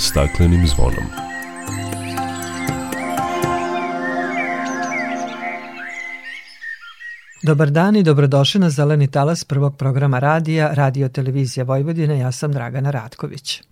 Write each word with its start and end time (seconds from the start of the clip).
staklenim 0.00 0.66
zvonom. 0.66 1.04
Dobar 7.42 7.70
dan 7.70 7.96
i 7.96 8.02
dobrodošli 8.02 8.60
na 8.60 8.70
Zeleni 8.70 9.10
talas 9.10 9.44
prvog 9.44 9.76
programa 9.76 10.18
radija 10.18 10.74
Radio 10.74 11.08
Televizija 11.08 11.64
Vojvodine. 11.64 12.18
Ja 12.18 12.32
sam 12.32 12.52
Dragana 12.52 12.90
Ratković. 12.90 13.62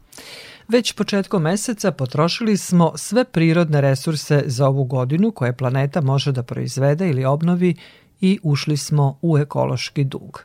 Već 0.68 0.92
početkom 0.92 1.42
meseca 1.42 1.92
potrošili 1.92 2.56
smo 2.56 2.92
sve 2.96 3.24
prirodne 3.24 3.80
resurse 3.80 4.42
za 4.46 4.68
ovu 4.68 4.84
godinu 4.84 5.30
koje 5.30 5.56
planeta 5.56 6.00
može 6.00 6.32
da 6.32 6.42
proizvede 6.42 7.10
ili 7.10 7.24
obnovi 7.24 7.76
i 8.20 8.38
ušli 8.42 8.76
smo 8.76 9.18
u 9.22 9.38
ekološki 9.38 10.04
dug. 10.04 10.44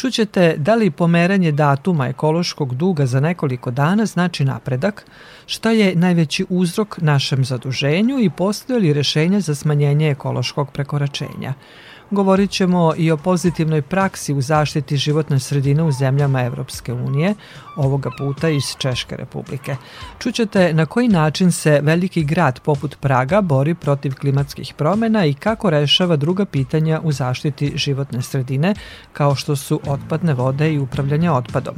Čućete 0.00 0.54
da 0.58 0.74
li 0.74 0.90
pomeranje 0.90 1.52
datuma 1.52 2.06
ekološkog 2.08 2.74
duga 2.74 3.06
za 3.06 3.20
nekoliko 3.20 3.70
dana 3.70 4.06
znači 4.06 4.44
napredak, 4.44 5.04
šta 5.46 5.70
je 5.70 5.94
najveći 5.94 6.46
uzrok 6.48 6.98
našem 7.00 7.44
zaduženju 7.44 8.18
i 8.20 8.30
postoje 8.30 8.80
li 8.80 8.92
rešenja 8.92 9.40
za 9.40 9.54
smanjenje 9.54 10.10
ekološkog 10.10 10.70
prekoračenja– 10.70 11.54
Govorit 12.10 12.50
ćemo 12.50 12.92
i 12.96 13.10
o 13.10 13.16
pozitivnoj 13.16 13.82
praksi 13.82 14.34
u 14.34 14.40
zaštiti 14.40 14.96
životne 14.96 15.40
sredine 15.40 15.82
u 15.82 15.92
zemljama 15.92 16.42
Evropske 16.42 16.92
unije, 16.92 17.34
ovoga 17.76 18.10
puta 18.18 18.48
iz 18.48 18.62
Češke 18.78 19.16
republike. 19.16 19.76
Čućete 20.18 20.72
na 20.74 20.86
koji 20.86 21.08
način 21.08 21.52
se 21.52 21.80
veliki 21.82 22.24
grad 22.24 22.60
poput 22.60 22.96
Praga 23.00 23.40
bori 23.40 23.74
protiv 23.74 24.14
klimatskih 24.14 24.74
promena 24.76 25.26
i 25.26 25.34
kako 25.34 25.70
rešava 25.70 26.16
druga 26.16 26.44
pitanja 26.44 27.00
u 27.04 27.12
zaštiti 27.12 27.72
životne 27.74 28.22
sredine, 28.22 28.74
kao 29.12 29.34
što 29.34 29.56
su 29.56 29.80
otpadne 29.86 30.34
vode 30.34 30.72
i 30.72 30.78
upravljanje 30.78 31.30
otpadom. 31.30 31.74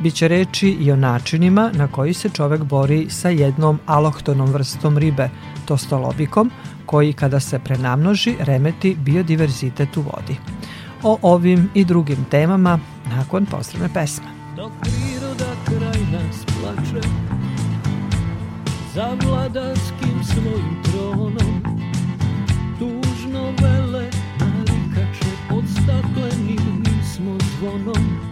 Biće 0.00 0.28
reči 0.28 0.68
i 0.68 0.92
o 0.92 0.96
načinima 0.96 1.70
na 1.74 1.88
koji 1.88 2.14
se 2.14 2.28
čovek 2.28 2.62
bori 2.62 3.10
sa 3.10 3.28
jednom 3.28 3.78
alohtonom 3.86 4.52
vrstom 4.52 4.98
ribe, 4.98 5.30
tostolobikom, 5.64 6.50
koji 6.86 7.12
kada 7.12 7.40
se 7.40 7.58
prenamnoži 7.58 8.34
remeti 8.38 8.94
biodiverzitet 8.94 9.96
u 9.96 10.00
vodi. 10.00 10.36
O 11.02 11.18
ovim 11.22 11.70
i 11.74 11.84
drugim 11.84 12.24
temama 12.30 12.78
nakon 13.16 13.46
posredne 13.46 13.88
pesme. 13.94 14.26
Dok 14.56 14.72
priroda 14.80 15.52
kraj 15.64 16.00
nas 16.12 16.44
plače 16.44 17.08
za 18.94 19.16
vladarskim 19.24 20.24
svojim 20.24 20.82
tronom 20.82 21.62
tužno 22.78 23.42
vele 23.62 24.10
narikače 24.40 25.30
pod 25.48 25.64
staklenim 25.68 26.84
smo 27.14 27.38
zvonom 27.58 28.31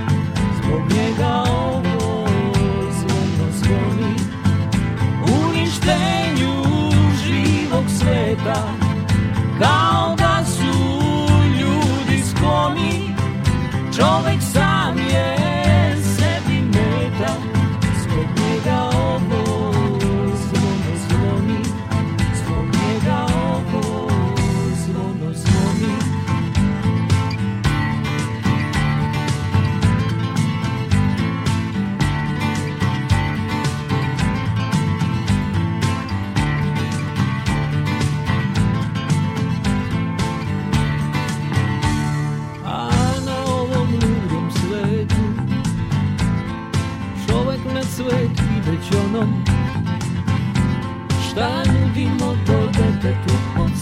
Ovo 0.71 2.25
uništenju 5.47 6.53
živog 7.25 7.83
Kao 9.61 10.15
da 10.17 10.45
su 10.45 10.79
ljudi 11.59 12.23
skloni 12.29 13.15
Čovek 13.97 14.41
sam 14.53 14.70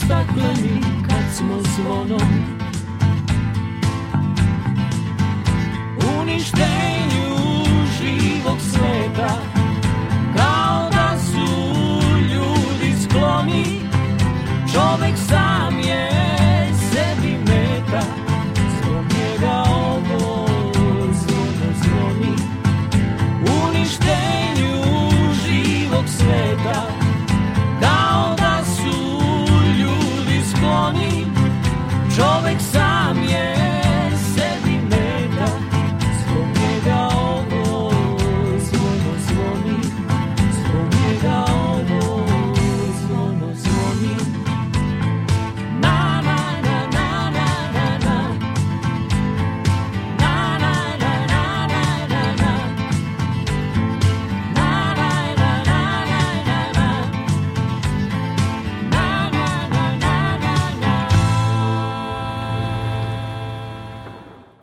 pod 0.10 0.18
staklenim 0.18 0.84
kad 1.08 1.36
smo 1.38 1.62
zvonom. 1.76 2.30
Uništenju 6.22 6.99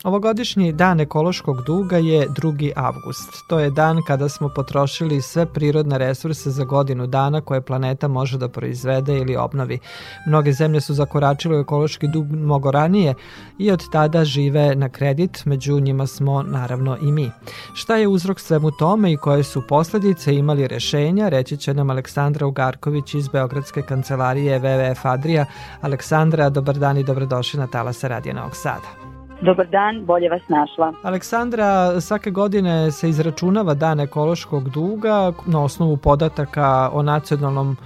Ovogodišnji 0.06 0.72
dan 0.72 1.00
ekološkog 1.00 1.62
duga 1.62 1.97
je 1.97 2.28
2. 2.28 2.72
avgust. 2.77 3.31
To 3.49 3.59
je 3.59 3.71
dan 3.71 4.03
kada 4.06 4.28
smo 4.28 4.49
potrošili 4.49 5.22
sve 5.22 5.47
prirodne 5.47 5.99
resurse 5.99 6.50
za 6.50 6.65
godinu 6.65 7.06
dana 7.06 7.41
koje 7.41 7.61
planeta 7.61 8.09
može 8.09 8.39
da 8.39 8.49
proizvede 8.49 9.19
ili 9.19 9.37
obnovi. 9.37 9.78
Mnoge 10.27 10.53
zemlje 10.53 10.81
su 10.81 10.94
zakoračile 10.94 11.58
u 11.58 11.61
ekološki 11.61 12.08
dug 12.08 12.26
mnogo 12.26 12.70
ranije 12.70 13.14
i 13.58 13.70
od 13.70 13.82
tada 13.93 14.25
žive 14.25 14.75
na 14.75 14.88
kredit, 14.88 15.44
među 15.44 15.81
njima 15.81 16.06
smo 16.06 16.43
naravno 16.43 16.97
i 17.03 17.12
mi. 17.12 17.31
Šta 17.75 17.97
je 17.97 18.08
uzrok 18.08 18.41
svemu 18.41 18.70
tome 18.70 19.12
i 19.12 19.17
koje 19.17 19.43
su 19.43 19.62
posledice 19.69 20.35
imali 20.35 20.69
rešenja, 20.69 21.29
reći 21.29 21.56
će 21.56 21.75
nam 21.75 21.91
Aleksandra 21.91 22.47
Ugarković 22.47 23.14
iz 23.14 23.29
Beogradske 23.29 23.82
kancelarije 23.82 24.61
WWF 24.61 25.00
Adria. 25.03 25.47
Aleksandra, 25.81 26.50
dobar 26.50 26.79
dan 26.79 26.99
i 26.99 27.05
dobrodošli 27.05 27.61
na 27.61 27.67
Talasa 27.67 28.08
Radija 28.08 28.35
Novog 28.35 28.56
Sada. 28.56 29.06
Dobar 29.41 29.67
dan, 29.67 30.05
bolje 30.05 30.29
vas 30.29 30.43
našla. 30.49 30.93
Aleksandra, 31.03 32.00
svake 32.00 32.31
godine 32.31 32.91
se 32.91 33.09
izračunava 33.09 33.75
dan 33.75 34.00
ekološkog 34.00 34.69
duga 34.69 35.33
na 35.47 35.62
osnovu 35.62 35.97
podataka 35.97 36.91
o 36.93 37.03
nacionalnom 37.03 37.77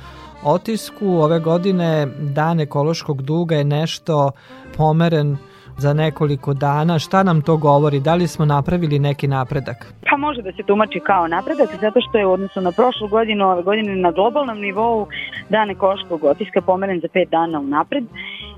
otisku. 0.44 1.06
Ove 1.06 1.40
godine 1.40 2.06
dan 2.20 2.60
ekološkog 2.60 3.22
duga 3.22 3.56
je 3.56 3.64
nešto 3.64 4.30
pomeren 4.76 5.36
za 5.78 5.92
nekoliko 5.92 6.54
dana. 6.54 6.98
Šta 6.98 7.22
nam 7.22 7.42
to 7.42 7.56
govori? 7.56 8.00
Da 8.00 8.14
li 8.14 8.26
smo 8.26 8.44
napravili 8.44 8.98
neki 8.98 9.28
napredak? 9.28 9.94
Pa 10.10 10.16
može 10.16 10.42
da 10.42 10.52
se 10.52 10.62
tumači 10.66 11.00
kao 11.00 11.28
napredak, 11.28 11.68
zato 11.80 12.00
što 12.00 12.18
je 12.18 12.26
u 12.26 12.32
odnosu 12.32 12.60
na 12.60 12.72
prošlu 12.72 13.08
godinu, 13.08 13.50
ove 13.50 13.62
godine 13.62 13.96
na 13.96 14.10
globalnom 14.10 14.58
nivou 14.58 15.06
dan 15.48 15.70
ekološkog 15.70 16.24
otiska 16.24 16.60
pomeren 16.60 17.00
za 17.00 17.08
pet 17.12 17.28
dana 17.30 17.60
unapred 17.60 18.04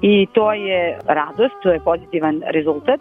i 0.03 0.27
to 0.33 0.53
je 0.53 0.99
radost, 1.07 1.55
to 1.63 1.71
je 1.71 1.81
pozitivan 1.81 2.43
rezultat, 2.47 3.01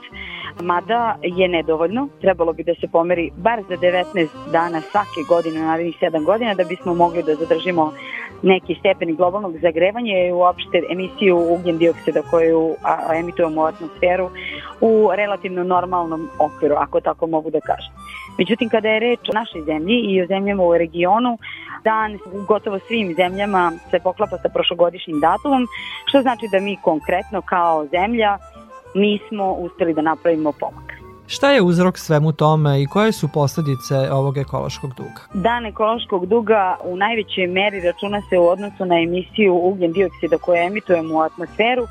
mada 0.62 1.16
je 1.22 1.48
nedovoljno. 1.48 2.08
Trebalo 2.22 2.54
bi 2.54 2.64
da 2.64 2.74
se 2.76 2.88
pomeri 2.92 3.32
bar 3.36 3.64
za 3.70 3.78
19 3.78 4.28
dana 4.52 4.82
svake 4.82 5.22
godine, 5.28 5.60
narednih 5.60 5.98
7 6.02 6.24
godina, 6.24 6.54
da 6.54 6.64
bismo 6.64 6.94
mogli 6.94 7.24
da 7.24 7.36
zadržimo 7.36 7.94
neki 8.42 8.76
stepen 8.80 9.16
globalnog 9.16 9.58
zagrevanja 9.58 10.28
i 10.28 10.32
uopšte 10.32 10.84
emisiju 10.90 11.38
ugljen 11.38 11.78
dioksida 11.78 12.22
koju 12.22 12.76
emitujemo 13.20 13.62
u 13.62 13.66
atmosferu 13.66 14.30
u 14.82 15.12
relativno 15.16 15.64
normalnom 15.64 16.30
okviru, 16.40 16.76
ako 16.78 17.02
tako 17.02 17.28
mogu 17.28 17.50
da 17.50 17.60
kažem. 17.60 18.01
Međutim, 18.38 18.70
kada 18.70 18.90
je 18.90 19.00
reč 19.00 19.20
o 19.30 19.34
našoj 19.34 19.62
zemlji 19.62 19.96
i 19.96 20.22
o 20.22 20.28
zemljama 20.28 20.64
u 20.64 20.78
regionu, 20.78 21.38
dan 21.84 22.16
u 22.16 22.46
gotovo 22.48 22.80
svim 22.88 23.14
zemljama 23.16 23.72
se 23.92 24.00
poklapa 24.00 24.38
sa 24.38 24.50
prošlogodišnjim 24.50 25.20
datumom, 25.20 25.68
što 26.06 26.22
znači 26.22 26.46
da 26.52 26.60
mi 26.60 26.78
konkretno 26.82 27.42
kao 27.42 27.86
zemlja 27.86 28.38
nismo 28.96 29.52
uspeli 29.52 29.94
da 29.94 30.02
napravimo 30.02 30.52
pomak. 30.60 30.92
Šta 31.28 31.52
je 31.52 31.62
uzrok 31.62 31.98
svemu 31.98 32.32
tome 32.32 32.82
i 32.82 32.86
koje 32.86 33.12
su 33.12 33.28
posledice 33.34 33.96
ovog 34.12 34.38
ekološkog 34.38 34.94
duga? 34.94 35.22
Dan 35.34 35.66
ekološkog 35.66 36.26
duga 36.26 36.78
u 36.84 36.98
najvećoj 36.98 37.48
meri 37.48 37.82
računa 37.82 38.22
se 38.30 38.38
u 38.38 38.48
odnosu 38.48 38.86
na 38.86 38.96
emisiju 39.00 39.54
ugljen 39.56 39.92
dioksida 39.92 40.38
koje 40.38 40.66
emitujemo 40.68 41.16
u 41.16 41.22
atmosferu 41.22 41.84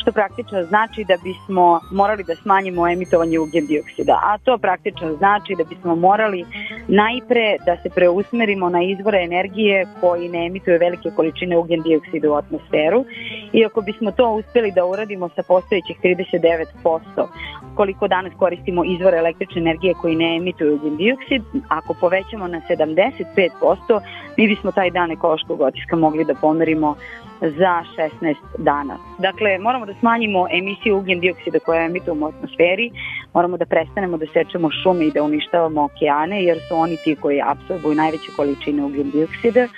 što 0.00 0.12
praktično 0.12 0.62
znači 0.64 1.04
da 1.04 1.16
bismo 1.24 1.80
morali 1.90 2.24
da 2.24 2.34
smanjimo 2.34 2.88
emitovanje 2.88 3.38
ugljen 3.38 3.66
dioksida. 3.66 4.20
A 4.22 4.38
to 4.38 4.58
praktično 4.58 5.14
znači 5.14 5.54
da 5.58 5.64
bismo 5.64 5.94
morali 5.94 6.44
najpre 6.88 7.56
da 7.66 7.76
se 7.82 7.88
preusmerimo 7.90 8.68
na 8.68 8.82
izvore 8.82 9.18
energije 9.24 9.86
koji 10.00 10.28
ne 10.28 10.46
emituju 10.46 10.78
velike 10.78 11.10
količine 11.16 11.56
ugljen 11.56 11.82
dioksida 11.82 12.30
u 12.30 12.34
atmosferu 12.34 13.04
i 13.52 13.64
ako 13.64 13.80
bismo 13.80 14.10
to 14.10 14.30
uspeli 14.30 14.72
da 14.72 14.84
uradimo 14.84 15.28
sa 15.28 15.42
postojećih 15.42 15.96
39% 16.02 17.26
koliko 17.74 18.08
danas 18.08 18.32
koristimo 18.38 18.84
izvore 18.84 19.18
električne 19.18 19.60
energije 19.60 19.94
koji 19.94 20.16
ne 20.16 20.36
emituju 20.36 20.74
ugljen 20.74 20.96
dioksid, 20.96 21.42
ako 21.68 21.94
povećamo 22.00 22.46
na 22.48 22.60
75%, 22.68 24.00
mi 24.36 24.48
bismo 24.48 24.72
taj 24.72 24.90
dan 24.90 25.10
ekološkog 25.10 25.60
otiska 25.60 25.96
mogli 25.96 26.24
da 26.24 26.34
pomerimo 26.34 26.94
za 27.40 27.82
16 28.20 28.34
dana. 28.58 28.96
Dakle, 29.18 29.58
moramo 29.58 29.86
da 29.86 29.89
smanjimo 30.00 30.46
emisiju 30.52 30.96
ugljen 30.96 31.20
dioksida 31.20 31.58
koja 31.58 31.84
emitujemo 31.84 32.26
u 32.26 32.28
atmosferi, 32.28 32.90
moramo 33.34 33.56
da 33.56 33.66
prestanemo 33.66 34.16
da 34.16 34.26
sečemo 34.32 34.70
šume 34.82 35.04
i 35.06 35.10
da 35.10 35.22
uništavamo 35.22 35.84
okeane, 35.84 36.44
jer 36.44 36.58
su 36.68 36.74
oni 36.76 36.96
ti 37.04 37.16
koji 37.20 37.40
absorbuju 37.44 37.94
najveće 37.94 38.30
količine 38.36 38.84
ugljen 38.84 39.10
dioksida 39.10 39.68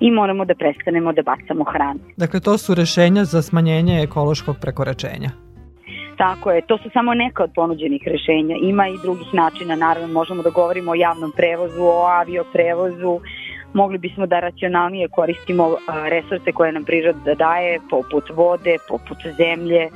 i 0.00 0.10
moramo 0.10 0.44
da 0.44 0.54
prestanemo 0.54 1.12
da 1.12 1.22
bacamo 1.22 1.64
hranu. 1.64 2.00
Dakle, 2.16 2.40
to 2.40 2.58
su 2.58 2.74
rešenja 2.74 3.24
za 3.24 3.42
smanjenje 3.42 4.02
ekološkog 4.02 4.56
prekoračenja. 4.60 5.30
Tako 6.16 6.50
je, 6.50 6.66
to 6.66 6.78
su 6.78 6.90
samo 6.92 7.14
neka 7.14 7.44
od 7.44 7.50
ponuđenih 7.54 8.02
rešenja. 8.06 8.56
Ima 8.62 8.88
i 8.88 8.98
drugih 9.02 9.34
načina, 9.34 9.76
naravno 9.76 10.08
možemo 10.08 10.42
da 10.42 10.50
govorimo 10.50 10.90
o 10.90 10.94
javnom 10.94 11.32
prevozu, 11.36 11.82
o 11.82 12.06
avioprevozu, 12.06 13.20
mogli 13.72 13.98
bismo 13.98 14.26
da 14.26 14.40
racionalnije 14.40 15.08
koristimo 15.08 15.76
resurse 16.08 16.52
koje 16.52 16.72
nam 16.72 16.84
priroda 16.84 17.34
daje, 17.34 17.80
poput 17.90 18.24
vode, 18.34 18.76
poput 18.88 19.18
zemlje, 19.36 19.88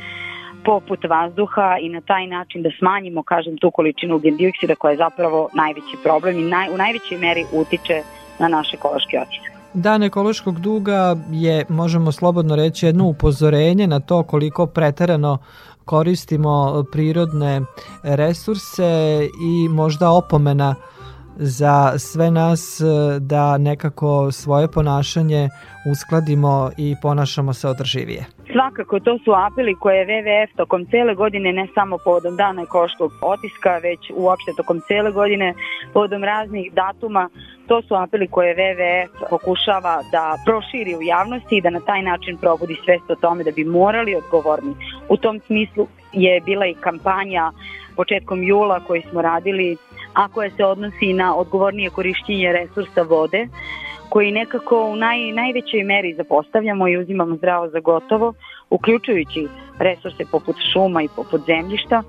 poput 0.64 1.04
vazduha 1.04 1.76
i 1.80 1.88
na 1.88 2.00
taj 2.00 2.26
način 2.26 2.62
da 2.62 2.70
smanjimo, 2.78 3.22
kažem, 3.22 3.58
tu 3.58 3.70
količinu 3.70 4.16
ugljen 4.16 4.36
dioksida 4.36 4.74
koja 4.74 4.90
je 4.90 4.96
zapravo 4.96 5.48
najveći 5.54 5.96
problem 6.02 6.38
i 6.38 6.42
naj, 6.42 6.68
u 6.74 6.76
najvećoj 6.76 7.18
meri 7.18 7.44
utiče 7.52 8.02
na 8.38 8.48
naš 8.48 8.74
ekološki 8.74 9.16
otisak. 9.18 9.52
Dan 9.74 10.02
ekološkog 10.02 10.60
duga 10.60 11.16
je, 11.30 11.64
možemo 11.68 12.12
slobodno 12.12 12.56
reći, 12.56 12.86
jedno 12.86 13.04
upozorenje 13.06 13.86
na 13.86 14.00
to 14.00 14.22
koliko 14.22 14.66
preterano 14.66 15.38
koristimo 15.84 16.84
prirodne 16.92 17.60
resurse 18.02 19.20
i 19.44 19.68
možda 19.68 20.10
opomena 20.10 20.74
za 21.36 21.98
sve 21.98 22.30
nas 22.30 22.80
e, 22.80 22.84
da 23.20 23.58
nekako 23.58 24.32
svoje 24.32 24.68
ponašanje 24.68 25.48
uskladimo 25.92 26.70
i 26.76 26.94
ponašamo 27.02 27.52
se 27.52 27.68
održivije. 27.68 28.24
Svakako, 28.52 29.00
to 29.00 29.18
su 29.24 29.32
apeli 29.32 29.74
koje 29.80 29.96
je 29.98 30.06
WWF 30.06 30.56
tokom 30.56 30.86
cele 30.86 31.14
godine, 31.14 31.52
ne 31.52 31.66
samo 31.74 31.98
povodom 32.04 32.36
dana 32.36 32.62
ekološkog 32.62 33.12
otiska, 33.22 33.78
već 33.78 34.00
uopšte 34.14 34.52
tokom 34.56 34.80
cele 34.88 35.12
godine, 35.12 35.54
povodom 35.92 36.24
raznih 36.24 36.72
datuma, 36.72 37.28
to 37.66 37.82
su 37.82 37.94
apeli 37.94 38.28
koje 38.28 38.56
WWF 38.56 39.28
pokušava 39.30 40.02
da 40.12 40.36
proširi 40.46 40.96
u 40.96 41.02
javnosti 41.02 41.56
i 41.56 41.60
da 41.60 41.70
na 41.70 41.80
taj 41.80 42.02
način 42.02 42.36
probudi 42.36 42.76
svest 42.84 43.10
o 43.10 43.14
tome 43.14 43.44
da 43.44 43.50
bi 43.50 43.64
morali 43.64 44.16
odgovorni. 44.16 44.74
U 45.08 45.16
tom 45.16 45.40
smislu 45.46 45.86
je 46.12 46.40
bila 46.40 46.66
i 46.66 46.74
kampanja 46.74 47.52
početkom 47.96 48.42
jula 48.42 48.80
koji 48.80 49.02
smo 49.10 49.22
radili 49.22 49.76
a 50.14 50.28
koja 50.28 50.50
se 50.50 50.64
odnosi 50.64 51.12
na 51.12 51.36
odgovornije 51.36 51.90
korišćenje 51.90 52.52
resursa 52.52 53.02
vode, 53.02 53.48
koji 54.08 54.32
nekako 54.32 54.84
u 54.84 54.96
naj, 54.96 55.32
najvećoj 55.32 55.82
meri 55.82 56.14
zapostavljamo 56.14 56.88
i 56.88 56.96
uzimamo 56.96 57.36
zdravo 57.36 57.68
za 57.68 57.80
gotovo, 57.80 58.34
uključujući 58.70 59.48
resurse 59.78 60.24
poput 60.30 60.56
šuma 60.72 61.02
i 61.02 61.08
poput 61.16 61.40
zemljišta, 61.46 62.02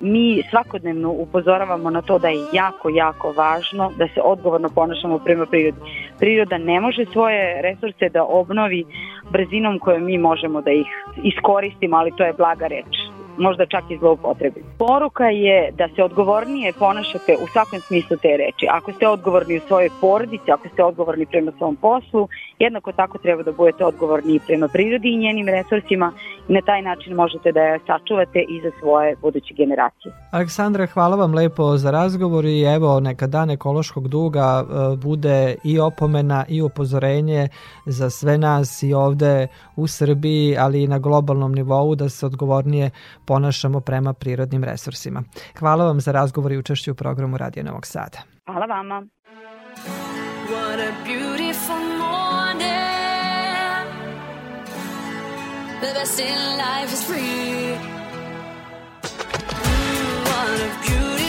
mi 0.00 0.42
svakodnevno 0.50 1.10
upozoravamo 1.10 1.90
na 1.90 2.02
to 2.02 2.18
da 2.18 2.28
je 2.28 2.46
jako, 2.52 2.88
jako 2.88 3.32
važno 3.32 3.92
da 3.98 4.08
se 4.08 4.20
odgovorno 4.24 4.68
ponašamo 4.68 5.18
prema 5.18 5.46
prirodi. 5.46 5.80
Priroda 6.18 6.58
ne 6.58 6.80
može 6.80 7.04
svoje 7.12 7.62
resurse 7.62 8.08
da 8.08 8.24
obnovi 8.24 8.84
brzinom 9.30 9.78
kojom 9.78 10.04
mi 10.04 10.18
možemo 10.18 10.60
da 10.62 10.70
ih 10.70 10.86
iskoristimo, 11.22 11.96
ali 11.96 12.16
to 12.16 12.24
je 12.24 12.32
blaga 12.32 12.66
reč 12.66 13.15
možda 13.38 13.66
čak 13.66 13.84
i 13.90 13.98
zloupotrebi. 13.98 14.62
Poruka 14.78 15.24
je 15.24 15.70
da 15.78 15.88
se 15.88 16.02
odgovornije 16.02 16.72
ponašate 16.72 17.36
u 17.40 17.46
svakom 17.52 17.80
smislu 17.80 18.16
te 18.22 18.36
reči. 18.36 18.66
Ako 18.70 18.92
ste 18.92 19.08
odgovorni 19.08 19.56
u 19.56 19.66
svojoj 19.68 19.90
porodici, 20.00 20.50
ako 20.50 20.68
ste 20.68 20.82
odgovorni 20.82 21.26
prema 21.26 21.52
svom 21.58 21.76
poslu, 21.76 22.28
jednako 22.58 22.92
tako 22.92 23.18
treba 23.18 23.42
da 23.42 23.52
budete 23.52 23.84
odgovorni 23.84 24.34
i 24.34 24.40
prema 24.46 24.68
prirodi 24.68 25.08
i 25.08 25.16
njenim 25.16 25.48
resursima 25.48 26.12
na 26.48 26.60
taj 26.60 26.82
način 26.82 27.14
možete 27.14 27.52
da 27.52 27.60
je 27.60 27.80
sačuvate 27.86 28.38
i 28.48 28.60
za 28.62 28.70
svoje 28.80 29.16
buduće 29.16 29.54
generacije. 29.54 30.12
Aleksandra, 30.32 30.86
hvala 30.86 31.16
vam 31.16 31.34
lepo 31.34 31.76
za 31.76 31.90
razgovor 31.90 32.44
i 32.44 32.62
evo 32.62 33.00
neka 33.00 33.26
dan 33.26 33.50
ekološkog 33.50 34.08
duga 34.08 34.64
e, 34.64 34.96
bude 34.96 35.56
i 35.64 35.78
opomena 35.78 36.44
i 36.48 36.62
upozorenje 36.62 37.48
za 37.86 38.10
sve 38.10 38.38
nas 38.38 38.82
i 38.82 38.94
ovde 38.94 39.46
u 39.76 39.86
Srbiji, 39.86 40.56
ali 40.58 40.82
i 40.82 40.88
na 40.88 40.98
globalnom 40.98 41.52
nivou 41.52 41.94
da 41.94 42.08
se 42.08 42.26
odgovornije 42.26 42.90
ponašamo 43.24 43.80
prema 43.80 44.12
prirodnim 44.12 44.64
resursima. 44.64 45.22
Hvala 45.58 45.84
vam 45.84 46.00
za 46.00 46.12
razgovor 46.12 46.52
i 46.52 46.58
učešću 46.58 46.92
u 46.92 46.94
programu 46.94 47.36
Radio 47.36 47.62
Novog 47.64 47.86
Sada. 47.86 48.18
Hvala 48.46 48.66
vama. 48.66 49.06
What 50.48 50.80
a 50.80 50.92
beautiful 51.04 51.76
morning 51.98 52.85
The 55.80 55.92
best 55.92 56.18
in 56.18 56.56
life 56.58 56.92
is 56.92 57.02
free. 57.04 57.76
Mm, 59.02 60.24
What 60.28 60.60
a 60.66 60.70
beautiful 60.82 61.25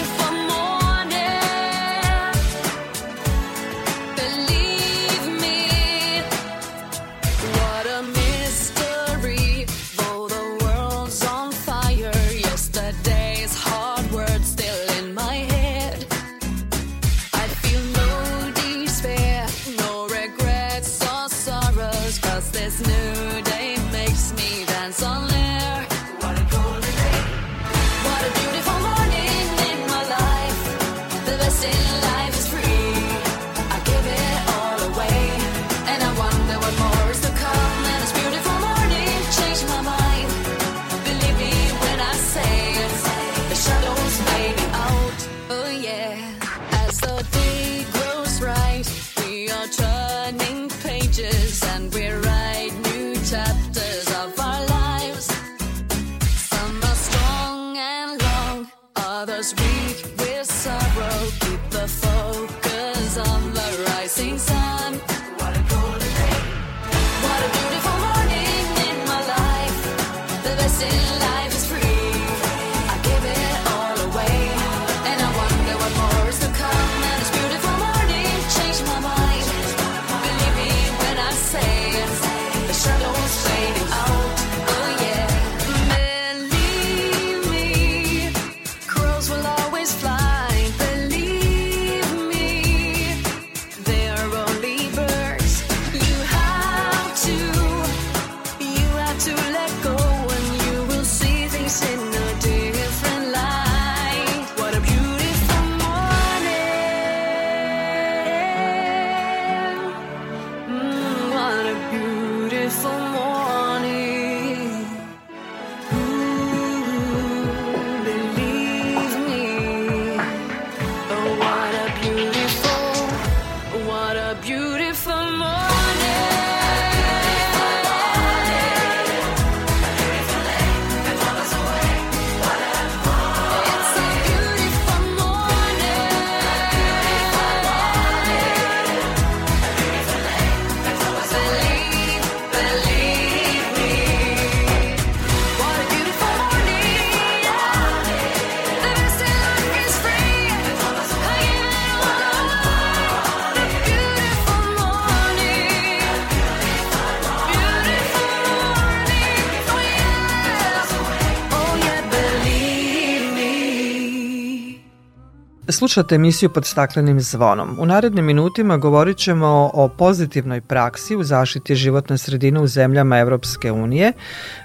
Slušate 165.77 166.15
emisiju 166.15 166.49
pod 166.49 166.65
staklenim 166.65 167.19
zvonom. 167.21 167.77
U 167.79 167.85
narednim 167.85 168.25
minutima 168.25 168.77
govorit 168.77 169.17
ćemo 169.17 169.71
o 169.73 169.87
pozitivnoj 169.87 170.61
praksi 170.61 171.15
u 171.15 171.23
zaštiti 171.23 171.75
životne 171.75 172.17
sredine 172.17 172.59
u 172.59 172.67
zemljama 172.67 173.19
Evropske 173.19 173.71
unije. 173.71 174.13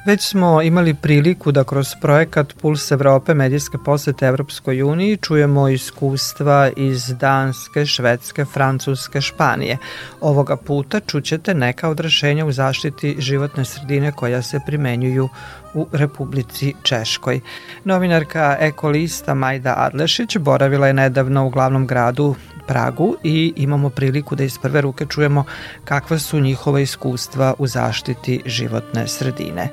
Već 0.06 0.28
smo 0.28 0.62
imali 0.62 0.94
priliku 0.94 1.52
da 1.52 1.64
kroz 1.64 1.88
projekat 2.00 2.54
Puls 2.60 2.90
Evrope 2.90 3.34
medijske 3.34 3.78
posete 3.84 4.26
Evropskoj 4.26 4.82
uniji 4.82 5.16
čujemo 5.16 5.68
iskustva 5.68 6.70
iz 6.76 7.14
Danske, 7.20 7.86
Švedske, 7.86 8.44
Francuske, 8.44 9.20
Španije. 9.20 9.78
Ovoga 10.20 10.56
puta 10.56 11.00
čućete 11.00 11.54
neka 11.54 11.88
od 11.88 12.00
rešenja 12.00 12.46
u 12.46 12.52
zaštiti 12.52 13.16
životne 13.18 13.64
sredine 13.64 14.12
koja 14.12 14.42
se 14.42 14.60
primenjuju 14.66 15.28
u 15.74 15.86
Republici 15.92 16.74
Češkoj. 16.82 17.40
Novinarka 17.84 18.56
ekolista 18.60 19.34
Majda 19.34 19.74
Adlešić 19.76 20.38
boravila 20.38 20.86
je 20.86 20.92
nedavno 20.92 21.46
u 21.46 21.50
glavnom 21.50 21.86
gradu 21.86 22.34
Pragu 22.66 23.16
i 23.22 23.52
imamo 23.56 23.90
priliku 23.90 24.34
da 24.34 24.44
iz 24.44 24.58
prve 24.58 24.80
ruke 24.80 25.06
čujemo 25.06 25.44
kakva 25.84 26.18
su 26.18 26.40
njihova 26.40 26.80
iskustva 26.80 27.54
u 27.58 27.66
zaštiti 27.66 28.42
životne 28.46 29.08
sredine. 29.08 29.68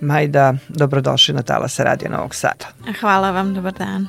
Majda, 0.00 0.54
dobrodošli 0.68 1.34
na 1.34 1.42
Talasa 1.42 1.84
Radio 1.84 2.10
Novog 2.10 2.34
Sada. 2.34 2.66
Hvala 3.00 3.30
vam, 3.30 3.54
dobar 3.54 3.72
dan. 3.72 4.06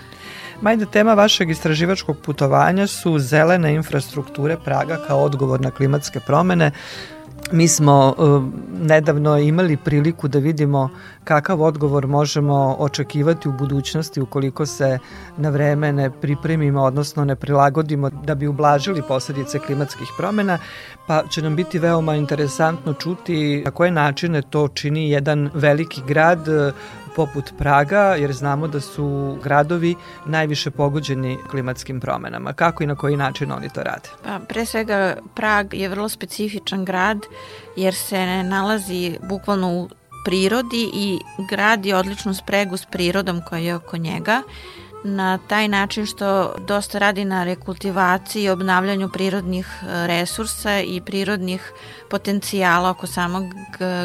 Majda, 0.61 0.85
tema 0.85 1.13
vašeg 1.13 1.49
istraživačkog 1.49 2.17
putovanja 2.17 2.87
su 2.87 3.19
zelene 3.19 3.73
infrastrukture 3.73 4.57
Praga 4.65 4.97
kao 5.07 5.23
odgovor 5.23 5.61
na 5.61 5.71
klimatske 5.71 6.19
promene. 6.19 6.71
Mi 7.51 7.67
smo 7.67 8.15
uh, 8.17 8.43
nedavno 8.81 9.37
imali 9.37 9.77
priliku 9.77 10.27
da 10.27 10.39
vidimo 10.39 10.89
kakav 11.23 11.61
odgovor 11.61 12.07
možemo 12.07 12.75
očekivati 12.79 13.49
u 13.49 13.51
budućnosti 13.51 14.21
ukoliko 14.21 14.65
se 14.65 14.99
na 15.37 15.49
vreme 15.49 15.93
ne 15.93 16.09
pripremimo, 16.11 16.81
odnosno 16.81 17.25
ne 17.25 17.35
prilagodimo 17.35 18.09
da 18.09 18.35
bi 18.35 18.47
ublažili 18.47 19.01
posledice 19.07 19.59
klimatskih 19.59 20.07
promena, 20.17 20.57
pa 21.07 21.23
će 21.29 21.41
nam 21.41 21.55
biti 21.55 21.79
veoma 21.79 22.15
interesantno 22.15 22.93
čuti 22.93 23.61
na 23.65 23.71
koje 23.71 23.91
načine 23.91 24.41
to 24.41 24.67
čini 24.67 25.09
jedan 25.09 25.49
veliki 25.53 26.01
grad 26.07 26.47
poput 27.15 27.53
Praga, 27.57 28.15
jer 28.15 28.33
znamo 28.33 28.67
da 28.67 28.81
su 28.81 29.37
gradovi 29.43 29.95
najviše 30.25 30.71
pogođeni 30.71 31.37
klimatskim 31.49 31.99
promenama. 31.99 32.53
Kako 32.53 32.83
i 32.83 32.87
na 32.87 32.95
koji 32.95 33.17
način 33.17 33.51
oni 33.51 33.69
to 33.69 33.83
rade? 33.83 34.09
Pa, 34.23 34.39
pre 34.39 34.65
svega, 34.65 35.17
Prag 35.35 35.73
je 35.73 35.89
vrlo 35.89 36.09
specifičan 36.09 36.85
grad, 36.85 37.17
jer 37.75 37.95
se 37.95 38.43
nalazi 38.43 39.17
bukvalno 39.29 39.73
u 39.73 39.89
prirodi 40.25 40.89
i 40.93 41.19
gradi 41.49 41.93
odličnu 41.93 42.33
spregu 42.33 42.77
s 42.77 42.85
prirodom 42.85 43.41
koja 43.49 43.59
je 43.59 43.75
oko 43.75 43.97
njega 43.97 44.41
na 45.05 45.37
taj 45.37 45.67
način 45.67 46.05
što 46.05 46.55
dosta 46.67 46.99
radi 46.99 47.25
na 47.25 47.43
rekultivaciji 47.43 48.43
i 48.43 48.49
obnavljanju 48.49 49.09
prirodnih 49.09 49.67
e, 49.67 50.07
resursa 50.07 50.79
i 50.79 51.01
prirodnih 51.01 51.71
potencijala 52.09 52.89
oko 52.89 53.07
samog 53.07 53.43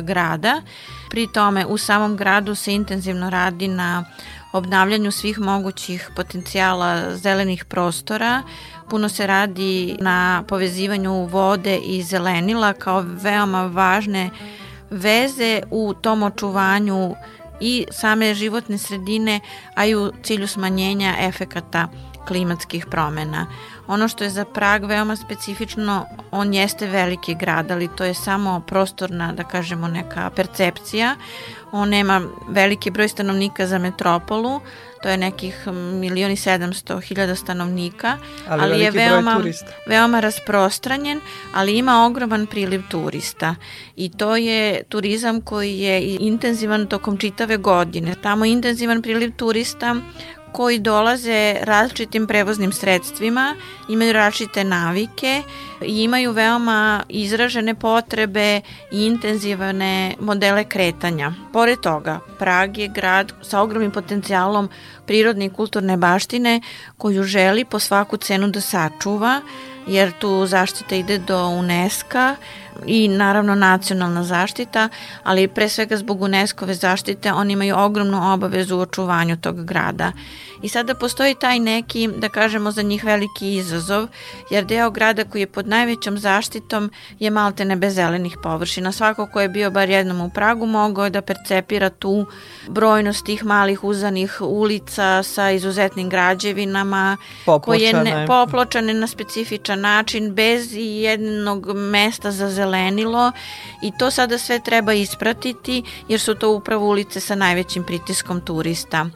grada. 0.02 0.62
Pri 1.10 1.26
tome 1.32 1.66
u 1.66 1.78
samom 1.78 2.16
gradu 2.16 2.54
se 2.54 2.74
intenzivno 2.74 3.30
radi 3.30 3.68
na 3.68 4.04
obnavljanju 4.52 5.10
svih 5.10 5.38
mogućih 5.38 6.10
potencijala 6.16 7.16
zelenih 7.16 7.64
prostora. 7.64 8.42
Puno 8.90 9.08
se 9.08 9.26
radi 9.26 9.96
na 10.00 10.44
povezivanju 10.48 11.24
vode 11.24 11.78
i 11.78 12.02
zelenila 12.02 12.72
kao 12.72 13.00
veoma 13.00 13.66
važne 13.66 14.30
veze 14.90 15.62
u 15.70 15.94
tom 15.94 16.22
očuvanju 16.22 17.14
i 17.60 17.86
same 17.90 18.34
životne 18.34 18.78
sredine, 18.78 19.40
a 19.74 19.86
i 19.86 19.94
u 19.94 20.12
cilju 20.22 20.46
smanjenja 20.46 21.14
efekata 21.18 21.88
klimatskih 22.28 22.86
promena. 22.86 23.46
Ono 23.86 24.08
što 24.08 24.24
je 24.24 24.30
za 24.30 24.44
Prag 24.44 24.84
veoma 24.84 25.16
specifično, 25.16 26.06
on 26.30 26.54
jeste 26.54 26.86
veliki 26.86 27.34
grad, 27.34 27.70
ali 27.70 27.88
to 27.96 28.04
je 28.04 28.14
samo 28.14 28.60
prostorna, 28.66 29.32
da 29.32 29.44
kažemo, 29.44 29.88
neka 29.88 30.30
percepcija. 30.30 31.16
On 31.72 31.88
nema 31.88 32.22
veliki 32.48 32.90
broj 32.90 33.08
stanovnika 33.08 33.66
za 33.66 33.78
metropolu, 33.78 34.60
to 35.02 35.08
je 35.08 35.16
nekih 35.16 35.66
milioni 36.00 36.36
sedamsto 36.36 36.98
hiljada 36.98 37.34
stanovnika, 37.34 38.18
ali, 38.48 38.62
ali 38.62 38.80
je 38.80 38.90
veoma, 38.90 39.40
veoma 39.86 40.20
rasprostranjen, 40.20 41.20
ali 41.54 41.78
ima 41.78 42.06
ogroman 42.06 42.46
priliv 42.46 42.82
turista 42.90 43.54
i 43.96 44.08
to 44.08 44.36
je 44.36 44.82
turizam 44.88 45.40
koji 45.40 45.78
je 45.78 46.16
intenzivan 46.20 46.86
tokom 46.86 47.16
čitave 47.16 47.56
godine. 47.56 48.14
Tamo 48.22 48.44
je 48.44 48.52
intenzivan 48.52 49.02
priliv 49.02 49.32
turista 49.36 49.96
koji 50.52 50.78
dolaze 50.78 51.56
različitim 51.62 52.26
prevoznim 52.26 52.72
sredstvima, 52.72 53.56
imaju 53.88 54.12
različite 54.12 54.64
navike 54.64 55.42
i 55.82 56.02
imaju 56.02 56.32
veoma 56.32 57.02
izražene 57.08 57.74
potrebe 57.74 58.60
i 58.92 59.04
intenzivne 59.06 60.14
modele 60.20 60.64
kretanja. 60.64 61.32
Pored 61.52 61.80
toga, 61.80 62.20
Prag 62.38 62.78
je 62.78 62.88
grad 62.88 63.32
sa 63.42 63.60
ogromnim 63.60 63.90
potencijalom 63.90 64.68
prirodne 65.06 65.44
i 65.44 65.50
kulturne 65.50 65.96
baštine 65.96 66.60
koju 66.96 67.22
želi 67.22 67.64
po 67.64 67.78
svaku 67.78 68.16
cenu 68.16 68.48
da 68.48 68.60
sačuva, 68.60 69.40
jer 69.86 70.12
tu 70.18 70.46
zaštita 70.46 70.94
ide 70.94 71.18
do 71.18 71.48
UNESCO 71.48 72.34
i 72.86 73.08
naravno 73.08 73.54
nacionalna 73.54 74.24
zaštita, 74.24 74.88
ali 75.24 75.48
pre 75.48 75.68
svega 75.68 75.96
zbog 75.96 76.22
UNESCO-ve 76.22 76.74
zaštite 76.74 77.32
oni 77.32 77.52
imaju 77.52 77.78
ogromnu 77.78 78.32
obavezu 78.32 78.76
u 78.76 78.80
očuvanju 78.80 79.36
tog 79.36 79.64
grada. 79.64 80.12
I 80.62 80.68
sada 80.68 80.94
postoji 80.94 81.34
taj 81.34 81.58
neki, 81.58 82.08
da 82.16 82.28
kažemo, 82.28 82.70
za 82.70 82.82
njih 82.82 83.04
veliki 83.04 83.54
izazov, 83.54 84.08
jer 84.50 84.64
deo 84.64 84.90
grada 84.90 85.24
koji 85.24 85.42
je 85.42 85.46
pod 85.46 85.68
najvećom 85.68 86.18
zaštitom 86.18 86.90
je 87.18 87.30
malte 87.30 87.76
bez 87.76 87.94
zelenih 87.94 88.36
površina. 88.42 88.92
Svako 88.92 89.26
ko 89.26 89.40
je 89.40 89.48
bio 89.48 89.70
bar 89.70 89.90
jednom 89.90 90.20
u 90.20 90.30
Pragu 90.30 90.66
mogao 90.66 91.04
je 91.04 91.10
da 91.10 91.22
percepira 91.22 91.90
tu 91.90 92.26
brojnost 92.68 93.24
tih 93.24 93.44
malih 93.44 93.84
uzanih 93.84 94.40
ulica 94.40 95.22
sa 95.22 95.50
izuzetnim 95.50 96.08
građevinama, 96.08 97.16
popločane. 97.46 97.92
koje 97.92 98.04
ne, 98.04 98.26
popločane 98.26 98.94
na 98.94 99.06
specifičan 99.06 99.80
način, 99.80 100.34
bez 100.34 100.68
jednog 100.74 101.74
mesta 101.74 102.30
za 102.30 102.48
zelenilo 102.70 103.32
i 103.82 103.92
to 103.98 104.10
sada 104.10 104.38
sve 104.38 104.60
treba 104.60 104.92
ispratiti 104.92 105.82
jer 106.08 106.20
su 106.20 106.34
to 106.34 106.50
upravo 106.50 106.86
ulice 106.86 107.20
sa 107.20 107.34
najvećim 107.34 107.84
pritiskom 107.84 108.40
turista. 108.40 109.06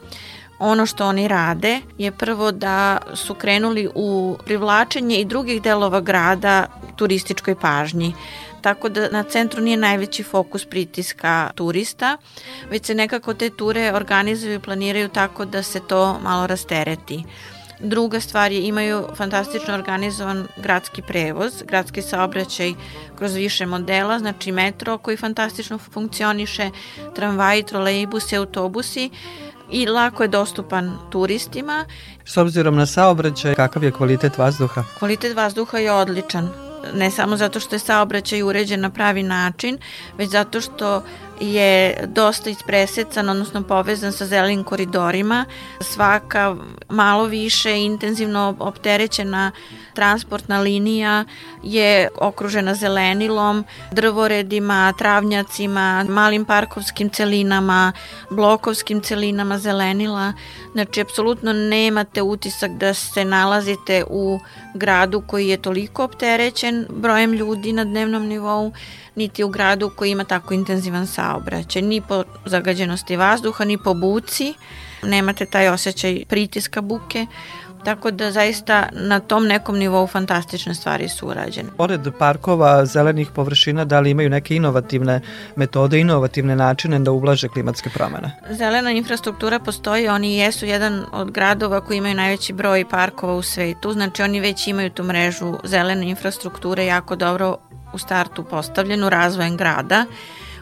Ono 0.59 0.85
što 0.85 1.05
oni 1.05 1.27
rade 1.27 1.81
je 1.97 2.11
prvo 2.11 2.51
da 2.51 2.97
su 3.13 3.33
krenuli 3.33 3.89
u 3.95 4.37
privlačenje 4.45 5.17
i 5.17 5.25
drugih 5.25 5.61
delova 5.61 6.01
grada 6.01 6.67
turističkoj 6.95 7.55
pažnji 7.55 8.13
tako 8.65 8.89
da 8.89 9.09
na 9.11 9.23
centru 9.23 9.61
nije 9.61 9.77
najveći 9.77 10.23
fokus 10.23 10.65
pritiska 10.65 11.51
turista, 11.55 12.17
već 12.69 12.85
se 12.85 12.95
nekako 12.95 13.33
te 13.33 13.49
ture 13.49 13.93
organizuju 13.93 14.55
i 14.55 14.59
planiraju 14.59 15.09
tako 15.09 15.45
da 15.45 15.63
se 15.63 15.79
to 15.87 16.19
malo 16.19 16.47
rastereti. 16.47 17.23
Druga 17.79 18.19
stvar 18.19 18.51
je 18.51 18.67
imaju 18.67 19.07
fantastično 19.15 19.73
organizovan 19.73 20.47
gradski 20.57 21.01
prevoz, 21.01 21.63
gradski 21.67 22.01
saobraćaj 22.01 22.73
kroz 23.17 23.33
više 23.33 23.65
modela, 23.65 24.19
znači 24.19 24.51
metro 24.51 24.97
koji 24.97 25.17
fantastično 25.17 25.77
funkcioniše, 25.77 26.69
tramvaji, 27.15 27.63
trolejbusi, 27.63 28.37
autobusi 28.37 29.09
i 29.71 29.85
lako 29.85 30.23
je 30.23 30.27
dostupan 30.27 30.97
turistima. 31.11 31.85
S 32.25 32.37
obzirom 32.37 32.75
na 32.75 32.85
saobraćaj, 32.85 33.55
kakav 33.55 33.83
je 33.83 33.91
kvalitet 33.91 34.37
vazduha? 34.37 34.83
Kvalitet 34.99 35.35
vazduha 35.35 35.77
je 35.77 35.91
odličan 35.91 36.65
ne 36.93 37.11
samo 37.11 37.37
zato 37.37 37.59
što 37.59 37.75
je 37.75 37.79
saobraćaj 37.79 38.43
uređen 38.43 38.81
na 38.81 38.89
pravi 38.89 39.23
način, 39.23 39.77
već 40.17 40.29
zato 40.29 40.61
što 40.61 41.03
je 41.39 42.03
dosta 42.07 42.49
ispresecan, 42.49 43.29
odnosno 43.29 43.63
povezan 43.63 44.11
sa 44.11 44.25
zelenim 44.25 44.63
koridorima. 44.63 45.45
Svaka 45.81 46.55
malo 46.89 47.25
više 47.25 47.79
intenzivno 47.79 48.55
opterećena 48.59 49.51
transportna 49.93 50.59
linija 50.59 51.25
je 51.63 52.07
okružena 52.15 52.75
zelenilom, 52.75 53.65
drvoredima, 53.91 54.93
travnjacima, 54.97 56.05
malim 56.09 56.45
parkovskim 56.45 57.09
celinama, 57.09 57.93
blokovskim 58.29 59.01
celinama 59.01 59.57
zelenila. 59.57 60.33
Znači, 60.71 61.01
apsolutno 61.01 61.53
nemate 61.53 62.21
utisak 62.21 62.71
da 62.71 62.93
se 62.93 63.25
nalazite 63.25 64.03
u 64.09 64.39
gradu 64.73 65.23
koji 65.27 65.47
je 65.47 65.57
toliko 65.57 66.03
opterećen 66.03 66.85
brojem 66.89 67.33
ljudi 67.33 67.73
na 67.73 67.83
dnevnom 67.83 68.27
nivou, 68.27 68.71
niti 69.15 69.43
u 69.43 69.49
gradu 69.49 69.89
koji 69.95 70.11
ima 70.11 70.23
tako 70.23 70.53
intenzivan 70.53 71.07
saobraćaj, 71.07 71.81
ni 71.81 72.01
po 72.01 72.23
zagađenosti 72.45 73.15
vazduha, 73.15 73.65
ni 73.65 73.77
po 73.77 73.93
buci, 73.93 74.53
nemate 75.03 75.45
taj 75.45 75.69
osjećaj 75.69 76.23
pritiska 76.27 76.81
buke, 76.81 77.25
Tako 77.85 78.11
da 78.11 78.31
zaista 78.31 78.89
na 78.91 79.19
tom 79.19 79.47
nekom 79.47 79.77
nivou 79.77 80.07
fantastične 80.07 80.73
stvari 80.75 81.09
su 81.09 81.27
urađene. 81.27 81.69
Pored 81.77 82.01
parkova, 82.19 82.85
zelenih 82.85 83.29
površina, 83.35 83.85
da 83.85 83.99
li 83.99 84.09
imaju 84.09 84.29
neke 84.29 84.55
inovativne 84.55 85.21
metode, 85.55 85.99
inovativne 85.99 86.55
načine 86.55 86.99
da 86.99 87.11
ublaže 87.11 87.47
klimatske 87.47 87.89
promene? 87.89 88.31
Zelena 88.49 88.91
infrastruktura 88.91 89.59
postoji, 89.59 90.07
oni 90.07 90.37
jesu 90.37 90.65
jedan 90.65 91.03
od 91.11 91.31
gradova 91.31 91.81
koji 91.81 91.97
imaju 91.97 92.15
najveći 92.15 92.53
broj 92.53 92.85
parkova 92.89 93.35
u 93.35 93.41
svetu, 93.41 93.91
znači 93.91 94.23
oni 94.23 94.39
već 94.39 94.67
imaju 94.67 94.89
tu 94.89 95.03
mrežu 95.03 95.53
zelene 95.63 96.09
infrastrukture 96.09 96.85
jako 96.85 97.15
dobro 97.15 97.57
u 97.95 97.97
startu 97.97 98.43
postavljenu 98.43 99.09
razvojem 99.09 99.57
grada. 99.57 100.05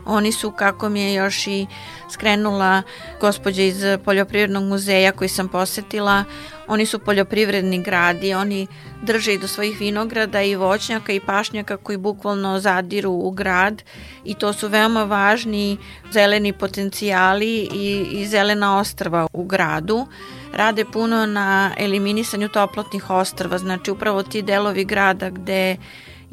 Oni 0.06 0.32
su, 0.32 0.52
kako 0.52 0.90
mi 0.90 1.02
je 1.02 1.14
još 1.14 1.48
i 1.48 1.68
skrenula 2.10 2.82
gospođa 3.22 3.62
iz 3.62 3.84
Poljoprivrednog 4.06 4.64
muzeja 4.64 5.12
koji 5.12 5.30
sam 5.30 5.48
posetila, 5.48 6.24
oni 6.68 6.86
su 6.86 7.00
poljoprivredni 7.00 7.84
gradi, 7.84 8.34
oni 8.34 8.68
drže 9.02 9.34
i 9.34 9.38
do 9.38 9.48
svojih 9.48 9.80
vinograda 9.80 10.42
i 10.42 10.56
voćnjaka 10.56 11.14
i 11.14 11.20
pašnjaka 11.20 11.78
koji 11.78 11.98
bukvalno 11.98 12.60
zadiru 12.60 13.12
u 13.12 13.32
grad 13.32 13.84
i 14.24 14.34
to 14.34 14.54
su 14.54 14.68
veoma 14.68 15.04
važni 15.04 15.78
zeleni 16.12 16.54
potencijali 16.54 17.70
i, 17.74 18.06
i 18.12 18.28
zelena 18.28 18.80
ostrva 18.80 19.28
u 19.34 19.44
gradu. 19.44 20.08
Rade 20.54 20.86
puno 20.86 21.26
na 21.26 21.72
eliminisanju 21.78 22.50
toplotnih 22.50 23.10
ostrva, 23.10 23.58
znači 23.58 23.92
upravo 23.92 24.24
ti 24.24 24.42
delovi 24.42 24.86
grada 24.86 25.30
gde 25.30 25.78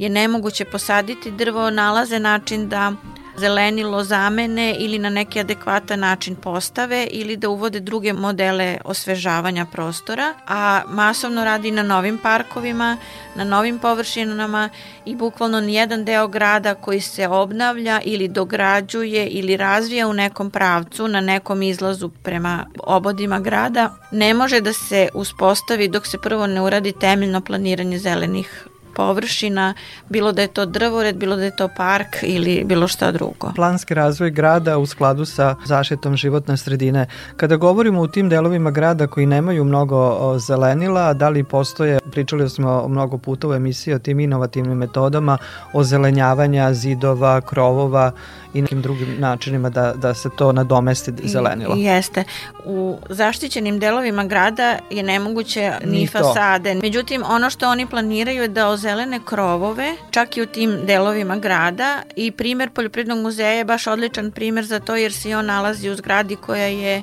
je 0.01 0.09
nemoguće 0.09 0.65
posaditi 0.65 1.31
drvo, 1.31 1.71
nalaze 1.71 2.19
način 2.19 2.69
da 2.69 2.93
zelenilo 3.37 4.05
zamene 4.05 4.77
ili 4.79 4.99
na 4.99 5.11
neki 5.11 5.41
adekvatan 5.41 6.01
način 6.01 6.37
postave 6.37 7.07
ili 7.11 7.37
da 7.37 7.49
uvode 7.49 7.81
druge 7.81 8.13
modele 8.13 8.79
osvežavanja 8.85 9.67
prostora, 9.73 10.35
a 10.47 10.83
masovno 10.89 11.45
radi 11.45 11.71
na 11.71 11.83
novim 11.83 12.19
parkovima, 12.19 12.97
na 13.35 13.45
novim 13.45 13.79
površinama 13.79 14.69
i 15.05 15.17
bukvalno 15.17 15.61
nijedan 15.61 16.05
deo 16.05 16.29
grada 16.29 16.75
koji 16.75 17.01
se 17.01 17.29
obnavlja 17.29 18.01
ili 18.05 18.29
dograđuje 18.29 19.27
ili 19.27 19.57
razvija 19.57 20.09
u 20.09 20.13
nekom 20.13 20.51
pravcu, 20.51 21.09
na 21.09 21.21
nekom 21.21 21.63
izlazu 21.63 22.09
prema 22.09 22.67
obodima 22.85 23.41
grada, 23.41 23.95
ne 24.13 24.35
može 24.35 24.61
da 24.61 24.73
se 24.73 25.09
uspostavi 25.15 25.89
dok 25.89 26.07
se 26.07 26.19
prvo 26.19 26.47
ne 26.47 26.61
uradi 26.61 26.93
temeljno 26.93 27.41
planiranje 27.41 27.99
zelenih 27.99 28.70
površina, 29.01 29.75
bilo 30.09 30.33
da 30.33 30.43
je 30.43 30.49
to 30.49 30.67
drvored, 30.67 31.17
bilo 31.17 31.37
da 31.37 31.45
je 31.45 31.57
to 31.57 31.69
park 31.77 32.17
ili 32.23 32.65
bilo 32.65 32.89
šta 32.89 33.13
drugo. 33.13 33.53
Planski 33.57 33.95
razvoj 33.95 34.31
grada 34.31 34.79
u 34.79 34.87
skladu 34.87 35.25
sa 35.25 35.55
zaštitom 35.65 36.17
životne 36.17 36.57
sredine. 36.57 37.07
Kada 37.37 37.57
govorimo 37.57 38.01
u 38.01 38.09
tim 38.09 38.29
delovima 38.29 38.71
grada 38.71 39.07
koji 39.07 39.27
nemaju 39.27 39.65
mnogo 39.65 40.01
zelenila, 40.39 41.13
da 41.15 41.29
li 41.29 41.45
postoje, 41.45 41.99
pričali 42.11 42.51
smo 42.51 42.89
mnogo 42.89 43.19
puta 43.19 43.49
u 43.49 43.55
emisiji 43.55 43.95
o 43.95 43.99
tim 43.99 44.21
inovativnim 44.21 44.79
metodama 44.79 45.39
ozelenjavanja 45.73 46.75
zidova, 46.75 47.41
krovova 47.41 48.13
i 48.55 48.63
nekim 48.63 48.83
drugim 48.83 49.17
načinima 49.19 49.71
da, 49.71 49.93
da 49.97 50.15
se 50.15 50.29
to 50.37 50.53
nadomesti 50.53 51.13
zelenilo. 51.25 51.75
Jeste. 51.77 52.25
U 52.65 52.99
zaštićenim 53.09 53.79
delovima 53.79 54.25
grada 54.25 54.79
je 54.91 55.03
nemoguće 55.03 55.73
ni, 55.85 56.01
ni 56.01 56.07
fasade. 56.07 56.75
Međutim, 56.75 57.23
ono 57.27 57.51
što 57.51 57.69
oni 57.69 57.87
planiraju 57.87 58.43
je 58.43 58.49
da 58.49 58.69
ozelene 58.91 59.21
krovove, 59.25 59.97
čak 60.11 60.37
i 60.37 60.43
u 60.43 60.47
tim 60.47 60.87
delovima 60.87 61.37
grada 61.37 62.03
i 62.17 62.31
primer 62.31 62.71
Poljoprivrednog 62.71 63.19
muzeja 63.19 63.51
je 63.51 63.65
baš 63.65 63.87
odličan 63.87 64.31
primer 64.31 64.65
za 64.65 64.81
to 64.81 64.97
jer 64.97 65.13
se 65.13 65.37
on 65.37 65.47
nalazi 65.47 65.91
u 65.91 65.95
zgradi 65.95 66.37
koja 66.37 66.65
je 66.65 67.03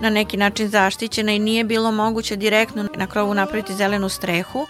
na 0.00 0.10
neki 0.10 0.36
način 0.36 0.68
zaštićena 0.68 1.32
i 1.32 1.38
nije 1.38 1.64
bilo 1.64 1.92
moguće 1.92 2.36
direktno 2.36 2.88
na 2.96 3.06
krovu 3.06 3.34
napraviti 3.34 3.74
zelenu 3.74 4.08
strehu 4.08 4.66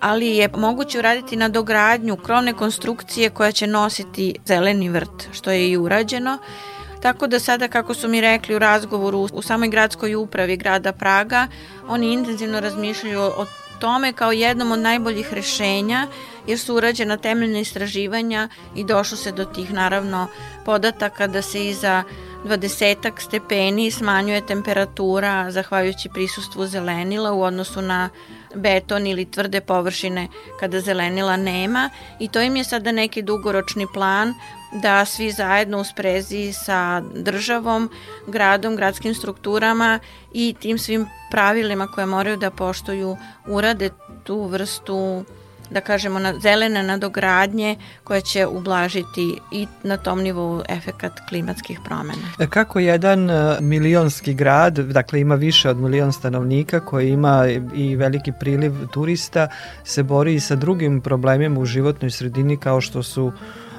ali 0.00 0.36
je 0.36 0.48
moguće 0.56 0.98
uraditi 0.98 1.36
na 1.36 1.48
dogradnju 1.48 2.16
krovne 2.16 2.52
konstrukcije 2.52 3.30
koja 3.30 3.52
će 3.52 3.66
nositi 3.66 4.34
zeleni 4.46 4.88
vrt, 4.88 5.28
što 5.32 5.50
je 5.50 5.70
i 5.70 5.76
urađeno. 5.76 6.38
Tako 7.02 7.26
da 7.26 7.38
sada, 7.38 7.68
kako 7.68 7.94
su 7.94 8.08
mi 8.08 8.20
rekli 8.20 8.54
u 8.54 8.58
razgovoru 8.58 9.28
u 9.32 9.42
samoj 9.42 9.68
gradskoj 9.68 10.14
upravi 10.14 10.56
grada 10.56 10.92
Praga, 10.92 11.46
oni 11.88 12.12
intenzivno 12.12 12.60
razmišljaju 12.60 13.20
o 13.20 13.46
tome 13.80 14.12
kao 14.12 14.32
jednom 14.32 14.72
od 14.72 14.78
najboljih 14.78 15.34
rešenja 15.34 16.06
jer 16.46 16.58
su 16.58 16.74
urađena 16.74 17.16
temeljna 17.16 17.58
istraživanja 17.58 18.48
i 18.74 18.84
došlo 18.84 19.16
se 19.16 19.32
do 19.32 19.44
tih 19.44 19.72
naravno 19.72 20.26
podataka 20.64 21.26
da 21.26 21.42
se 21.42 21.66
iza 21.66 22.02
20 22.44 23.10
stepeni 23.18 23.90
smanjuje 23.90 24.46
temperatura 24.46 25.50
zahvaljujući 25.50 26.08
prisustvu 26.08 26.66
zelenila 26.66 27.32
u 27.32 27.42
odnosu 27.42 27.82
na 27.82 28.08
beton 28.54 29.06
ili 29.06 29.30
tvrde 29.30 29.60
površine 29.60 30.28
kada 30.60 30.80
zelenila 30.80 31.36
nema 31.36 31.90
i 32.18 32.28
to 32.28 32.40
im 32.40 32.56
je 32.56 32.64
sada 32.64 32.92
neki 32.92 33.22
dugoročni 33.22 33.86
plan 33.94 34.34
da 34.72 35.04
svi 35.04 35.30
zajedno 35.30 35.80
u 35.80 35.84
sprezi 35.84 36.52
sa 36.52 37.02
državom, 37.14 37.90
gradom, 38.26 38.76
gradskim 38.76 39.14
strukturama 39.14 39.98
i 40.32 40.54
tim 40.60 40.78
svim 40.78 41.06
pravilima 41.30 41.86
koje 41.86 42.06
moraju 42.06 42.36
da 42.36 42.50
poštuju 42.50 43.16
urade 43.46 43.90
tu 44.24 44.44
vrstu 44.44 45.24
da 45.70 45.80
kažemo, 45.80 46.18
na 46.18 46.34
zelene 46.40 46.82
nadogradnje 46.82 47.76
koje 48.04 48.20
će 48.20 48.46
ublažiti 48.46 49.38
i 49.52 49.66
na 49.82 49.96
tom 49.96 50.22
nivou 50.22 50.62
efekat 50.68 51.12
klimatskih 51.28 51.80
promena. 51.84 52.32
E, 52.38 52.46
kako 52.46 52.78
jedan 52.78 53.30
e, 53.30 53.56
milionski 53.60 54.34
grad, 54.34 54.78
dakle 54.78 55.20
ima 55.20 55.34
više 55.34 55.70
od 55.70 55.76
milion 55.76 56.12
stanovnika 56.12 56.80
koji 56.80 57.10
ima 57.10 57.44
i 57.74 57.96
veliki 57.96 58.32
priliv 58.40 58.72
turista, 58.92 59.48
se 59.84 60.02
bori 60.02 60.40
sa 60.40 60.56
drugim 60.56 61.00
problemima 61.00 61.60
u 61.60 61.64
životnoj 61.64 62.10
sredini 62.10 62.56
kao 62.56 62.80
što 62.80 63.02
su 63.02 63.32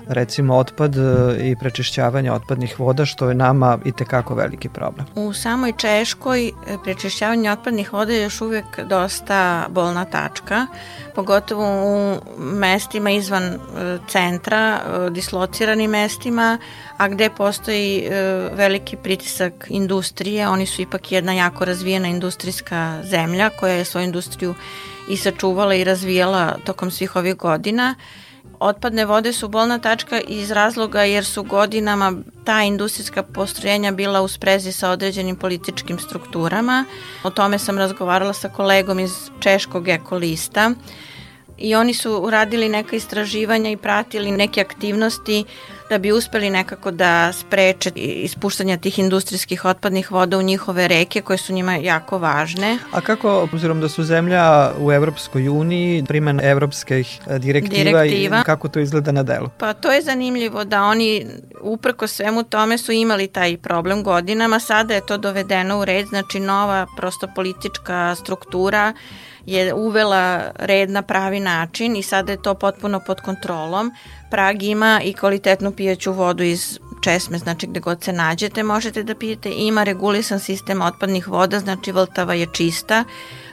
recimo 0.10 0.56
otpad 0.56 0.96
e, 0.98 1.02
i 1.50 1.56
prečišćavanje 1.56 2.32
otpadnih 2.32 2.80
voda 2.80 3.06
što 3.06 3.30
je 3.30 3.36
nama 3.36 3.78
i 3.86 3.92
tekako 3.92 4.36
veliki 4.36 4.70
problem. 4.70 5.06
U 5.16 5.34
samoj 5.34 5.74
Češkoj 5.78 6.48
e, 6.48 6.52
prečišćavanje 6.84 7.52
otpadnih 7.52 7.94
voda 7.94 8.14
je 8.14 8.22
još 8.22 8.42
uvek 8.42 8.80
dosta 8.80 9.66
bolna 9.70 10.06
tačka, 10.06 10.68
pogotovo 11.16 11.66
u 11.86 12.20
mestima 12.38 13.12
izvan 13.12 13.44
e, 13.44 13.58
centra, 14.08 14.80
dislociranim 15.12 15.92
mestima, 15.92 16.58
a 16.98 17.08
gde 17.08 17.30
postoji 17.30 18.10
veliki 18.54 18.98
pritisak 18.98 19.68
industrije, 19.70 20.48
oni 20.48 20.66
su 20.66 20.82
ipak 20.82 21.12
jedna 21.12 21.34
jako 21.34 21.66
razvijena 21.66 22.08
industrijska 22.08 23.02
zemlja 23.04 23.50
koja 23.50 23.74
je 23.74 23.86
svoju 23.86 24.06
industriju 24.06 24.56
i 25.10 25.18
sačuvala 25.18 25.76
i 25.76 25.84
razvijala 25.84 26.58
tokom 26.66 26.92
svih 26.92 27.16
ovih 27.16 27.36
godina 27.36 27.96
Otpadne 28.60 29.06
vode 29.06 29.34
su 29.34 29.48
bolna 29.48 29.80
tačka 29.80 30.22
iz 30.28 30.52
razloga 30.52 31.04
jer 31.04 31.26
su 31.26 31.44
godinama 31.44 32.14
ta 32.46 32.62
industrijska 32.62 33.24
postrojenja 33.24 33.92
bila 33.92 34.22
u 34.22 34.28
sprezi 34.28 34.72
sa 34.72 34.90
određenim 34.90 35.36
političkim 35.36 36.00
strukturama. 36.00 36.86
O 37.24 37.30
tome 37.30 37.60
sam 37.60 37.78
razgovarala 37.78 38.34
sa 38.34 38.50
kolegom 38.50 39.00
iz 39.00 39.12
Češkog 39.40 39.88
ekolista 39.88 40.72
i 41.62 41.76
oni 41.76 41.94
su 41.94 42.12
uradili 42.24 42.70
neka 42.70 42.96
istraživanja 42.96 43.70
i 43.70 43.78
pratili 43.78 44.32
neke 44.32 44.62
aktivnosti 44.62 45.46
da 45.90 45.98
bi 45.98 46.12
uspeli 46.12 46.50
nekako 46.50 46.92
da 46.92 47.34
spreče 47.34 47.92
ispuštanje 47.96 48.78
tih 48.78 49.00
industrijskih 49.00 49.66
otpadnih 49.66 50.12
voda 50.12 50.38
u 50.38 50.42
njihove 50.42 50.88
reke 50.88 51.22
koje 51.22 51.38
su 51.38 51.54
njima 51.54 51.76
jako 51.76 52.18
važne. 52.18 52.78
A 52.92 53.02
kako, 53.02 53.40
obzirom 53.40 53.82
da 53.82 53.90
su 53.90 54.04
zemlja 54.04 54.72
u 54.80 54.92
Evropskoj 54.92 55.50
uniji, 55.50 56.04
primen 56.08 56.40
evropskih 56.44 57.20
direktiva, 57.40 58.04
direktiva. 58.04 58.40
i 58.40 58.44
kako 58.46 58.68
to 58.68 58.80
izgleda 58.80 59.12
na 59.12 59.24
delu? 59.24 59.50
Pa 59.58 59.74
to 59.74 59.92
je 59.92 60.02
zanimljivo 60.02 60.64
da 60.64 60.84
oni 60.84 61.26
uprko 61.62 62.08
svemu 62.08 62.44
tome 62.44 62.78
su 62.78 62.92
imali 62.92 63.28
taj 63.28 63.58
problem 63.58 64.04
godinama, 64.04 64.60
sada 64.60 64.94
je 64.94 65.06
to 65.06 65.18
dovedeno 65.18 65.80
u 65.80 65.86
red, 65.86 66.06
znači 66.08 66.40
nova 66.40 66.88
prosto 66.98 67.28
politička 67.36 68.16
struktura 68.16 68.94
je 69.46 69.74
uvela 69.74 70.52
red 70.56 70.90
na 70.90 71.02
pravi 71.02 71.40
način 71.40 71.96
i 71.96 72.04
sada 72.04 72.32
je 72.32 72.42
to 72.42 72.54
potpuno 72.54 73.00
pod 73.00 73.22
kontrolom. 73.22 73.92
Prag 74.32 74.64
ima 74.64 75.02
i 75.04 75.14
kvalitetnu 75.14 75.72
pijaću 75.72 76.14
vodu 76.14 76.44
iz 76.44 76.80
česme, 77.02 77.38
znači 77.38 77.68
gde 77.68 77.80
god 77.80 78.04
se 78.04 78.14
nađete 78.14 78.64
možete 78.64 79.04
da 79.04 79.16
pijete. 79.16 79.52
Ima 79.52 79.84
regulisan 79.84 80.40
sistem 80.40 80.82
otpadnih 80.82 81.28
voda, 81.28 81.60
znači 81.60 81.92
Vltava 81.92 82.34
je 82.34 82.48
čista, 82.54 83.04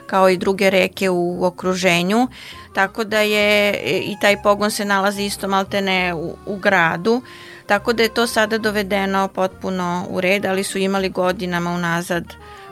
kao 0.07 0.29
i 0.29 0.37
druge 0.37 0.69
reke 0.69 1.09
u 1.09 1.45
okruženju, 1.45 2.27
tako 2.73 3.03
da 3.03 3.19
je 3.19 3.73
i 3.83 4.15
taj 4.21 4.41
pogon 4.43 4.71
se 4.71 4.85
nalazi 4.85 5.23
isto 5.23 5.47
maltene 5.47 6.13
u, 6.13 6.35
u 6.45 6.55
gradu, 6.57 7.21
tako 7.65 7.93
da 7.93 8.03
je 8.03 8.13
to 8.13 8.27
sada 8.27 8.57
dovedeno 8.57 9.27
potpuno 9.27 10.05
u 10.09 10.21
red, 10.21 10.45
ali 10.45 10.63
su 10.63 10.77
imali 10.77 11.09
godinama 11.09 11.71
unazad 11.71 12.23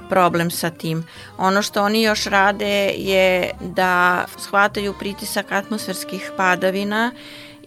problem 0.09 0.51
sa 0.51 0.69
tim. 0.69 1.05
Ono 1.37 1.61
što 1.61 1.83
oni 1.83 2.03
još 2.03 2.25
rade 2.25 2.93
je 2.97 3.51
da 3.61 4.25
shvataju 4.37 4.93
pritisak 4.99 5.51
atmosferskih 5.51 6.31
padavina 6.37 7.11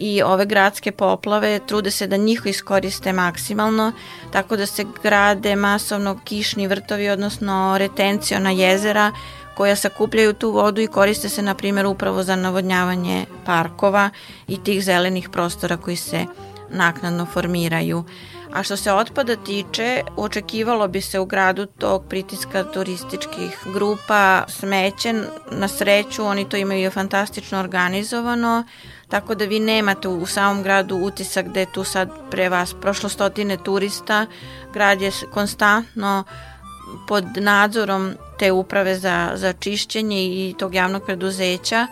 i 0.01 0.23
ove 0.23 0.47
gradske 0.47 0.93
poplave 0.93 1.61
trude 1.67 1.91
se 1.91 2.07
da 2.07 2.17
njih 2.17 2.43
iskoriste 2.45 3.13
maksimalno, 3.13 3.93
tako 4.33 4.57
da 4.57 4.67
se 4.67 4.85
grade 5.03 5.57
masovno 5.57 6.21
kišni 6.25 6.67
vrtovi, 6.67 7.09
odnosno 7.09 7.79
retenciona 7.79 8.51
jezera 8.51 9.13
koja 9.55 9.77
sakupljaju 9.77 10.33
tu 10.33 10.51
vodu 10.51 10.81
i 10.81 10.87
koriste 10.87 11.29
se, 11.29 11.43
na 11.43 11.55
primjer, 11.55 11.87
upravo 11.87 12.23
za 12.23 12.37
navodnjavanje 12.37 13.27
parkova 13.45 14.11
i 14.49 14.63
tih 14.65 14.85
zelenih 14.85 15.29
prostora 15.29 15.77
koji 15.77 15.97
se 15.97 16.27
naknadno 16.71 17.27
formiraju. 17.27 18.05
A 18.53 18.63
što 18.63 18.77
se 18.77 18.93
otpada 18.93 19.37
tiče, 19.37 20.03
očekivalo 20.17 20.89
bi 20.89 21.01
se 21.01 21.19
u 21.19 21.25
gradu 21.25 21.67
tog 21.67 22.05
pritiska 22.09 22.65
turističkih 22.65 23.59
grupa 23.73 24.45
smeće. 24.49 25.15
Na 25.51 25.69
sreću 25.69 26.25
oni 26.25 26.49
to 26.49 26.57
imaju 26.57 26.91
fantastično 26.91 27.59
organizovano, 27.59 28.65
tako 29.09 29.35
da 29.35 29.45
vi 29.45 29.61
nemate 29.61 30.09
u 30.09 30.27
samom 30.27 30.63
gradu 30.63 30.97
utisak 30.97 31.49
da 31.49 31.61
je 31.61 31.73
tu 31.73 31.85
sad 31.85 32.11
pre 32.31 32.49
vas 32.49 32.75
prošlo 32.81 33.09
stotine 33.09 33.57
turista. 33.57 34.27
Grad 34.73 35.01
je 35.01 35.11
konstantno 35.35 36.25
pod 37.09 37.25
nadzorom 37.37 38.15
te 38.39 38.53
uprave 38.53 38.97
za, 38.99 39.31
za 39.35 39.53
čišćenje 39.53 40.25
i 40.25 40.55
tog 40.59 40.75
javnog 40.75 41.03
preduzeća, 41.07 41.87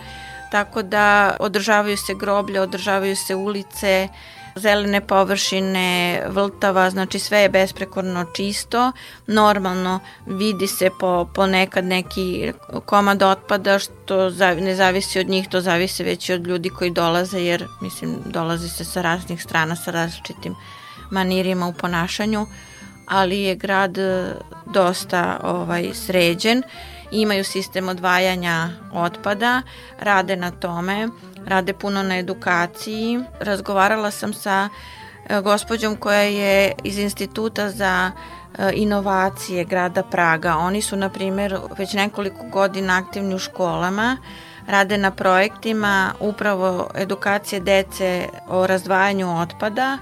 tako 0.52 0.82
da 0.82 1.36
održavaju 1.40 1.96
se 1.96 2.14
groblje, 2.14 2.60
održavaju 2.60 3.16
se 3.16 3.34
ulice, 3.34 4.08
zelene 4.56 5.00
površine, 5.00 6.22
vrtava, 6.28 6.90
znači 6.90 7.18
sve 7.18 7.38
je 7.38 7.48
besprekorno 7.48 8.24
čisto. 8.36 8.92
Normalno 9.26 10.00
vidi 10.26 10.66
se 10.66 10.90
po, 11.00 11.28
ponekad 11.34 11.84
neki 11.84 12.52
komad 12.84 13.22
otpada 13.22 13.78
što 13.78 14.30
ne 14.60 14.74
zavisi 14.74 15.18
od 15.18 15.28
njih, 15.28 15.48
to 15.48 15.60
zavisi 15.60 16.04
već 16.04 16.28
i 16.28 16.32
od 16.32 16.46
ljudi 16.46 16.70
koji 16.70 16.90
dolaze 16.90 17.40
jer 17.40 17.66
mislim 17.80 18.16
dolazi 18.24 18.68
se 18.68 18.84
sa 18.84 19.02
raznih 19.02 19.42
strana 19.42 19.76
sa 19.76 19.90
različitim 19.90 20.54
manirima 21.10 21.66
u 21.66 21.72
ponašanju 21.72 22.46
ali 23.06 23.40
je 23.40 23.54
grad 23.54 23.98
e, 23.98 24.34
dosta 24.66 25.40
ovaj 25.42 25.90
sređen 25.94 26.62
imaju 27.10 27.44
sistem 27.44 27.88
odvajanja 27.88 28.68
otpada, 28.92 29.62
rade 30.00 30.36
na 30.36 30.50
tome, 30.50 31.08
rade 31.46 31.72
puno 31.72 32.02
na 32.02 32.18
edukaciji. 32.18 33.20
Razgovarala 33.40 34.10
sam 34.10 34.34
sa 34.34 34.68
e, 35.28 35.40
gospođom 35.40 35.96
koja 35.96 36.20
je 36.20 36.72
iz 36.84 36.98
Instituta 36.98 37.70
za 37.70 38.10
e, 38.58 38.70
inovacije 38.74 39.64
grada 39.64 40.02
Praga. 40.02 40.56
Oni 40.56 40.82
su, 40.82 40.96
na 40.96 41.08
primjer, 41.08 41.58
već 41.78 41.92
nekoliko 41.92 42.46
godina 42.52 42.98
aktivni 42.98 43.34
u 43.34 43.38
školama, 43.38 44.16
rade 44.66 44.98
na 44.98 45.10
projektima 45.10 46.12
upravo 46.20 46.90
edukacije 46.94 47.60
dece 47.60 48.28
o 48.48 48.66
razdvajanju 48.66 49.40
otpada, 49.40 49.98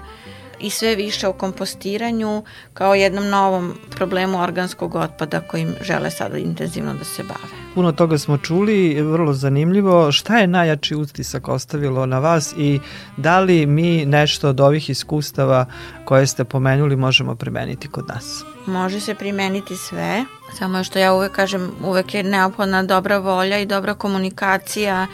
i 0.59 0.69
sve 0.69 0.95
više 0.95 1.27
o 1.27 1.33
kompostiranju 1.33 2.43
kao 2.73 2.95
jednom 2.95 3.29
novom 3.29 3.73
problemu 3.95 4.43
organskog 4.43 4.95
otpada 4.95 5.41
kojim 5.41 5.75
žele 5.81 6.11
sada 6.11 6.37
intenzivno 6.37 6.93
da 6.93 7.03
se 7.03 7.23
bave. 7.23 7.65
Puno 7.75 7.91
toga 7.91 8.17
smo 8.17 8.37
čuli, 8.37 9.01
vrlo 9.01 9.33
zanimljivo. 9.33 10.11
Šta 10.11 10.37
je 10.37 10.47
najjači 10.47 10.95
utisak 10.95 11.47
ostavilo 11.47 12.05
na 12.05 12.19
vas 12.19 12.53
i 12.57 12.79
da 13.17 13.39
li 13.39 13.65
mi 13.65 14.05
nešto 14.05 14.49
od 14.49 14.59
ovih 14.59 14.89
iskustava 14.89 15.65
koje 16.05 16.27
ste 16.27 16.43
pomenuli 16.43 16.95
možemo 16.95 17.35
primeniti 17.35 17.87
kod 17.87 18.07
nas? 18.07 18.43
Može 18.65 18.99
se 18.99 19.15
primeniti 19.15 19.75
sve, 19.75 20.25
samo 20.57 20.83
što 20.83 20.99
ja 20.99 21.13
uvek 21.13 21.31
kažem, 21.31 21.71
uvek 21.83 22.13
je 22.13 22.23
neophodna 22.23 22.83
dobra 22.83 23.17
volja 23.17 23.59
i 23.59 23.65
dobra 23.65 23.93
komunikacija 23.93 25.07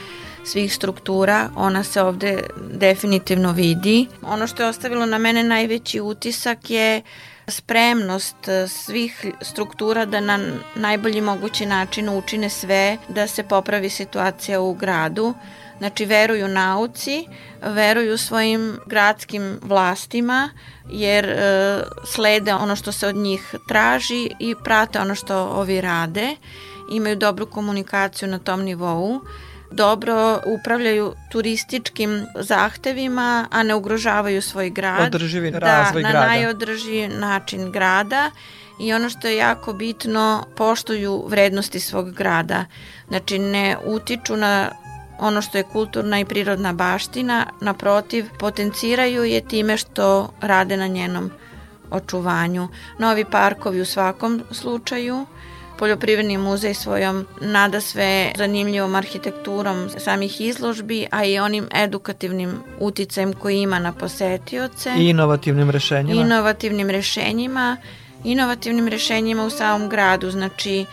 svih 0.44 0.74
struktura, 0.74 1.50
ona 1.56 1.84
se 1.84 2.02
ovde 2.02 2.44
definitivno 2.72 3.52
vidi. 3.52 4.08
Ono 4.22 4.48
što 4.48 4.64
je 4.64 4.70
ostavilo 4.70 5.06
na 5.06 5.18
mene 5.18 5.44
najveći 5.44 6.02
utisak 6.02 6.70
je 6.70 7.02
spremnost 7.48 8.36
svih 8.68 9.26
struktura 9.42 10.06
da 10.06 10.20
na 10.20 10.40
najbolji 10.76 11.22
mogući 11.22 11.66
način 11.66 12.10
učine 12.10 12.50
sve 12.50 12.98
da 13.10 13.28
se 13.28 13.44
popravi 13.44 13.90
situacija 13.90 14.62
u 14.62 14.74
gradu. 14.74 15.34
Znači, 15.78 16.06
veruju 16.06 16.48
nauci, 16.48 17.28
veruju 17.62 18.18
svojim 18.18 18.78
gradskim 18.86 19.60
vlastima, 19.62 20.50
jer 20.90 21.26
e, 21.26 21.38
slede 22.06 22.54
ono 22.54 22.76
što 22.76 22.92
se 22.92 23.08
od 23.08 23.16
njih 23.16 23.56
traži 23.68 24.30
i 24.40 24.56
prate 24.64 25.00
ono 25.00 25.16
što 25.16 25.38
ovi 25.38 25.82
rade. 25.82 26.36
Imaju 26.92 27.16
dobru 27.16 27.46
komunikaciju 27.46 28.30
na 28.30 28.40
tom 28.40 28.62
nivou 28.62 29.22
dobro 29.72 30.40
upravljaju 30.46 31.14
turističkim 31.32 32.26
zahtevima, 32.36 33.48
a 33.52 33.64
ne 33.64 33.76
ugrožavaju 33.76 34.42
svoj 34.42 34.70
grad. 34.70 35.16
Održivi 35.16 35.52
da, 35.52 35.60
razvoj 35.60 36.04
na 36.04 36.10
grada. 36.12 36.28
Na 36.28 36.34
najodrživi 36.34 37.08
način 37.08 37.72
grada 37.72 38.32
i 38.80 38.94
ono 38.94 39.10
što 39.10 39.28
je 39.28 39.38
jako 39.38 39.74
bitno, 39.74 40.46
poštuju 40.56 41.26
vrednosti 41.28 41.80
svog 41.80 42.12
grada. 42.12 42.66
Znači 43.08 43.40
ne 43.40 43.78
utiču 43.86 44.38
na 44.38 44.72
ono 45.20 45.42
što 45.42 45.58
je 45.58 45.64
kulturna 45.64 46.20
i 46.20 46.26
prirodna 46.26 46.74
baština, 46.74 47.46
naprotiv, 47.62 48.26
potenciraju 48.40 49.24
je 49.24 49.48
time 49.48 49.78
što 49.78 50.34
rade 50.42 50.78
na 50.78 50.88
njenom 50.88 51.32
očuvanju. 51.92 52.68
Novi 53.00 53.26
parkovi 53.26 53.82
u 53.82 53.86
svakom 53.86 54.44
slučaju, 54.52 55.26
poljoprivredni 55.82 56.38
muzej 56.38 56.74
svojom 56.74 57.26
nada 57.42 57.82
sve 57.82 58.32
zanimljivom 58.38 58.96
arhitekturom 58.96 59.90
samih 59.98 60.42
izložbi, 60.42 61.08
a 61.12 61.26
i 61.26 61.40
onim 61.40 61.68
edukativnim 61.76 62.52
uticajem 62.80 63.34
koji 63.34 63.62
ima 63.62 63.80
na 63.80 63.94
posetioce. 63.94 64.94
I 64.98 65.10
inovativnim 65.10 65.70
rešenjima. 65.70 66.22
Inovativnim 66.22 66.90
rešenjima, 66.90 67.78
inovativnim 68.24 68.88
rešenjima 68.88 69.46
u 69.46 69.50
samom 69.50 69.90
gradu, 69.90 70.32
znači 70.32 70.86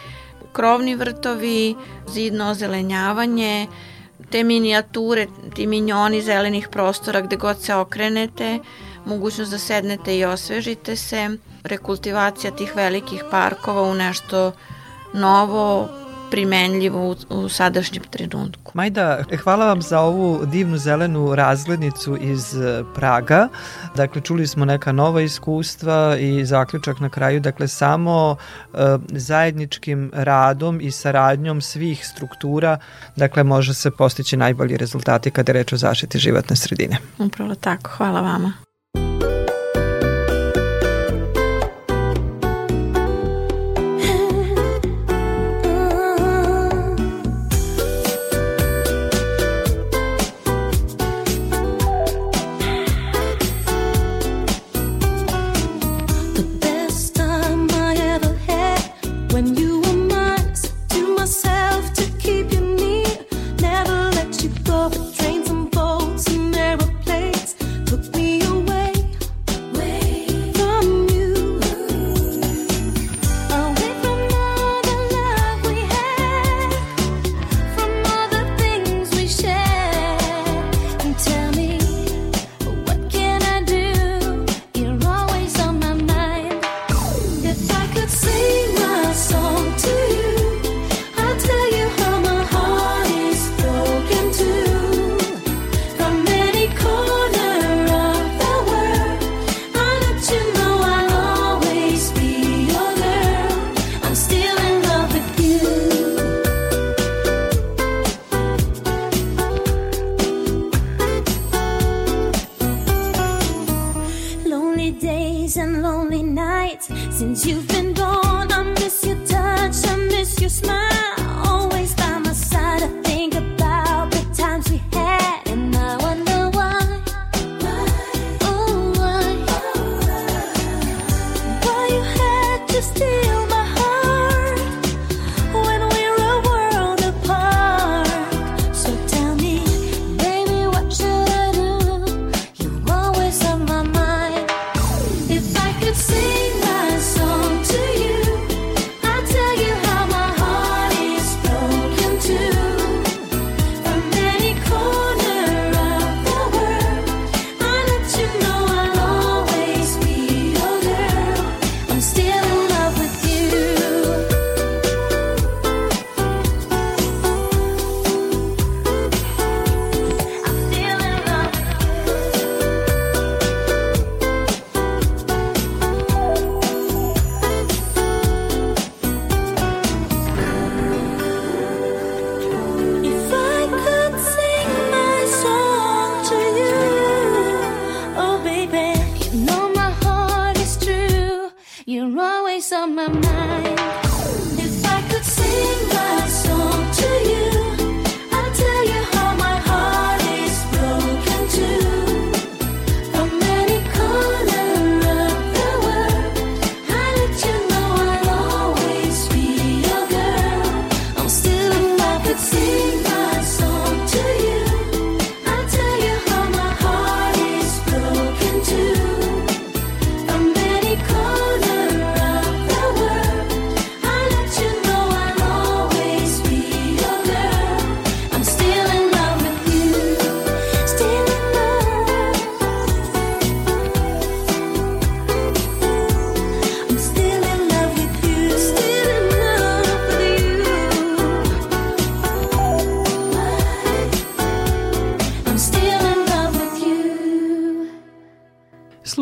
krovni 0.52 0.94
vrtovi, 0.94 1.74
zidno 2.08 2.50
ozelenjavanje, 2.50 3.66
te 4.30 4.44
minijature, 4.44 5.26
ti 5.54 5.66
minjoni 5.66 6.22
zelenih 6.22 6.68
prostora 6.68 7.20
gde 7.20 7.36
god 7.36 7.62
se 7.62 7.74
okrenete, 7.74 8.58
mogućnost 9.04 9.50
da 9.50 9.58
sednete 9.58 10.18
i 10.18 10.24
osvežite 10.24 10.96
se, 10.96 11.28
rekultivacija 11.64 12.56
tih 12.56 12.76
velikih 12.76 13.24
parkova 13.30 13.82
u 13.82 13.94
nešto 13.94 14.52
novo, 15.14 15.88
primenljivo 16.30 17.10
u, 17.10 17.16
u 17.28 17.48
sadašnjem 17.48 18.02
trenutku. 18.10 18.72
Majda, 18.74 19.24
hvala 19.42 19.66
vam 19.66 19.82
za 19.82 20.00
ovu 20.00 20.46
divnu 20.46 20.78
zelenu 20.78 21.34
razglednicu 21.34 22.16
iz 22.20 22.56
e, 22.56 22.84
Praga. 22.94 23.48
Dakle, 23.96 24.20
čuli 24.22 24.46
smo 24.46 24.64
neka 24.64 24.92
nova 24.92 25.22
iskustva 25.22 26.16
i 26.18 26.44
zaključak 26.44 27.00
na 27.00 27.08
kraju. 27.08 27.40
Dakle, 27.40 27.68
samo 27.68 28.36
e, 28.74 28.76
zajedničkim 29.08 30.10
radom 30.14 30.80
i 30.80 30.90
saradnjom 30.90 31.60
svih 31.60 32.06
struktura, 32.06 32.78
dakle, 33.16 33.44
može 33.44 33.74
se 33.74 33.90
postići 33.90 34.36
najbolji 34.36 34.76
rezultati 34.76 35.30
kada 35.30 35.52
je 35.52 35.54
reč 35.54 35.72
o 35.72 35.76
zaštiti 35.76 36.18
životne 36.18 36.56
sredine. 36.56 36.96
Upravo 37.18 37.54
tako. 37.54 37.90
Hvala 37.90 38.20
vama. 38.20 38.67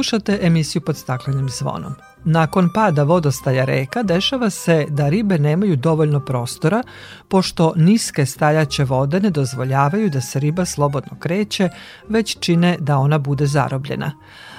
Slušate 0.07 0.38
emisiju 0.42 0.83
pod 0.83 0.97
staklenim 0.97 1.49
zvonom. 1.49 1.95
Nakon 2.25 2.71
pada 2.75 3.03
vodostaja 3.03 3.64
reka 3.64 4.03
dešava 4.03 4.51
se 4.51 4.87
da 4.88 5.09
ribe 5.09 5.38
nemaju 5.38 5.77
dovoljno 5.77 6.21
prostora, 6.21 6.83
pošto 7.29 7.73
niske 7.77 8.27
stajaće 8.27 8.85
vode 8.85 9.21
ne 9.21 9.31
dozvoljavaju 9.31 10.11
da 10.11 10.21
se 10.21 10.40
riba 10.40 10.64
slobodno 10.64 11.19
kreće, 11.21 11.69
već 12.09 12.37
čine 12.40 12.77
da 12.81 12.99
ona 12.99 13.19
bude 13.19 13.47
zarobljena. 13.47 14.12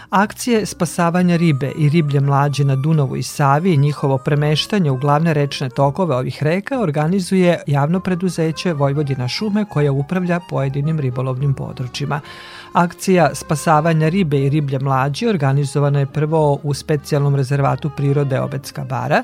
Akcije 0.09 0.65
spasavanja 0.65 1.35
ribe 1.35 1.71
i 1.77 1.89
riblje 1.89 2.19
mlađe 2.19 2.63
na 2.63 2.75
Dunavu 2.75 3.15
i 3.15 3.23
Savi 3.23 3.73
i 3.73 3.77
njihovo 3.77 4.17
premeštanje 4.17 4.91
u 4.91 4.97
glavne 4.97 5.33
rečne 5.33 5.69
tokove 5.69 6.15
ovih 6.15 6.43
reka 6.43 6.79
organizuje 6.79 7.59
javno 7.67 7.99
preduzeće 7.99 8.73
Vojvodina 8.73 9.27
šume 9.27 9.65
koja 9.65 9.91
upravlja 9.91 10.39
pojedinim 10.49 10.99
ribolovnim 10.99 11.53
područjima. 11.53 12.21
Akcija 12.73 13.35
spasavanja 13.35 14.09
ribe 14.09 14.39
i 14.39 14.49
riblje 14.49 14.79
mlađe 14.79 15.29
organizovana 15.29 15.99
je 15.99 16.05
prvo 16.05 16.59
u 16.63 16.73
specijalnom 16.73 17.35
rezervatu 17.35 17.91
prirode 17.97 18.39
Obetska 18.39 18.83
bara, 18.83 19.23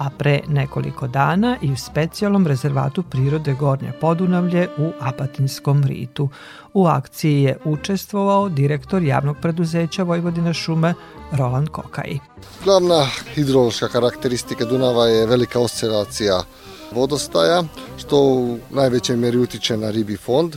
a 0.00 0.10
pre 0.18 0.40
nekoliko 0.48 1.06
dana 1.06 1.56
i 1.62 1.72
u 1.72 1.76
specijalnom 1.76 2.46
rezervatu 2.46 3.02
prirode 3.02 3.54
Gornje 3.54 3.92
Podunavlje 4.00 4.68
u 4.78 4.90
Apatinskom 5.00 5.84
ritu. 5.84 6.28
U 6.74 6.86
akciji 6.86 7.42
je 7.42 7.56
učestvovao 7.64 8.48
direktor 8.48 9.02
javnog 9.02 9.36
preduzeća 9.42 10.02
Vojvodina 10.02 10.52
šume 10.52 10.94
Roland 11.32 11.68
Kokaj. 11.68 12.18
Glavna 12.64 13.06
hidrološka 13.34 13.88
karakteristika 13.88 14.64
Dunava 14.64 15.06
je 15.06 15.26
velika 15.26 15.60
oscilacija 15.60 16.42
vodostaja, 16.92 17.62
što 17.98 18.22
u 18.22 18.58
najvećoj 18.70 19.16
meri 19.16 19.38
utiče 19.38 19.76
na 19.76 19.90
ribi 19.90 20.16
fond, 20.16 20.56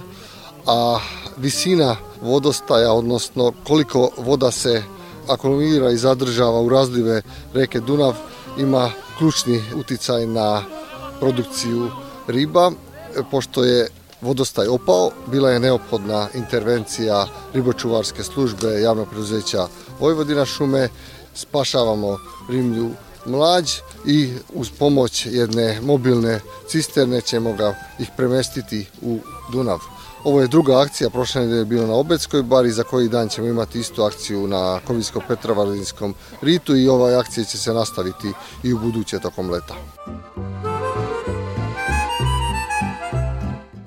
a 0.67 0.99
visina 1.37 1.95
vodostaja, 2.21 2.93
odnosno 2.93 3.53
koliko 3.63 4.09
voda 4.17 4.51
se 4.51 4.83
akumulira 5.29 5.91
i 5.91 5.97
zadržava 5.97 6.61
u 6.61 6.69
razlive 6.69 7.21
reke 7.53 7.79
Dunav, 7.79 8.15
ima 8.57 8.91
ključni 9.17 9.63
uticaj 9.75 10.25
na 10.25 10.63
produkciju 11.19 11.91
riba, 12.27 12.71
pošto 13.31 13.63
je 13.63 13.89
vodostaj 14.21 14.67
opao, 14.67 15.11
bila 15.27 15.51
je 15.51 15.59
neophodna 15.59 16.27
intervencija 16.33 17.27
ribočuvarske 17.53 18.23
službe 18.23 18.81
javnog 18.81 19.07
preduzeća 19.09 19.67
Vojvodina 19.99 20.45
šume, 20.45 20.89
spašavamo 21.35 22.17
rimlju 22.49 22.89
mlađ 23.25 23.71
i 24.05 24.33
uz 24.53 24.69
pomoć 24.79 25.25
jedne 25.25 25.81
mobilne 25.81 26.39
cisterne 26.67 27.21
ćemo 27.21 27.53
ga 27.53 27.75
ih 27.99 28.09
premestiti 28.17 28.85
u 29.01 29.19
Dunav. 29.51 29.79
Ovo 30.23 30.41
je 30.41 30.47
druga 30.47 30.81
akcija, 30.81 31.09
prošle 31.09 31.41
nedelje 31.41 31.59
je 31.59 31.65
bilo 31.65 31.87
na 31.87 31.93
Obetskoj 31.93 32.43
bari, 32.43 32.71
za 32.71 32.83
koji 32.83 33.09
dan 33.09 33.29
ćemo 33.29 33.47
imati 33.47 33.79
istu 33.79 34.03
akciju 34.03 34.47
na 34.47 34.79
Kovinsko-Petrovalinskom 34.87 36.13
ritu 36.41 36.75
i 36.75 36.87
ova 36.87 37.19
akcija 37.19 37.43
će 37.43 37.57
se 37.57 37.73
nastaviti 37.73 38.31
i 38.63 38.73
u 38.73 38.79
buduće 38.79 39.19
tokom 39.19 39.49
leta. 39.49 39.75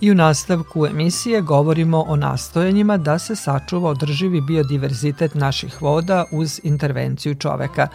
I 0.01 0.11
u 0.11 0.15
nastavku 0.15 0.87
emisije 0.87 1.41
govorimo 1.41 2.05
o 2.09 2.17
nastojanjima 2.17 2.97
da 2.97 3.19
se 3.19 3.37
sačuva 3.37 3.91
održivi 3.91 4.41
biodiverzitet 4.41 5.35
naših 5.35 5.83
voda 5.83 6.25
uz 6.33 6.61
intervenciju 6.63 7.35
čoveka. 7.35 7.89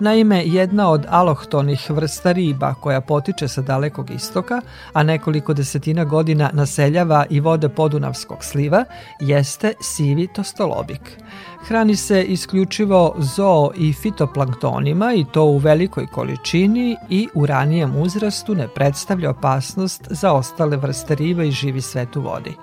Naime, 0.00 0.42
jedna 0.46 0.90
od 0.90 1.06
alohtonih 1.08 1.90
vrsta 1.90 2.32
riba 2.32 2.74
koja 2.74 3.00
potiče 3.00 3.48
sa 3.48 3.62
dalekog 3.62 4.10
istoka, 4.10 4.60
a 4.92 5.02
nekoliko 5.02 5.54
desetina 5.54 6.04
godina 6.04 6.50
naseljava 6.52 7.26
i 7.30 7.40
vode 7.40 7.68
Podunavskog 7.68 8.38
sliva, 8.44 8.84
jeste 9.20 9.72
sivi 9.80 10.26
tostolobik. 10.26 11.18
Hrani 11.66 11.96
se 11.96 12.22
isključivo 12.22 13.16
zoo 13.18 13.70
i 13.76 13.92
fitoplanktonima 13.92 15.12
i 15.14 15.24
to 15.32 15.44
u 15.44 15.58
velikoj 15.58 16.06
količini 16.06 16.96
i 17.10 17.28
u 17.34 17.46
ranijem 17.46 17.96
uzrastu 17.96 18.54
ne 18.54 18.68
predstavlja 18.68 19.30
opasnost 19.30 20.06
za 20.10 20.32
ostale 20.32 20.76
vrste 20.76 21.14
riba 21.14 21.45
i 21.46 21.50
živi 21.52 21.80
svet 21.80 22.16
u 22.16 22.20
vodi. 22.20 22.54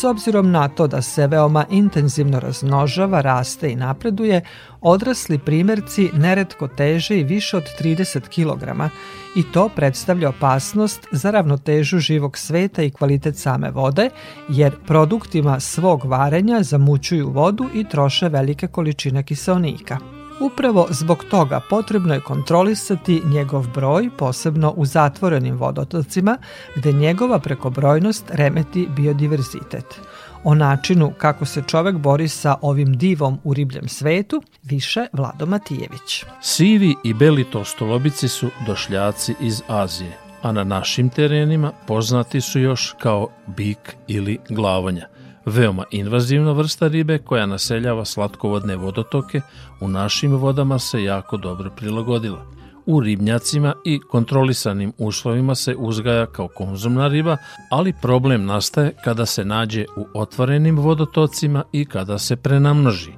S 0.00 0.04
obzirom 0.04 0.50
na 0.50 0.68
to 0.68 0.86
da 0.86 1.02
se 1.02 1.26
veoma 1.26 1.64
intenzivno 1.70 2.40
razmnožava, 2.40 3.20
raste 3.20 3.70
i 3.70 3.76
napreduje, 3.76 4.40
odrasli 4.80 5.38
primerci 5.38 6.10
neretko 6.14 6.68
teže 6.68 7.18
i 7.18 7.24
više 7.24 7.56
od 7.56 7.64
30 7.80 8.20
kg 8.28 8.92
i 9.36 9.42
to 9.52 9.68
predstavlja 9.68 10.28
opasnost 10.28 11.06
za 11.12 11.30
ravnotežu 11.30 11.98
živog 11.98 12.38
sveta 12.38 12.82
i 12.82 12.90
kvalitet 12.90 13.36
same 13.36 13.70
vode, 13.70 14.10
jer 14.48 14.76
produktima 14.86 15.60
svog 15.60 16.04
varenja 16.04 16.62
zamućuju 16.62 17.30
vodu 17.30 17.64
i 17.74 17.84
troše 17.84 18.28
velike 18.28 18.66
količine 18.66 19.22
kiselnika. 19.22 20.13
Upravo 20.40 20.86
zbog 20.90 21.24
toga 21.30 21.60
potrebno 21.70 22.14
je 22.14 22.20
kontrolisati 22.20 23.22
njegov 23.24 23.68
broj, 23.74 24.10
posebno 24.18 24.70
u 24.76 24.86
zatvorenim 24.86 25.56
vodotocima, 25.56 26.38
gde 26.76 26.92
njegova 26.92 27.38
prekobrojnost 27.38 28.24
remeti 28.30 28.88
biodiverzitet. 28.96 30.00
O 30.44 30.54
načinu 30.54 31.12
kako 31.18 31.44
se 31.44 31.62
čovek 31.66 31.96
bori 31.96 32.28
sa 32.28 32.56
ovim 32.62 32.96
divom 32.96 33.38
u 33.44 33.54
ribljem 33.54 33.88
svetu, 33.88 34.42
više 34.62 35.06
Vlado 35.12 35.46
Matijević. 35.46 36.24
Sivi 36.40 36.94
i 37.04 37.14
beli 37.14 37.44
tostolobici 37.44 38.28
su 38.28 38.50
došljaci 38.66 39.34
iz 39.40 39.62
Azije, 39.68 40.18
a 40.42 40.52
na 40.52 40.64
našim 40.64 41.08
terenima 41.10 41.72
poznati 41.86 42.40
su 42.40 42.60
još 42.60 42.94
kao 42.98 43.28
bik 43.46 43.96
ili 44.06 44.38
glavonja. 44.48 45.13
Veoma 45.46 45.84
invazivna 45.90 46.52
vrsta 46.52 46.88
ribe 46.88 47.18
koja 47.18 47.46
naseljava 47.46 48.04
slatkovodne 48.04 48.76
vodotoke 48.76 49.40
u 49.80 49.88
našim 49.88 50.36
vodama 50.36 50.78
se 50.78 51.04
jako 51.04 51.36
dobro 51.36 51.70
prilagodila. 51.76 52.46
U 52.86 53.00
ribnjacima 53.00 53.74
i 53.84 54.00
kontrolisanim 54.00 54.92
uslovima 54.98 55.54
se 55.54 55.74
uzgaja 55.78 56.26
kao 56.26 56.48
konzumna 56.48 57.08
riba, 57.08 57.36
ali 57.70 57.94
problem 58.02 58.44
nastaje 58.44 58.92
kada 59.04 59.26
se 59.26 59.44
nađe 59.44 59.84
u 59.96 60.06
otvorenim 60.14 60.78
vodotocima 60.78 61.62
i 61.72 61.84
kada 61.84 62.18
se 62.18 62.36
prenamnoži. 62.36 63.12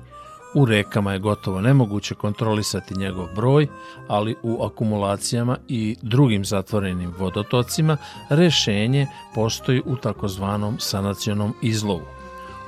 U 0.55 0.65
rekama 0.65 1.13
je 1.13 1.19
gotovo 1.19 1.61
nemoguće 1.61 2.15
kontrolisati 2.15 2.99
njegov 2.99 3.27
broj, 3.37 3.67
ali 4.09 4.37
u 4.43 4.65
akumulacijama 4.65 5.57
i 5.69 5.97
drugim 6.03 6.45
zatvorenim 6.45 7.13
vodotocima 7.19 7.97
rešenje 8.29 9.07
postoji 9.35 9.83
u 9.85 9.97
takozvanom 9.97 10.77
sanacionom 10.79 11.55
izlovu. 11.63 12.16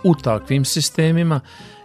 U 0.04 0.14
takvim 0.14 0.64
sistemima 0.64 1.40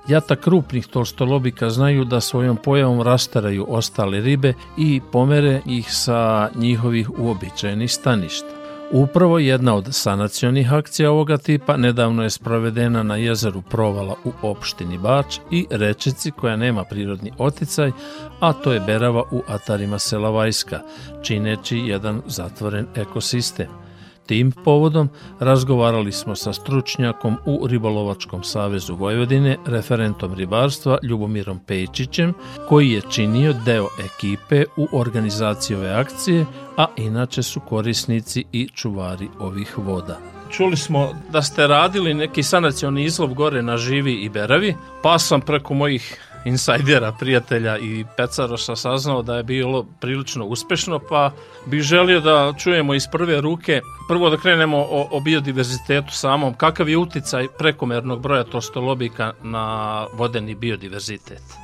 jata 0.08 0.36
krupnih 0.36 0.88
tolstolobika 0.88 1.69
znaju 1.69 2.06
da 2.06 2.21
svojom 2.21 2.58
pojavom 2.58 3.02
rastaraju 3.02 3.65
ostale 3.69 4.21
ribe 4.21 4.54
i 4.78 5.02
pomere 5.12 5.62
ih 5.65 5.93
sa 5.93 6.49
njihovih 6.56 7.19
uobičajenih 7.19 7.91
staništa. 7.91 8.63
Upravo 8.91 9.39
jedna 9.39 9.76
od 9.76 9.88
sanacionih 9.91 10.73
akcija 10.73 11.12
ovoga 11.12 11.38
tipa 11.38 11.78
nedavno 11.78 12.23
je 12.23 12.30
sprovedena 12.30 13.04
na 13.04 13.15
jezeru 13.15 13.62
Provala 13.62 14.15
u 14.23 14.32
opštini 14.41 14.97
Bač 14.97 15.39
i 15.52 15.67
rečici 15.69 16.32
koja 16.32 16.56
nema 16.56 16.84
prirodni 16.84 17.32
oticaj, 17.38 17.91
a 18.39 18.54
to 18.54 18.73
je 18.73 18.80
Berava 18.80 19.23
u 19.32 19.43
atarima 19.47 19.99
sela 19.99 20.30
Vajska, 20.30 20.80
čineći 21.23 21.78
jedan 21.78 22.21
zatvoren 22.28 22.88
ekosistem. 22.95 23.83
Tim 24.25 24.51
povodom 24.51 25.09
razgovarali 25.39 26.12
smo 26.12 26.36
sa 26.36 26.53
stručnjakom 26.53 27.38
u 27.45 27.67
Ribolovačkom 27.67 28.43
savezu 28.43 28.95
Vojvodine, 28.95 29.57
referentom 29.65 30.33
ribarstva 30.33 30.97
Ljubomirom 31.03 31.59
Pejčićem, 31.59 32.33
koji 32.69 32.91
je 32.91 33.01
činio 33.12 33.53
deo 33.65 33.88
ekipe 34.05 34.65
u 34.77 34.88
organizaciji 34.93 35.77
ove 35.77 35.89
akcije, 35.89 36.45
a 36.77 36.86
inače 36.97 37.43
su 37.43 37.59
korisnici 37.59 38.43
i 38.51 38.67
čuvari 38.73 39.27
ovih 39.39 39.77
voda. 39.77 40.17
Čuli 40.49 40.77
smo 40.77 41.09
da 41.31 41.41
ste 41.41 41.67
radili 41.67 42.13
neki 42.13 42.43
sanacioni 42.43 43.03
izlov 43.03 43.33
gore 43.33 43.62
na 43.62 43.77
Živi 43.77 44.13
i 44.13 44.29
Beravi, 44.29 44.75
pa 45.03 45.19
sam 45.19 45.41
preko 45.41 45.73
mojih 45.73 46.33
insajdera, 46.45 47.12
prijatelja 47.19 47.77
i 47.77 48.06
pecaroša 48.17 48.75
saznao 48.75 49.21
da 49.21 49.38
je 49.38 49.43
bilo 49.43 49.86
prilično 49.99 50.45
uspešno, 50.45 50.99
pa 51.10 51.32
bih 51.65 51.82
želio 51.82 52.19
da 52.19 52.53
čujemo 52.58 52.93
iz 52.93 53.08
prve 53.12 53.41
ruke, 53.41 53.82
prvo 54.08 54.29
da 54.29 54.38
krenemo 54.38 54.77
o, 54.77 55.08
o 55.12 55.19
biodiverzitetu 55.19 56.12
samom, 56.12 56.53
kakav 56.53 56.89
je 56.89 56.97
uticaj 56.97 57.47
prekomernog 57.58 58.21
broja 58.21 58.43
tostolobika 58.43 59.34
na 59.43 60.06
vodeni 60.13 60.56
biodiverzitet? 60.56 61.62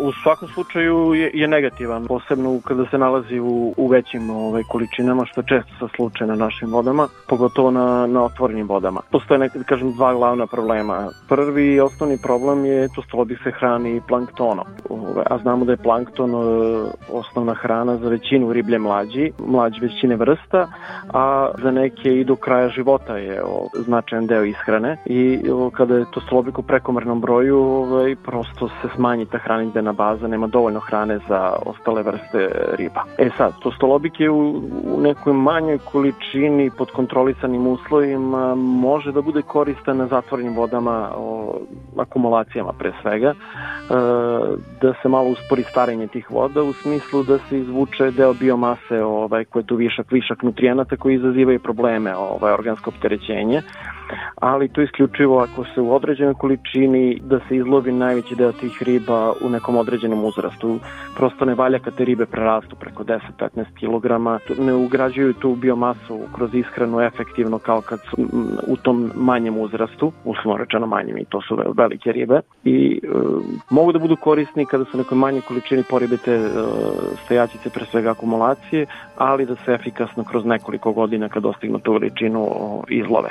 U 0.00 0.12
svakom 0.22 0.48
slučaju 0.48 1.14
je, 1.14 1.30
je 1.34 1.48
negativan, 1.48 2.06
posebno 2.06 2.60
kada 2.64 2.84
se 2.90 2.98
nalazi 2.98 3.38
u, 3.40 3.74
u 3.76 3.86
većim 3.86 4.30
ovaj, 4.30 4.62
količinama, 4.68 5.26
što 5.26 5.40
je 5.40 5.46
često 5.48 5.72
sa 5.78 5.88
slučaj 5.96 6.26
na 6.26 6.34
našim 6.34 6.70
vodama, 6.72 7.08
pogotovo 7.28 7.70
na, 7.70 8.06
na 8.06 8.24
otvorenim 8.24 8.68
vodama. 8.68 9.00
Postoje 9.10 9.38
nekad, 9.38 9.62
da 9.62 9.68
kažem, 9.68 9.92
dva 9.92 10.14
glavna 10.14 10.46
problema. 10.46 11.08
Prvi 11.28 11.74
i 11.74 11.80
osnovni 11.80 12.18
problem 12.22 12.64
je 12.64 12.88
to 12.94 13.02
stolobih 13.02 13.38
se 13.44 13.50
hrani 13.50 14.00
planktonom, 14.08 14.66
ovaj, 14.90 15.24
a 15.30 15.38
znamo 15.38 15.64
da 15.64 15.72
je 15.72 15.76
plankton 15.76 16.30
e, 16.30 16.36
osnovna 17.12 17.54
hrana 17.54 17.96
za 17.96 18.08
većinu 18.08 18.52
riblje 18.52 18.78
mlađi, 18.78 19.32
mlađi 19.46 19.80
većine 19.80 20.16
vrsta, 20.16 20.68
a 21.12 21.50
za 21.62 21.70
neke 21.70 22.20
i 22.20 22.24
do 22.24 22.36
kraja 22.36 22.68
života 22.68 23.16
je 23.16 23.42
o, 23.44 23.68
značajan 23.72 24.26
deo 24.26 24.44
ishrane 24.44 24.96
i 25.06 25.40
kada 25.72 25.96
je 25.96 26.04
to 26.10 26.20
stolobik 26.20 26.58
u 26.58 26.62
prekomernom 26.62 27.20
broju, 27.20 27.58
ovaj, 27.58 28.16
prosto 28.16 28.68
se 28.68 28.88
smanji 28.96 29.26
ta 29.26 29.38
hranidbena 29.54 29.92
baza, 29.92 30.28
nema 30.28 30.46
dovoljno 30.46 30.80
hrane 30.80 31.18
za 31.28 31.56
ostale 31.66 32.02
vrste 32.02 32.48
riba. 32.72 33.04
E 33.18 33.30
sad, 33.36 33.52
tostolobik 33.62 34.20
je 34.20 34.30
u, 34.30 34.48
u 34.84 35.00
nekoj 35.00 35.32
manjoj 35.32 35.78
količini 35.78 36.70
pod 36.78 36.90
kontrolisanim 36.90 37.66
uslovima 37.66 38.54
može 38.54 39.12
da 39.12 39.22
bude 39.22 39.42
koristan 39.42 39.96
na 39.96 40.06
zatvorenim 40.06 40.54
vodama, 40.54 41.10
o, 41.16 41.58
akumulacijama 41.98 42.72
pre 42.78 42.92
svega, 43.02 43.28
e, 43.28 43.34
da 44.82 44.94
se 45.02 45.08
malo 45.08 45.28
uspori 45.28 45.62
starenje 45.62 46.06
tih 46.06 46.30
voda 46.30 46.62
u 46.62 46.72
smislu 46.72 47.22
da 47.22 47.38
se 47.38 47.58
izvuče 47.58 48.10
deo 48.10 48.34
biomase 48.34 49.02
ovaj, 49.02 49.44
koje 49.44 49.60
je 49.60 49.66
tu 49.66 49.76
višak, 49.76 50.12
višak 50.12 50.42
nutrijenata 50.42 50.96
koji 50.96 51.14
izazivaju 51.14 51.58
probleme, 51.60 52.16
ovaj, 52.16 52.52
organsko 52.52 52.90
opterećenje 52.90 53.62
ali 54.40 54.68
to 54.68 54.82
isključivo 54.82 55.38
ako 55.38 55.64
se 55.64 55.80
u 55.80 55.94
određenoj 55.94 56.34
količini 56.34 57.20
da 57.22 57.40
se 57.48 57.56
izlovi 57.56 57.92
najveći 57.92 58.34
deo 58.34 58.52
tih 58.52 58.82
riba 58.82 59.32
u 59.42 59.48
nekom 59.48 59.76
određenom 59.76 60.24
uzrastu. 60.24 60.78
Prosto 61.16 61.44
ne 61.44 61.54
valja 61.54 61.78
kad 61.78 61.94
te 61.96 62.04
ribe 62.04 62.26
prerastu 62.26 62.76
preko 62.76 63.04
10-15 63.04 63.20
kg, 63.80 64.04
ne 64.60 64.74
ugrađuju 64.74 65.32
tu 65.32 65.54
biomasu 65.54 66.18
kroz 66.34 66.54
ishranu 66.54 67.00
efektivno 67.00 67.58
kao 67.58 67.80
kad 67.80 68.00
su 68.00 68.16
u 68.66 68.76
tom 68.76 69.10
manjem 69.14 69.58
uzrastu, 69.58 70.12
uslovno 70.24 70.56
rečeno 70.56 70.86
manjem 70.86 71.18
i 71.18 71.24
to 71.24 71.40
su 71.42 71.58
velike 71.76 72.12
ribe. 72.12 72.40
I 72.64 73.00
e, 73.02 73.08
mogu 73.70 73.92
da 73.92 73.98
budu 73.98 74.16
korisni 74.16 74.66
kada 74.66 74.84
su 74.84 74.98
nekoj 74.98 75.18
manje 75.18 75.40
količini 75.40 75.82
poribete 75.90 76.34
e, 76.34 76.48
stajačice 77.24 77.70
pre 77.70 77.84
svega 77.84 78.10
akumulacije, 78.10 78.86
ali 79.18 79.46
da 79.46 79.54
se 79.54 79.72
efikasno 79.72 80.24
kroz 80.24 80.44
nekoliko 80.44 80.92
godina 80.92 81.28
kad 81.28 81.42
dostignu 81.42 81.78
tu 81.78 81.92
veličinu 81.92 82.48
izlove 82.88 83.30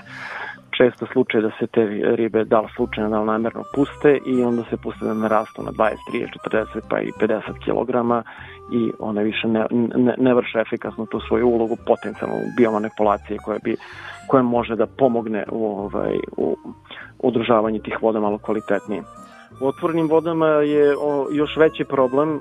često 0.78 1.06
slučaj 1.14 1.42
da 1.42 1.52
se 1.60 1.68
te 1.68 1.86
ribe 2.16 2.44
da 2.44 2.60
li 2.60 2.68
slučajno, 2.76 3.10
da 3.10 3.20
li 3.20 3.26
namerno 3.26 3.64
puste 3.76 4.20
i 4.26 4.44
onda 4.44 4.64
se 4.70 4.78
puste 4.78 5.06
da 5.06 5.14
narastu 5.14 5.64
na 5.64 5.72
20, 5.72 5.96
30, 6.14 6.28
40 6.50 6.66
pa 6.90 7.00
i 7.02 7.12
50 7.22 7.42
kg 7.66 7.90
i 8.72 8.92
one 9.00 9.24
više 9.24 9.48
ne, 9.48 9.66
ne, 9.96 10.16
ne 10.18 10.34
vrše 10.34 10.60
efikasno 10.60 11.06
tu 11.06 11.20
svoju 11.20 11.48
ulogu 11.48 11.78
potencijalnu 11.88 12.36
biomanipulacije 12.58 13.38
koja 13.46 13.60
bi 13.64 13.76
koja 14.28 14.44
može 14.44 14.76
da 14.76 14.88
pomogne 14.88 15.46
u, 15.52 15.66
ovaj, 15.66 16.18
u 16.38 16.58
održavanju 17.20 17.80
tih 17.80 17.98
voda 18.02 18.20
malo 18.20 18.38
kvalitetnije. 18.38 19.04
U 19.62 19.68
otvorenim 19.68 20.08
vodama 20.08 20.48
je 20.48 20.96
o, 20.98 21.28
još 21.32 21.58
veći 21.58 21.86
problem, 21.86 22.36
e, 22.36 22.40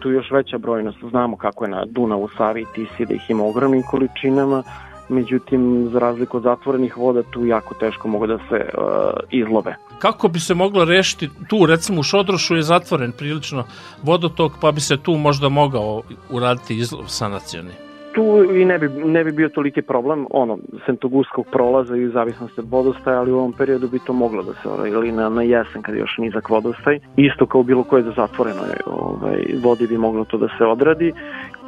tu 0.00 0.10
još 0.10 0.30
veća 0.30 0.58
brojnost. 0.58 0.98
Znamo 1.10 1.36
kako 1.36 1.64
je 1.64 1.70
na 1.70 1.84
Dunavu, 1.86 2.28
Savi 2.28 2.60
i 2.60 2.66
Tisi 2.74 3.06
da 3.06 3.14
ih 3.14 3.30
ima 3.30 3.44
ogromnim 3.44 3.82
količinama, 3.90 4.62
međutim 5.08 5.88
za 5.92 5.98
razliku 5.98 6.36
od 6.36 6.42
zatvorenih 6.42 6.96
voda 6.96 7.22
tu 7.22 7.46
jako 7.46 7.74
teško 7.74 8.08
mogu 8.08 8.26
da 8.26 8.38
se 8.38 8.68
uh, 8.78 8.84
izlove. 9.30 9.76
Kako 9.98 10.28
bi 10.28 10.40
se 10.40 10.54
moglo 10.54 10.84
rešiti 10.84 11.30
tu 11.48 11.66
recimo 11.66 12.00
u 12.00 12.02
Šodrošu 12.02 12.56
je 12.56 12.62
zatvoren 12.62 13.12
prilično 13.12 13.64
vodotok 14.02 14.52
pa 14.60 14.72
bi 14.72 14.80
se 14.80 14.96
tu 14.96 15.12
možda 15.12 15.48
mogao 15.48 16.02
uraditi 16.30 16.76
izlov 16.76 17.04
sanacioni? 17.06 17.84
tu 18.14 18.44
i 18.54 18.64
ne 18.64 18.78
bi, 18.78 18.88
ne 18.88 19.24
bi 19.24 19.32
bio 19.32 19.48
toliki 19.48 19.82
problem, 19.82 20.26
ono, 20.30 20.58
Sentoguskog 20.86 21.46
prolaza 21.52 21.96
i 21.96 22.08
zavisnosti 22.08 22.60
od 22.60 22.70
vodostaja, 22.70 23.18
ali 23.18 23.32
u 23.32 23.38
ovom 23.38 23.52
periodu 23.52 23.88
bi 23.88 23.98
to 24.06 24.12
moglo 24.12 24.42
da 24.42 24.52
se, 24.52 24.88
ili 24.88 25.12
na, 25.12 25.28
na 25.28 25.42
jesen 25.42 25.82
kad 25.82 25.94
je 25.94 26.00
još 26.00 26.18
nizak 26.18 26.50
vodostaj, 26.50 26.98
isto 27.16 27.46
kao 27.46 27.62
bilo 27.62 27.84
koje 27.84 28.02
da 28.02 28.10
zatvoreno 28.10 28.60
ovaj, 28.86 29.44
vodi 29.62 29.86
bi 29.86 29.98
moglo 29.98 30.24
to 30.24 30.38
da 30.38 30.48
se 30.58 30.64
odradi 30.64 31.12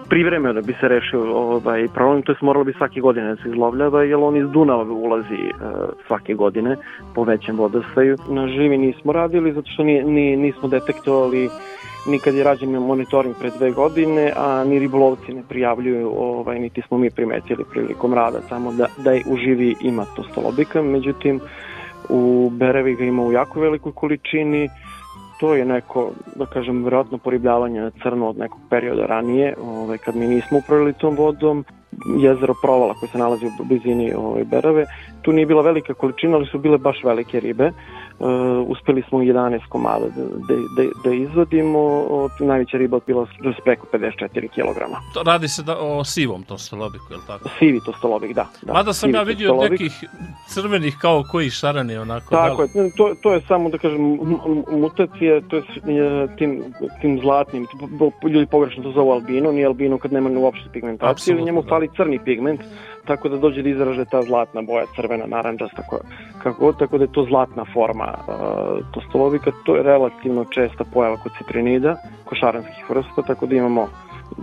privremeno 0.09 0.55
da 0.55 0.61
bi 0.61 0.73
se 0.81 0.89
rešio 0.89 1.37
ovaj 1.37 1.89
problem, 1.95 2.23
to 2.23 2.33
je 2.33 2.37
moralo 2.41 2.65
bi 2.65 2.73
svake 2.73 3.01
godine 3.01 3.35
da 3.35 3.43
se 3.43 3.49
izlovljava, 3.49 4.03
jer 4.03 4.17
on 4.17 4.37
iz 4.37 4.49
Dunava 4.51 4.83
ulazi 4.83 5.35
uh, 5.35 5.89
svake 6.07 6.35
godine 6.35 6.77
po 7.15 7.25
većem 7.25 7.57
vodostaju. 7.57 8.17
Na 8.29 8.49
živi 8.49 8.79
nismo 8.79 9.13
radili, 9.13 9.53
zato 9.53 9.71
što 9.71 9.83
ni, 9.85 10.03
ni, 10.03 10.37
nismo 10.37 10.69
detektovali 10.69 11.49
nikad 12.07 12.35
je 12.35 12.45
rađen 12.45 12.71
monitoring 12.71 13.35
pre 13.41 13.51
dve 13.51 13.71
godine, 13.71 14.33
a 14.37 14.65
ni 14.65 14.79
ribolovci 14.79 15.33
ne 15.33 15.43
prijavljuju, 15.49 16.13
ovaj, 16.19 16.59
niti 16.59 16.83
smo 16.89 16.99
mi 16.99 17.11
primetili 17.11 17.65
prilikom 17.71 18.15
rada 18.15 18.41
samo 18.49 18.73
da, 18.73 18.87
da 18.99 19.13
je 19.13 19.23
živi 19.45 19.75
ima 19.81 20.05
to 20.17 20.23
stolobika, 20.23 20.83
međutim 20.83 21.41
u 22.09 22.51
Berevi 22.53 22.95
ga 22.95 23.05
ima 23.05 23.23
u 23.23 23.33
jako 23.33 23.61
velikoj 23.61 23.93
količini, 23.93 24.69
to 25.41 25.55
je 25.55 25.65
neko, 25.65 26.11
da 26.37 26.47
kažem, 26.47 26.83
vjerojatno 26.83 27.19
poribljavanje 27.19 27.81
na 27.81 27.91
crno 28.03 28.29
od 28.29 28.39
nekog 28.39 28.61
perioda 28.71 29.07
ranije, 29.07 29.55
ovaj, 29.63 29.99
kad 29.99 30.17
mi 30.17 30.27
nismo 30.27 30.59
upravili 30.59 30.93
tom 30.93 31.17
vodom, 31.17 31.65
jezero 32.19 32.55
Provala 32.63 32.95
koje 32.95 33.09
se 33.09 33.19
nalazi 33.19 33.47
u 33.47 33.65
blizini 33.65 34.15
ovaj, 34.15 34.45
Berave, 34.45 34.85
tu 35.23 35.33
nije 35.33 35.47
bila 35.47 35.63
velika 35.63 35.95
količina, 35.95 36.37
ali 36.37 36.47
su 36.47 36.59
bile 36.59 36.79
baš 36.79 37.05
velike 37.05 37.41
ribe, 37.41 37.71
uspeli 38.67 39.03
smo 39.09 39.19
11 39.19 39.61
komada 39.69 40.07
da, 40.17 40.23
da, 40.23 40.55
da, 40.77 40.91
da 41.05 41.15
izvodimo, 41.15 41.79
od, 42.09 42.31
najveća 42.41 42.79
riba 42.79 43.01
bila 43.07 43.27
preko 43.65 43.87
54 43.93 44.29
kg. 44.49 44.79
To 45.15 45.23
radi 45.23 45.49
se 45.49 45.63
da, 45.63 45.79
o 45.79 46.05
sivom 46.05 46.43
tostolobiku, 46.43 47.05
je 47.11 47.17
li 47.17 47.23
tako? 47.27 47.49
Sivi 47.59 47.81
tostolobik, 47.85 48.35
da. 48.35 48.47
da. 48.63 48.73
Mada 48.73 48.93
sam 48.93 49.09
Sivi 49.09 49.19
ja 49.19 49.23
vidio 49.23 49.49
tostolobik. 49.49 49.81
nekih 49.81 50.05
crvenih 50.49 50.97
kao 51.01 51.23
koji 51.33 51.51
šarani 51.51 51.97
onako. 51.97 52.31
Tako 52.31 52.67
da 52.75 52.81
je, 52.81 52.91
to, 52.97 53.15
to 53.23 53.33
je 53.33 53.41
samo 53.49 53.69
da 53.69 53.79
kažem 53.79 54.19
mutacija, 54.71 55.41
to 55.49 55.57
je 55.57 55.63
tim, 56.39 56.65
tim 57.01 57.21
zlatnim, 57.21 57.67
ljudi 58.23 58.47
pogrešno 58.47 58.83
to 58.83 58.93
zovu 58.93 59.11
albino, 59.11 59.53
nije 59.53 59.67
albino 59.67 59.99
kad 59.99 60.13
nema 60.13 60.41
uopšte 60.41 60.71
pigmentaciju, 60.73 61.41
njemu 61.41 61.63
da. 61.63 61.69
fali 61.69 61.89
crni 61.97 62.19
pigment, 62.25 62.61
tako 63.07 63.29
da 63.29 63.37
dođe 63.39 63.63
da 63.63 63.69
izraže 63.69 64.05
ta 64.05 64.23
zlatna 64.23 64.63
boja, 64.63 64.85
crvena, 64.97 65.27
naranđasta, 65.27 65.83
kako 66.43 66.65
god, 66.65 66.79
tako 66.79 66.99
da 66.99 67.05
je 67.05 67.13
to 67.13 67.25
zlatna 67.25 67.65
forma 67.75 68.15
uh, 68.15 68.35
tostolovika. 68.95 69.51
To 69.65 69.77
je 69.77 69.83
relativno 69.83 70.45
česta 70.45 70.85
pojava 70.85 71.17
kod 71.17 71.33
citrinida, 71.39 71.97
košaranskih 72.25 72.91
vrsta, 72.91 73.23
tako 73.23 73.47
da 73.47 73.57
imamo 73.57 73.89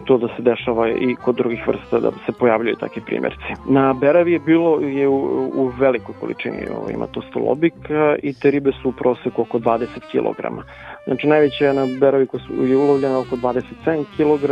to 0.06 0.18
da 0.18 0.28
se 0.28 0.42
dešava 0.42 0.90
i 0.90 1.16
kod 1.16 1.36
drugih 1.36 1.68
vrsta 1.68 2.00
da 2.00 2.12
se 2.12 2.32
pojavljaju 2.40 2.76
takvi 2.76 3.02
primjerci. 3.06 3.54
Na 3.70 3.94
beravi 3.94 4.32
je 4.32 4.40
bilo 4.40 4.80
je 4.80 5.08
u, 5.08 5.16
u 5.56 5.72
velikoj 5.80 6.16
količini 6.20 6.58
ima 6.94 7.08
to 7.08 7.22
stolobika 7.22 8.16
i 8.24 8.34
te 8.34 8.52
ribe 8.52 8.72
su 8.82 8.90
u 8.90 8.92
proseku 8.92 9.42
oko 9.42 9.60
20 9.60 9.88
kg. 10.12 10.64
Znači 11.06 11.28
najveća 11.28 11.66
je 11.66 11.74
na 11.74 11.88
beravi 12.00 12.28
koja 12.28 12.42
je 12.68 12.78
ulovljena 12.78 13.20
oko 13.20 13.36
27 13.36 14.06
kg, 14.18 14.44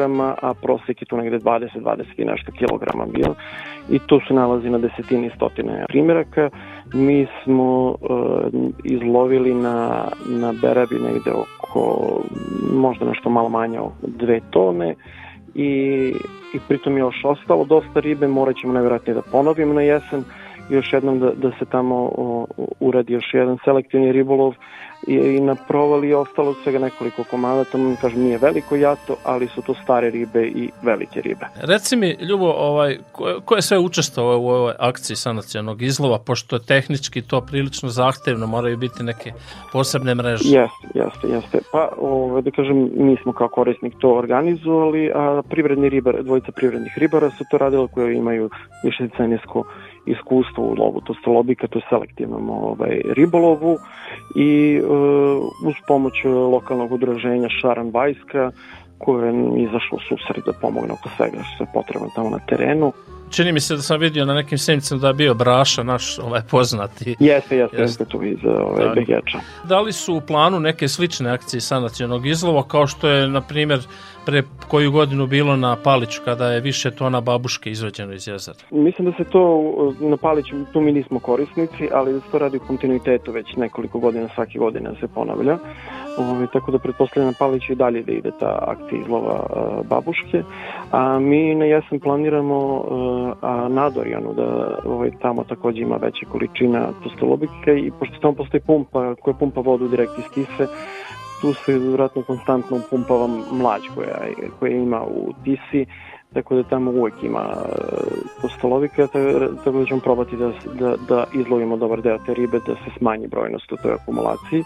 a 0.41 0.53
prosek 0.53 1.01
je 1.01 1.05
tu 1.05 1.17
negde 1.17 1.39
20-20 1.39 2.03
i 2.17 2.25
nešto 2.25 2.51
kilograma 2.51 3.05
bio. 3.05 3.35
I 3.89 3.99
to 3.99 4.19
se 4.27 4.33
nalazi 4.33 4.69
na 4.69 4.77
desetini 4.77 5.31
stotine 5.35 5.85
primjeraka. 5.87 6.49
Mi 6.93 7.27
smo 7.43 7.89
uh, 7.89 7.97
izlovili 8.83 9.53
na, 9.53 10.07
na 10.27 10.53
beravi 10.61 10.95
negde 10.99 11.31
oko 11.31 12.21
možda 12.73 13.05
nešto 13.05 13.29
malo 13.29 13.49
manje 13.49 13.79
dve 14.01 14.39
tone. 14.49 14.95
I, 15.55 15.69
i 16.53 16.59
pritom 16.67 16.93
je 16.93 16.99
još 16.99 17.25
ostalo 17.25 17.65
dosta 17.65 17.99
ribe, 17.99 18.27
morat 18.27 18.55
ćemo 18.55 18.73
najvjerojatnije 18.73 19.15
da 19.15 19.21
ponovimo 19.31 19.73
na 19.73 19.81
jesen. 19.81 20.23
Još 20.69 20.93
jednom 20.93 21.19
da, 21.19 21.31
da 21.31 21.51
se 21.59 21.65
tamo 21.65 21.95
o, 21.95 22.45
uradi 22.79 23.13
još 23.13 23.33
jedan 23.33 23.57
selektivni 23.65 24.11
ribolov 24.11 24.53
i, 25.07 25.13
i 25.13 25.39
na 25.39 25.55
provali 25.55 26.09
je 26.09 26.17
ostalo 26.17 26.55
svega 26.63 26.79
nekoliko 26.79 27.23
komada, 27.23 27.63
tamo 27.63 27.95
kažem 28.01 28.21
nije 28.21 28.37
veliko 28.37 28.75
jato, 28.75 29.15
ali 29.23 29.47
su 29.47 29.61
to 29.61 29.73
stare 29.83 30.09
ribe 30.09 30.47
i 30.47 30.69
velike 30.81 31.21
ribe. 31.21 31.45
Reci 31.61 31.95
mi, 31.95 32.17
Ljubo, 32.21 32.51
ovaj, 32.51 32.97
ko, 33.11 33.41
ko 33.45 33.55
je 33.55 33.61
sve 33.61 33.79
učestvovao 33.79 34.39
u 34.39 34.47
ovoj 34.47 34.73
akciji 34.79 35.15
sanacijanog 35.15 35.81
izlova, 35.81 36.19
pošto 36.19 36.55
je 36.55 36.65
tehnički 36.65 37.21
to 37.21 37.41
prilično 37.41 37.89
zahtevno, 37.89 38.47
moraju 38.47 38.77
biti 38.77 39.03
neke 39.03 39.31
posebne 39.71 40.15
mreže. 40.15 40.43
Jeste, 40.43 40.87
jeste, 40.93 41.27
jeste. 41.27 41.59
Pa, 41.71 41.89
ovaj, 41.97 42.41
da 42.41 42.51
kažem, 42.51 42.89
mi 42.95 43.17
smo 43.23 43.33
kao 43.33 43.47
korisnik 43.47 43.93
to 43.99 44.13
organizovali, 44.13 45.11
a 45.15 45.41
privredni 45.49 45.89
ribar, 45.89 46.23
dvojica 46.23 46.51
privrednih 46.51 46.93
ribara 46.97 47.29
su 47.29 47.43
to 47.51 47.57
radila 47.57 47.87
koje 47.87 48.15
imaju 48.15 48.49
više 48.83 49.03
decenijsko 49.03 49.63
iskustvo 50.05 50.63
u 50.63 50.73
lovu 50.73 51.01
to 51.01 51.13
je 51.79 51.87
selektivnom 51.89 52.49
ovaj, 52.49 53.01
ribolovu 53.05 53.77
i 54.35 54.81
uh, 54.81 54.89
uz 55.67 55.75
pomoć 55.87 56.13
lokalnog 56.25 56.91
udruženja 56.91 57.49
Šaran 57.61 57.91
Bajska 57.91 58.51
koje 58.97 59.27
je 59.27 59.63
izašlo 59.63 59.97
u 59.97 60.05
susret 60.09 60.45
da 60.45 60.53
pomogne 60.61 60.93
oko 60.93 61.09
svega 61.17 61.43
što 61.43 61.63
je 61.63 61.73
potrebno 61.73 62.07
tamo 62.15 62.29
na 62.29 62.39
terenu. 62.39 62.93
Čini 63.31 63.51
mi 63.51 63.59
se 63.59 63.75
da 63.75 63.81
sam 63.81 63.99
vidio 63.99 64.25
na 64.25 64.33
nekim 64.33 64.57
sjednicama 64.57 65.01
da 65.01 65.07
je 65.07 65.13
bio 65.13 65.33
Braša, 65.33 65.83
naš 65.83 66.19
ovaj 66.19 66.41
poznati. 66.49 67.15
Jeste, 67.19 67.57
jeste, 67.57 67.77
jeste 67.77 68.05
tu 68.05 68.23
iz 68.23 68.37
ovaj, 68.45 68.85
Da. 68.85 68.93
Begeča. 68.95 69.39
Da 69.63 69.81
li 69.81 69.93
su 69.93 70.15
u 70.15 70.21
planu 70.21 70.59
neke 70.59 70.87
slične 70.87 71.31
akcije 71.31 71.61
sanacionog 71.61 72.27
izlova, 72.27 72.63
kao 72.63 72.87
što 72.87 73.07
je, 73.07 73.27
na 73.27 73.41
primjer, 73.41 73.79
pre 74.25 74.43
koju 74.67 74.91
godinu 74.91 75.27
bilo 75.27 75.55
na 75.55 75.75
Paliću, 75.83 76.21
kada 76.25 76.51
je 76.51 76.61
više 76.61 76.91
tona 76.91 77.21
babuške 77.21 77.71
izvađeno 77.71 78.13
iz 78.13 78.27
jezera? 78.27 78.57
Mislim 78.71 79.11
da 79.11 79.23
se 79.23 79.29
to 79.29 79.61
na 79.99 80.17
Paliću, 80.17 80.55
tu 80.73 80.81
mi 80.81 80.91
nismo 80.91 81.19
korisnici, 81.19 81.89
ali 81.93 82.13
da 82.13 82.19
se 82.19 82.25
to 82.31 82.37
radi 82.37 82.57
u 82.57 82.67
kontinuitetu 82.67 83.31
već 83.31 83.55
nekoliko 83.55 83.99
godina, 83.99 84.29
svake 84.35 84.59
godine 84.59 84.89
se 84.99 85.07
ponavlja. 85.07 85.57
Ove, 86.17 86.47
tako 86.53 86.71
da 86.71 86.79
pretpostavljam 86.79 87.31
na 87.31 87.37
Paliću 87.39 87.73
i 87.73 87.75
dalje 87.75 88.03
da 88.03 88.11
ide 88.11 88.31
ta 88.39 88.59
akcija 88.67 89.01
izlova 89.01 89.45
uh, 89.49 89.87
babuške. 89.87 90.43
A 90.91 91.19
mi 91.19 91.55
na 91.55 91.65
jesen 91.65 91.99
planiramo 91.99 92.57
uh, 92.57 93.33
a, 93.41 93.67
na 93.69 93.89
Dorjanu 93.89 94.33
da 94.33 94.77
ovaj, 94.85 95.11
tamo 95.21 95.43
takođe 95.43 95.81
ima 95.81 95.95
veća 95.95 96.25
količina 96.31 96.87
postolobike 97.03 97.71
i 97.77 97.91
pošto 97.99 98.15
tamo 98.21 98.33
postoji 98.33 98.61
pumpa 98.61 99.15
koja 99.15 99.33
pumpa 99.33 99.61
vodu 99.61 99.87
direkt 99.87 100.17
iz 100.17 100.25
Tise, 100.33 100.67
tu 101.41 101.53
se 101.53 101.79
vjerojatno 101.79 102.21
konstantno 102.21 102.77
upumpava 102.77 103.27
mlađ 103.51 103.81
koja, 103.95 104.17
koja 104.59 104.71
ima 104.71 105.01
u 105.01 105.33
Tisi, 105.43 105.85
tako 106.33 106.55
da 106.55 106.63
tamo 106.63 106.91
uvek 106.91 107.23
ima 107.23 107.39
e, 107.39 107.71
postolovika, 108.41 109.07
ta- 109.07 109.55
tako 109.63 109.79
da 109.79 109.85
ćemo 109.85 109.99
probati 109.99 110.37
da, 110.37 110.51
da, 110.79 110.95
da 111.09 111.23
izlovimo 111.33 111.77
dobar 111.77 112.01
deo 112.01 112.17
te 112.25 112.33
ribe, 112.33 112.59
da 112.67 112.75
se 112.75 112.91
smanji 112.97 113.27
brojnost 113.27 113.71
u 113.71 113.77
toj 113.77 113.93
akumulaciji. 113.93 114.63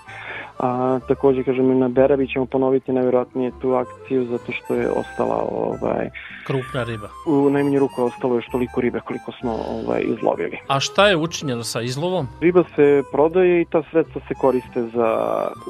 A, 0.59 0.99
takođe, 1.07 1.43
kažem, 1.43 1.71
i 1.71 1.75
na 1.75 1.87
Beravi 1.87 2.27
ćemo 2.27 2.45
ponoviti 2.45 2.91
najvjerojatnije 2.93 3.51
tu 3.61 3.73
akciju 3.73 4.25
zato 4.25 4.51
što 4.51 4.75
je 4.75 4.89
ostala 4.89 5.47
ovaj, 5.51 6.09
Krupna 6.47 6.83
riba. 6.83 7.09
u 7.27 7.49
najmanju 7.49 7.79
ruku 7.79 8.01
je 8.01 8.05
ostalo 8.05 8.35
još 8.35 8.45
toliko 8.51 8.81
ribe 8.81 8.99
koliko 9.05 9.31
smo 9.31 9.51
ovaj, 9.51 10.01
izlovili. 10.05 10.57
A 10.67 10.79
šta 10.79 11.07
je 11.07 11.17
učinjeno 11.17 11.63
sa 11.63 11.81
izlovom? 11.81 12.27
Riba 12.41 12.63
se 12.75 13.03
prodaje 13.11 13.61
i 13.61 13.65
ta 13.65 13.83
sredstva 13.91 14.21
se 14.27 14.33
koriste 14.33 14.83
za 14.83 15.17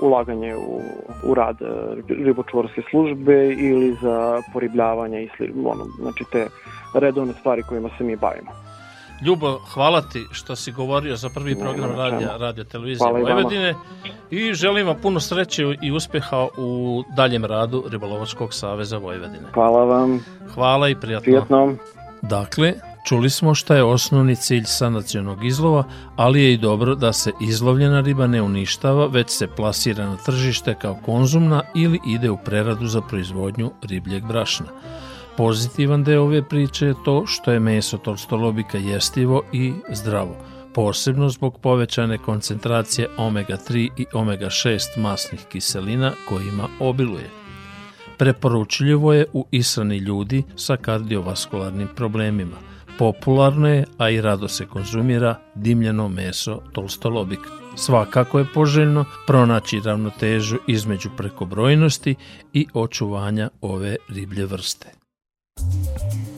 ulaganje 0.01 0.55
u, 0.55 0.81
u 1.29 1.33
rad 1.33 1.61
e, 1.61 1.65
ribočuvarske 2.09 2.81
službe 2.89 3.53
ili 3.53 3.97
za 4.01 4.41
poribljavanje 4.53 5.23
i 5.23 5.29
sli, 5.37 5.53
ono, 5.65 5.85
znači 5.99 6.23
te 6.31 6.47
redovne 6.93 7.33
stvari 7.33 7.63
kojima 7.69 7.89
se 7.97 8.03
mi 8.03 8.15
bavimo. 8.15 8.51
Ljubo, 9.21 9.59
hvala 9.73 10.01
ti 10.01 10.25
što 10.31 10.55
si 10.55 10.71
govorio 10.71 11.15
za 11.15 11.29
prvi 11.29 11.55
program 11.59 11.91
radija, 11.91 12.37
radio 12.37 12.63
televizije 12.63 13.05
Hvala 13.07 13.19
i 13.19 13.23
vama. 13.23 13.33
Vojvodine 13.33 13.75
i 14.31 14.53
želim 14.53 14.87
vam 14.87 14.95
puno 15.01 15.19
sreće 15.19 15.63
i 15.81 15.91
uspeha 15.91 16.47
u 16.57 17.03
daljem 17.15 17.45
radu 17.45 17.83
Ribolovačkog 17.89 18.53
saveza 18.53 18.97
Vojvodine. 18.97 19.47
Hvala 19.53 19.83
vam, 19.83 20.25
Hvala 20.53 20.89
i 20.89 20.95
prijatno. 20.95 21.23
prijetno. 21.23 21.75
Dakle, 22.21 22.73
čuli 23.07 23.29
smo 23.29 23.55
šta 23.55 23.75
je 23.75 23.83
osnovni 23.83 24.35
cilj 24.35 24.63
sanacionog 24.63 25.45
izlova, 25.45 25.83
ali 26.15 26.43
je 26.43 26.53
i 26.53 26.57
dobro 26.57 26.95
da 26.95 27.13
se 27.13 27.31
izlovljena 27.41 28.01
riba 28.01 28.27
ne 28.27 28.41
uništava, 28.41 29.07
već 29.07 29.29
se 29.29 29.47
plasira 29.47 30.05
na 30.05 30.17
tržište 30.25 30.75
kao 30.81 30.97
konzumna 31.05 31.61
ili 31.75 31.99
ide 32.07 32.29
u 32.29 32.37
preradu 32.37 32.87
za 32.87 33.01
proizvodnju 33.01 33.71
ribljeg 33.81 34.25
brašna. 34.25 34.65
Pozitivan 35.37 36.03
deo 36.03 36.23
ove 36.23 36.43
priče 36.43 36.85
je 36.85 36.93
to 37.05 37.25
što 37.27 37.51
je 37.51 37.59
meso 37.59 37.97
tolstolobika 37.97 38.77
jestivo 38.77 39.41
i 39.53 39.73
zdravo, 39.91 40.35
posebno 40.73 41.29
zbog 41.29 41.59
povećane 41.59 42.17
koncentracije 42.17 43.09
omega-3 43.17 43.89
i 43.97 44.05
omega-6 44.13 44.79
masnih 44.97 45.45
kiselina 45.51 46.11
kojima 46.29 46.67
obiluje. 46.79 47.29
Preporučljivo 48.17 49.13
je 49.13 49.25
u 49.33 49.45
ishrani 49.51 49.97
ljudi 49.97 50.43
sa 50.55 50.77
kardiovaskularnim 50.77 51.87
problemima. 51.95 52.57
Popularno 52.99 53.67
je, 53.67 53.85
a 53.97 54.09
i 54.09 54.21
rado 54.21 54.47
se 54.47 54.65
konzumira, 54.65 55.39
dimljeno 55.55 56.09
meso 56.09 56.61
tolstolobik. 56.71 57.39
Svakako 57.75 58.39
je 58.39 58.45
poželjno 58.53 59.05
pronaći 59.27 59.81
ravnotežu 59.85 60.57
između 60.67 61.09
prekobrojnosti 61.17 62.15
i 62.53 62.67
očuvanja 62.73 63.49
ove 63.61 63.95
riblje 64.09 64.45
vrste. 64.45 65.04
Thank 65.57 66.27
you. 66.27 66.34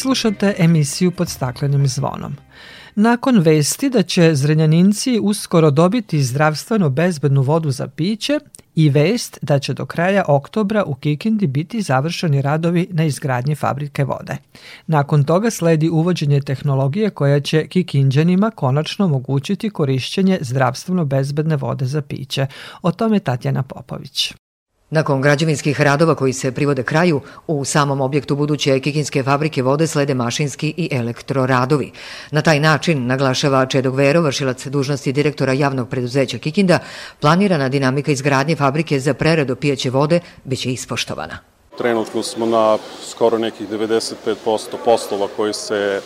Slušate 0.00 0.54
emisiju 0.58 1.10
pod 1.10 1.28
staklenim 1.28 1.86
zvonom. 1.86 2.36
Nakon 2.94 3.38
vesti 3.38 3.90
da 3.90 4.02
će 4.02 4.34
Zrenjaninci 4.34 5.18
uskoro 5.22 5.70
dobiti 5.70 6.22
zdravstveno 6.22 6.90
bezbednu 6.90 7.42
vodu 7.42 7.70
za 7.70 7.88
piće 7.88 8.38
i 8.74 8.90
vest 8.90 9.38
da 9.42 9.58
će 9.58 9.74
do 9.74 9.86
kraja 9.86 10.24
oktobra 10.28 10.84
u 10.84 10.94
Kikindi 10.94 11.46
biti 11.46 11.82
završeni 11.82 12.42
radovi 12.42 12.88
na 12.90 13.04
izgradnji 13.04 13.54
fabrike 13.54 14.04
vode. 14.04 14.36
Nakon 14.86 15.24
toga 15.24 15.50
sledi 15.50 15.88
uvođenje 15.88 16.40
tehnologije 16.40 17.10
koja 17.10 17.40
će 17.40 17.66
Kikinđanima 17.66 18.50
konačno 18.50 19.04
omogućiti 19.04 19.70
korišćenje 19.70 20.38
zdravstveno 20.40 21.04
bezbedne 21.04 21.56
vode 21.56 21.86
za 21.86 22.02
piće. 22.02 22.46
O 22.82 22.92
tome 22.92 23.18
Tatjana 23.18 23.62
Popović. 23.62 24.34
Nakon 24.90 25.20
građevinskih 25.20 25.80
radova 25.80 26.14
koji 26.14 26.32
se 26.32 26.52
privode 26.52 26.82
kraju, 26.82 27.20
u 27.46 27.64
samom 27.64 28.00
objektu 28.00 28.36
buduće 28.36 28.80
Kikinske 28.80 29.22
fabrike 29.22 29.62
vode 29.62 29.86
slede 29.86 30.14
mašinski 30.14 30.74
i 30.76 30.88
elektroradovi. 30.92 31.92
Na 32.30 32.42
taj 32.42 32.60
način, 32.60 33.06
naglašava 33.06 33.66
Čedog 33.66 33.94
Vero, 33.94 34.20
vršilac 34.20 34.66
dužnosti 34.66 35.12
direktora 35.12 35.52
javnog 35.52 35.88
preduzeća 35.88 36.38
Kikinda, 36.38 36.78
planirana 37.20 37.68
dinamika 37.68 38.12
izgradnje 38.12 38.56
fabrike 38.56 39.00
za 39.00 39.14
preradu 39.14 39.56
pijeće 39.56 39.90
vode 39.90 40.20
biće 40.44 40.72
ispoštovana. 40.72 41.38
Trenutno 41.78 42.22
smo 42.22 42.46
na 42.46 42.78
skoro 43.10 43.38
nekih 43.38 43.68
95% 43.68 44.34
poslova 44.84 45.28
koji 45.36 45.52
se 45.54 46.00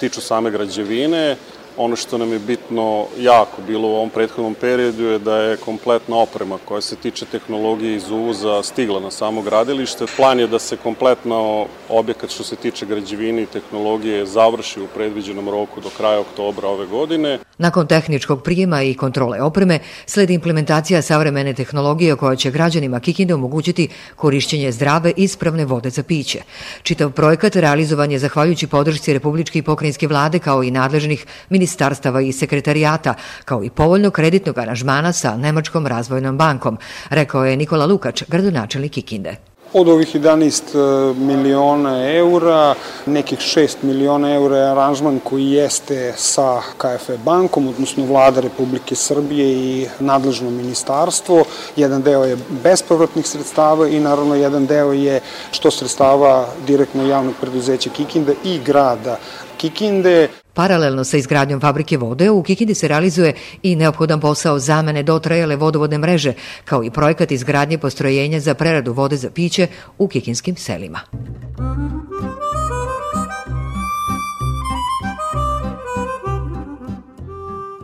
tiču 0.00 0.20
same 0.20 0.50
građevine. 0.50 1.36
Ono 1.76 1.96
što 1.96 2.18
nam 2.18 2.32
je 2.32 2.38
bitno 2.38 3.06
jako 3.18 3.62
bilo 3.66 3.88
u 3.88 3.94
ovom 3.94 4.10
prethodnom 4.10 4.54
periodu 4.54 5.04
je 5.04 5.18
da 5.18 5.36
je 5.36 5.56
kompletna 5.56 6.16
oprema 6.16 6.58
koja 6.64 6.80
se 6.80 6.96
tiče 6.96 7.26
tehnologije 7.26 7.96
iz 7.96 8.10
uvoza 8.10 8.62
stigla 8.62 9.00
na 9.00 9.10
samo 9.10 9.42
gradilište. 9.42 10.06
Plan 10.16 10.40
je 10.40 10.46
da 10.46 10.58
se 10.58 10.76
kompletno 10.76 11.66
objekat 11.88 12.30
što 12.30 12.44
se 12.44 12.56
tiče 12.56 12.86
građevine 12.86 13.42
i 13.42 13.46
tehnologije 13.46 14.26
završi 14.26 14.80
u 14.80 14.86
predviđenom 14.86 15.48
roku 15.48 15.80
do 15.80 15.90
kraja 15.96 16.20
oktobra 16.20 16.68
ove 16.68 16.86
godine. 16.86 17.38
Nakon 17.58 17.86
tehničkog 17.86 18.42
prijema 18.42 18.82
i 18.82 18.94
kontrole 18.94 19.42
opreme, 19.42 19.78
sledi 20.06 20.34
implementacija 20.34 21.02
savremene 21.02 21.54
tehnologije 21.54 22.16
koja 22.16 22.36
će 22.36 22.50
građanima 22.50 23.00
Kikinde 23.00 23.34
omogućiti 23.34 23.88
korišćenje 24.16 24.72
zdrave 24.72 25.12
i 25.16 25.22
ispravne 25.22 25.64
vode 25.64 25.90
za 25.90 26.02
piće. 26.02 26.42
Čitav 26.82 27.10
projekat 27.12 27.56
realizovan 27.56 28.10
je 28.10 28.18
zahvaljujući 28.18 28.66
podršci 28.66 29.12
Republičke 29.12 29.58
i 29.58 29.62
pokrajinske 29.62 30.08
vlade 30.08 30.38
kao 30.38 30.62
i 30.62 30.70
nadležnih 30.70 31.26
ministarstava 31.62 32.20
i 32.20 32.32
sekretarijata, 32.32 33.14
kao 33.44 33.64
i 33.64 33.70
povoljnog 33.70 34.12
kreditnog 34.12 34.58
aranžmana 34.58 35.12
sa 35.12 35.36
Nemačkom 35.36 35.86
razvojnom 35.86 36.38
bankom, 36.38 36.78
rekao 37.10 37.44
je 37.44 37.56
Nikola 37.56 37.86
Lukač, 37.86 38.22
gradonačelnik 38.28 38.92
Kikinde. 38.92 39.36
Od 39.72 39.88
ovih 39.88 40.16
11 40.16 41.14
miliona 41.14 41.92
eura, 42.12 42.74
nekih 43.06 43.38
6 43.38 43.76
miliona 43.82 44.34
eura 44.34 44.56
je 44.56 44.70
aranžman 44.70 45.20
koji 45.24 45.46
jeste 45.52 46.12
sa 46.16 46.60
KFE 46.76 47.16
bankom, 47.24 47.68
odnosno 47.68 48.04
vlada 48.04 48.40
Republike 48.40 48.94
Srbije 48.94 49.46
i 49.52 49.86
nadležno 50.00 50.50
ministarstvo. 50.50 51.44
Jedan 51.76 52.02
deo 52.02 52.24
je 52.24 52.36
bespovratnih 52.64 53.26
sredstava 53.26 53.88
i 53.88 54.00
naravno 54.00 54.34
jedan 54.34 54.66
deo 54.66 54.92
je 54.92 55.20
što 55.50 55.70
sredstava 55.70 56.48
direktno 56.66 57.06
javnog 57.06 57.34
preduzeća 57.40 57.90
Kikinde 57.90 58.34
i 58.44 58.58
grada 58.58 59.16
Kikinde. 59.62 60.28
Paralelno 60.54 61.04
sa 61.04 61.16
izgradnjom 61.16 61.60
fabrike 61.60 61.96
vode, 61.96 62.30
u 62.30 62.42
Kikindi 62.42 62.74
se 62.74 62.88
realizuje 62.88 63.34
i 63.62 63.76
neophodan 63.76 64.20
posao 64.20 64.58
zamene 64.58 65.02
dotrajale 65.02 65.56
vodovodne 65.56 65.98
mreže, 65.98 66.32
kao 66.64 66.84
i 66.84 66.90
projekat 66.90 67.30
izgradnje 67.30 67.78
postrojenja 67.78 68.40
za 68.40 68.54
preradu 68.54 68.92
vode 68.92 69.16
za 69.16 69.30
piće 69.30 69.66
u 69.98 70.08
kikinskim 70.08 70.56
selima. 70.56 71.00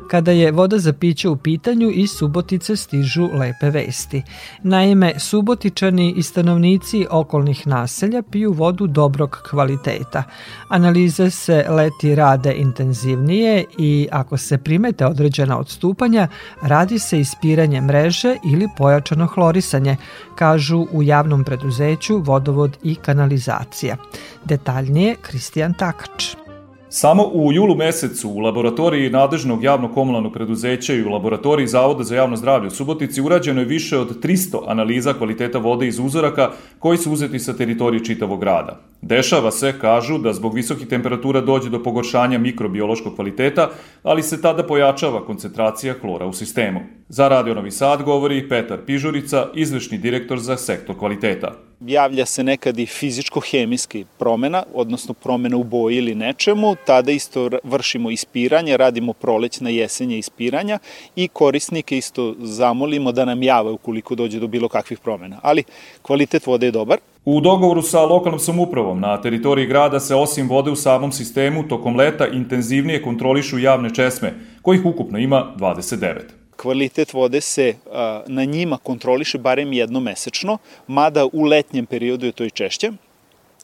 Kada 0.09 0.33
je 0.33 0.53
voda 0.53 0.79
za 0.79 0.93
piće 0.93 1.29
u 1.29 1.37
pitanju 1.37 1.91
iz 1.91 2.11
Subotice 2.11 2.77
stižu 2.77 3.29
lepe 3.33 3.71
vesti. 3.71 4.23
Naime, 4.63 5.15
Subotičani 5.19 6.15
i 6.17 6.23
stanovnici 6.23 7.07
okolnih 7.11 7.67
naselja 7.67 8.23
piju 8.23 8.53
vodu 8.53 8.87
dobrog 8.87 9.39
kvaliteta. 9.51 10.23
Analize 10.69 11.31
se 11.31 11.67
leti 11.69 12.15
rade 12.15 12.55
intenzivnije 12.55 13.65
i 13.79 14.09
ako 14.13 14.37
se 14.37 14.59
primete 14.59 15.07
određena 15.07 15.59
odstupanja, 15.59 16.29
radi 16.63 16.99
se 16.99 17.21
ispiranje 17.21 17.81
mreže 17.81 18.37
ili 18.53 18.69
pojačano 18.77 19.27
hlorisanje, 19.27 19.97
kažu 20.35 20.87
u 20.93 21.03
javnom 21.03 21.45
preduzeću 21.45 22.19
Vodovod 22.19 22.77
i 22.83 22.95
kanalizacija. 22.95 23.97
Detaljnije 24.45 25.17
Kristijan 25.23 25.75
Takač. 25.75 26.48
Samo 26.91 27.25
u 27.33 27.53
julu 27.53 27.75
mesecu 27.75 28.31
u 28.31 28.39
laboratoriji 28.39 29.11
nadležnog 29.11 29.65
javnog 29.65 29.95
komunalnog 29.95 30.33
preduzeća 30.33 30.95
i 30.95 31.03
u 31.03 31.09
laboratoriji 31.09 31.67
Zavoda 31.67 32.05
za 32.05 32.17
javno 32.17 32.37
zdravlje 32.37 32.67
u 32.67 32.71
Subotici 32.71 33.21
urađeno 33.21 33.61
je 33.61 33.67
više 33.67 33.99
od 33.99 34.23
300 34.23 34.59
analiza 34.67 35.13
kvaliteta 35.13 35.59
vode 35.59 35.87
iz 35.87 35.99
uzoraka 35.99 36.51
koji 36.79 36.99
su 36.99 37.13
uzeti 37.13 37.39
sa 37.39 37.53
teritorije 37.53 38.05
čitavog 38.05 38.41
grada. 38.41 38.81
Dešava 39.03 39.51
se, 39.51 39.75
kažu, 39.81 40.19
da 40.19 40.33
zbog 40.33 40.55
visokih 40.55 40.89
temperatura 40.89 41.41
dođe 41.41 41.71
do 41.71 41.83
pogoršanja 41.83 42.39
mikrobiološkog 42.39 43.15
kvaliteta, 43.15 43.71
ali 44.03 44.23
se 44.23 44.41
tada 44.41 44.63
pojačava 44.63 45.25
koncentracija 45.25 45.95
klora 45.95 46.27
u 46.27 46.33
sistemu. 46.33 46.81
Za 47.09 47.29
Radio 47.29 47.55
Novi 47.55 47.71
Sad 47.71 48.03
govori 48.03 48.49
Petar 48.49 48.79
Pižurica, 48.87 49.47
izvršni 49.55 49.99
direktor 49.99 50.39
za 50.39 50.57
sektor 50.57 50.99
kvaliteta. 50.99 51.68
Javlja 51.81 52.27
se 52.27 52.45
nekad 52.45 52.79
i 52.79 52.87
fizičko-hemijski 52.87 54.05
promena, 54.19 54.63
odnosno 54.75 55.15
promena 55.15 55.57
u 55.57 55.65
boji 55.65 55.97
ili 55.97 56.15
nečemu, 56.15 56.77
tada 56.87 57.13
isto 57.13 57.51
vršimo 57.65 58.11
ispiranje, 58.11 58.77
radimo 58.77 59.13
prolećna 59.13 59.71
jesenja 59.71 60.17
ispiranja 60.17 60.79
i 61.17 61.29
korisnike 61.29 61.99
isto 61.99 62.35
zamolimo 62.39 63.13
da 63.13 63.25
nam 63.25 63.43
jave 63.43 63.71
ukoliko 63.71 64.15
dođe 64.15 64.41
do 64.41 64.47
bilo 64.47 64.69
kakvih 64.69 64.99
promena. 64.99 65.39
Ali 65.43 65.65
kvalitet 66.03 66.47
vode 66.47 66.67
je 66.67 66.71
dobar, 66.71 66.99
U 67.25 67.41
dogovoru 67.41 67.83
sa 67.83 68.05
lokalnom 68.05 68.41
samupravom 68.41 69.01
na 69.01 69.21
teritoriji 69.21 69.67
grada 69.67 70.01
se 70.01 70.15
osim 70.15 70.49
vode 70.49 70.71
u 70.71 70.77
samom 70.77 71.13
sistemu 71.13 71.69
tokom 71.69 71.97
leta 71.97 72.27
intenzivnije 72.27 73.03
kontrolišu 73.03 73.59
javne 73.59 73.95
česme, 73.95 74.35
kojih 74.63 74.87
ukupno 74.87 75.19
ima 75.19 75.55
29 75.57 76.38
kvalitet 76.63 77.13
vode 77.13 77.41
se 77.41 77.75
a, 77.93 78.23
na 78.27 78.45
njima 78.45 78.79
kontroliše 78.79 79.39
barem 79.39 79.73
jednomesečno, 79.73 80.59
mada 80.87 81.27
u 81.33 81.43
letnjem 81.43 81.87
periodu 81.87 82.27
je 82.27 82.33
to 82.33 82.45
i 82.45 82.51
češće. 82.51 82.93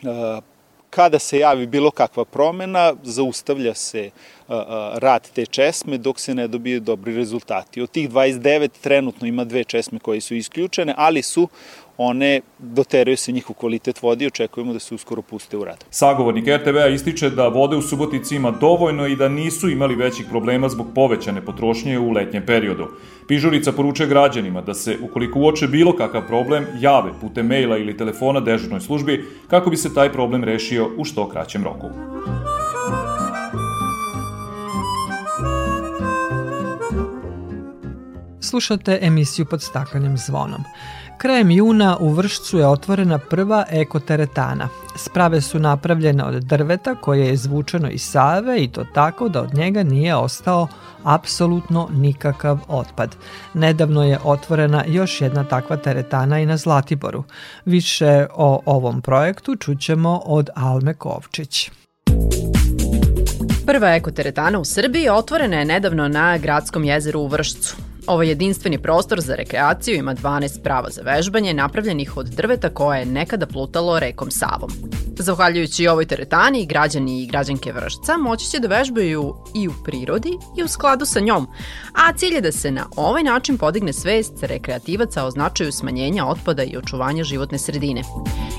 A, 0.05 0.41
kada 0.95 1.19
se 1.19 1.39
javi 1.39 1.67
bilo 1.67 1.91
kakva 1.91 2.25
promena, 2.25 2.95
zaustavlja 3.03 3.75
se 3.75 4.11
rad 4.95 5.31
te 5.35 5.47
česme 5.47 5.99
dok 5.99 6.21
se 6.21 6.35
ne 6.35 6.49
dobije 6.49 6.81
dobri 6.81 7.17
rezultati. 7.17 7.83
Od 7.83 7.91
tih 7.91 8.11
29 8.11 8.69
trenutno 8.81 9.27
ima 9.27 9.45
dve 9.45 9.65
česme 9.65 9.99
koje 9.99 10.21
su 10.21 10.35
isključene, 10.35 10.95
ali 10.97 11.23
su 11.23 11.49
one 11.99 12.41
doteraju 12.59 13.17
se 13.17 13.33
njihov 13.33 13.57
kvalitet 13.57 14.03
vode 14.03 14.25
i 14.25 14.27
očekujemo 14.27 14.73
da 14.73 14.79
se 14.79 14.95
uskoro 14.95 15.23
puste 15.23 15.57
u 15.57 15.65
rad. 15.65 15.85
Sagovornik 15.91 16.49
RTV-a 16.49 16.89
ističe 16.89 17.31
da 17.31 17.49
vode 17.49 17.77
u 17.77 17.83
Subotici 17.83 18.37
ima 18.37 18.51
dovoljno 18.51 19.07
i 19.07 19.17
da 19.17 19.29
nisu 19.29 19.71
imali 19.71 19.95
većih 19.95 20.27
problema 20.31 20.69
zbog 20.69 20.87
povećane 20.95 21.45
potrošnje 21.45 21.99
u 21.99 22.11
letnjem 22.11 22.47
periodu. 22.47 22.89
Pižurica 23.29 23.73
poručuje 23.73 24.09
građanima 24.09 24.61
da 24.61 24.75
se, 24.75 24.99
ukoliko 25.03 25.39
uoče 25.39 25.69
bilo 25.69 25.97
kakav 25.97 26.27
problem, 26.27 26.67
jave 26.81 27.11
putem 27.21 27.47
maila 27.47 27.79
ili 27.79 27.97
telefona 27.97 28.41
dežurnoj 28.41 28.81
službi 28.81 29.25
kako 29.51 29.71
bi 29.71 29.77
se 29.77 29.95
taj 29.95 30.13
problem 30.13 30.45
rešio 30.45 30.91
u 30.97 31.05
što 31.05 31.29
kraćem 31.29 31.65
roku. 31.65 31.89
Slušate 38.41 38.99
emisiju 39.03 39.47
pod 39.47 39.63
staklenim 39.63 40.17
zvonom. 40.17 40.65
Krajem 41.19 41.51
juna 41.51 41.97
u 42.01 42.09
Vršcu 42.09 42.59
je 42.59 42.67
otvorena 42.67 43.19
prva 43.19 43.65
ekoteretana. 43.71 44.69
Sprave 44.97 45.41
su 45.41 45.59
napravljene 45.59 46.25
od 46.25 46.45
drveta 46.45 46.95
koje 46.95 47.27
je 47.27 47.33
izvučeno 47.33 47.91
iz 47.91 48.03
Save 48.03 48.65
i 48.65 48.69
to 48.69 48.85
tako 48.95 49.29
da 49.29 49.43
od 49.43 49.55
njega 49.55 49.83
nije 49.83 50.17
ostao 50.17 50.69
apsolutno 51.03 51.89
nikakav 51.93 52.59
otpad. 52.69 53.17
Nedavno 53.55 54.05
je 54.05 54.19
otvorena 54.25 54.85
još 54.87 55.21
jedna 55.21 55.45
takva 55.45 55.77
teretana 55.77 56.41
i 56.41 56.47
na 56.47 56.57
Zlatiboru. 56.57 57.25
Više 57.65 58.27
o 58.35 58.61
ovom 58.67 59.03
projektu 59.03 59.57
čućemo 59.57 60.21
od 60.25 60.51
Alme 60.55 60.95
Kovčić. 60.95 61.71
Prva 63.67 63.95
ekoteretana 63.95 64.59
u 64.59 64.65
Srbiji 64.65 65.09
otvorena 65.09 65.57
je 65.57 65.65
nedavno 65.65 66.09
na 66.09 66.39
Gradskom 66.39 66.85
jezeru 66.85 67.21
u 67.21 67.27
Vršcu. 67.27 67.77
Ovo 68.07 68.23
jedinstveni 68.23 68.79
prostor 68.79 69.21
za 69.21 69.35
rekreaciju 69.35 69.97
ima 69.97 70.15
12 70.15 70.63
prava 70.63 70.91
za 70.91 71.03
vežbanje 71.03 71.55
napravljenih 71.55 72.17
od 72.17 72.27
drveta 72.27 72.69
koje 72.69 72.99
je 72.99 73.07
nekada 73.07 73.47
plutalo 73.47 73.99
rekom 73.99 74.31
Savom. 74.31 74.71
Zahvaljujući 75.19 75.89
ovoj 75.89 76.07
teretani, 76.07 76.67
građani 76.67 77.23
i 77.23 77.27
građanke 77.27 77.73
Vršca 77.73 78.17
moći 78.17 78.51
će 78.51 78.59
da 78.59 78.69
vežbaju 78.69 79.35
i 79.55 79.69
u 79.69 79.73
prirodi 79.85 80.33
i 80.59 80.63
u 80.63 80.69
skladu 80.69 81.05
sa 81.05 81.21
njom, 81.21 81.47
a 81.93 82.13
cilj 82.13 82.35
je 82.35 82.41
da 82.41 82.53
se 82.53 82.71
na 82.71 82.87
ovaj 82.97 83.23
način 83.23 83.59
podigne 83.59 83.93
svest 83.93 84.43
rekreativaca 84.43 85.25
o 85.25 85.31
značaju 85.31 85.73
smanjenja 85.73 86.27
otpada 86.27 86.63
i 86.63 86.77
očuvanja 86.77 87.25
životne 87.25 87.59
sredine. 87.59 88.03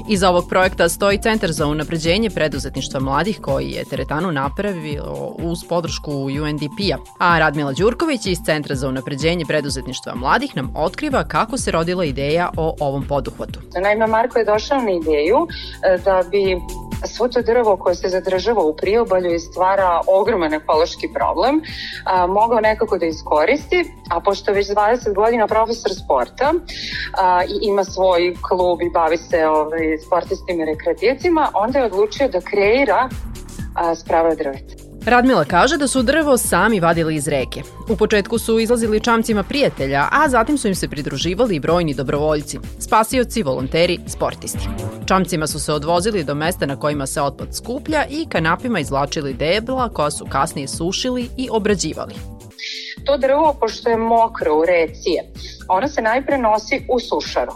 Iza 0.10 0.30
ovog 0.30 0.50
projekta 0.50 0.90
stoji 0.90 1.22
Centar 1.22 1.52
za 1.52 1.68
unapređenje 1.68 2.30
preduzetništva 2.30 3.00
mladih 3.00 3.40
koji 3.42 3.72
je 3.72 3.86
teretanu 3.86 4.32
napravio 4.32 5.04
uz 5.40 5.60
podršku 5.70 6.12
UNDP-a, 6.12 6.98
a 7.20 7.40
Radmila 7.40 7.74
Đurković 7.74 8.26
iz 8.26 8.38
Centra 8.46 8.76
za 8.76 8.90
unapređenje 8.90 9.35
preduzetništva 9.46 10.16
mladih 10.16 10.56
nam 10.56 10.74
otkriva 10.76 11.24
kako 11.24 11.58
se 11.58 11.72
rodila 11.72 12.06
ideja 12.06 12.50
o 12.58 12.76
ovom 12.80 13.08
poduhvatu. 13.08 13.60
Naime, 13.82 14.08
Marko 14.08 14.40
je 14.40 14.46
došao 14.46 14.82
na 14.82 14.92
ideju 14.92 15.48
e, 15.48 15.98
da 15.98 16.24
bi 16.32 16.62
svo 17.08 17.28
to 17.28 17.42
drvo 17.42 17.78
koje 17.78 17.96
se 17.96 18.10
zadržava 18.10 18.64
u 18.64 18.76
priobalju 18.76 19.34
i 19.34 19.40
stvara 19.40 20.02
ogroman 20.08 20.54
ekološki 20.54 21.10
problem, 21.14 21.62
a, 22.06 22.28
mogao 22.28 22.60
nekako 22.60 22.98
da 22.98 23.06
iskoristi, 23.06 23.86
a 24.10 24.20
pošto 24.20 24.52
već 24.52 24.68
20 24.68 25.16
godina 25.16 25.48
profesor 25.48 25.92
sporta 26.04 26.54
a, 27.18 27.44
i 27.44 27.68
ima 27.68 27.84
svoj 27.84 28.36
klub 28.50 28.82
i 28.82 28.90
bavi 28.90 29.18
se 29.18 29.48
ovaj, 29.48 29.98
sportistima 30.06 30.64
i 30.64 30.66
rekreativcima, 30.66 31.52
onda 31.54 31.80
je 31.80 31.86
odlučio 31.86 32.28
da 32.28 32.42
kreira 32.42 33.10
a, 33.76 33.96
sprava 33.96 34.36
drveta. 34.36 34.85
Radmila 35.06 35.46
kaže 35.46 35.78
da 35.78 35.88
su 35.88 36.04
drvo 36.04 36.38
sami 36.38 36.80
vadili 36.80 37.16
iz 37.16 37.28
reke. 37.28 37.62
U 37.90 37.96
početku 37.96 38.38
su 38.38 38.60
izlazili 38.60 39.00
čamcima 39.00 39.44
prijatelja, 39.44 40.08
a 40.12 40.30
zatim 40.30 40.58
su 40.58 40.68
im 40.68 40.76
se 40.76 40.88
pridruživali 40.88 41.56
i 41.56 41.60
brojni 41.60 41.94
dobrovoljci, 41.94 42.60
spasioci, 42.80 43.44
volonteri, 43.44 44.00
sportisti. 44.08 44.70
Čamcima 45.06 45.48
su 45.48 45.60
se 45.60 45.74
odvozili 45.74 46.24
do 46.24 46.36
mesta 46.36 46.66
na 46.66 46.80
kojima 46.80 47.06
se 47.06 47.22
otpad 47.22 47.56
skuplja 47.56 48.06
i 48.10 48.26
kanapima 48.30 48.80
izvlačili 48.80 49.34
debla 49.34 49.90
koja 49.90 50.12
su 50.12 50.26
kasnije 50.26 50.68
sušili 50.68 51.30
i 51.38 51.48
obrađivali. 51.52 52.14
To 53.06 53.18
drvo, 53.18 53.56
pošto 53.60 53.90
je 53.90 53.98
mokro 53.98 54.58
u 54.58 54.66
reci, 54.66 55.18
ono 55.68 55.88
se 55.88 56.02
najpre 56.02 56.38
nosi 56.38 56.86
u 56.90 57.00
sušaru. 57.00 57.52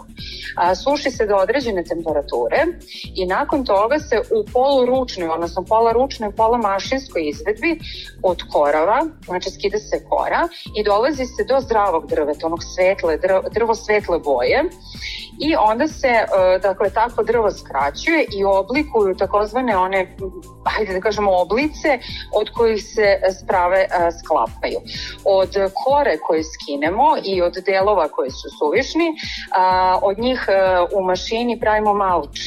A, 0.56 0.74
suši 0.74 1.10
se 1.10 1.26
do 1.26 1.36
određene 1.36 1.84
temperature 1.84 2.66
i 3.14 3.26
nakon 3.26 3.64
toga 3.64 3.98
se 3.98 4.18
u 4.18 4.44
poluručnoj, 4.52 5.28
odnosno 5.28 5.64
pola 5.64 5.92
ručnoj, 5.92 6.32
pola 6.32 6.58
mašinskoj 6.58 7.28
izvedbi 7.28 7.78
od 8.22 8.42
korava, 8.52 9.06
znači 9.24 9.50
skida 9.50 9.78
se 9.78 10.04
kora 10.08 10.48
i 10.76 10.84
dolazi 10.84 11.26
se 11.26 11.44
do 11.44 11.60
zdravog 11.60 12.06
drveta, 12.06 12.46
onog 12.46 12.60
svetle, 12.74 13.16
drvo, 13.16 13.42
drvo 13.52 13.74
svetle 13.74 14.18
boje 14.18 14.64
i 15.40 15.56
onda 15.56 15.88
se, 15.88 16.08
e, 16.08 16.26
dakle, 16.62 16.90
takvo 16.90 17.24
drvo 17.24 17.50
skraćuje 17.50 18.26
i 18.38 18.44
oblikuju 18.44 19.16
takozvane 19.16 19.76
one, 19.76 20.16
hajde 20.66 20.92
da 20.92 21.00
kažemo, 21.00 21.30
oblice 21.32 21.98
od 22.32 22.50
kojih 22.50 22.84
se 22.84 23.20
sprave 23.40 23.78
e, 23.78 23.88
sklapaju. 24.24 24.80
Od 25.40 25.52
kore 25.84 26.18
koje 26.18 26.44
skinemo 26.44 27.08
i 27.24 27.42
od 27.42 27.54
delova 27.66 28.08
koji 28.08 28.30
su 28.30 28.48
suvišni, 28.58 29.08
od 30.02 30.18
njih 30.18 30.46
e, 30.48 30.54
u 30.96 31.02
mašini 31.04 31.60
pravimo 31.60 31.94
malč. 31.94 32.38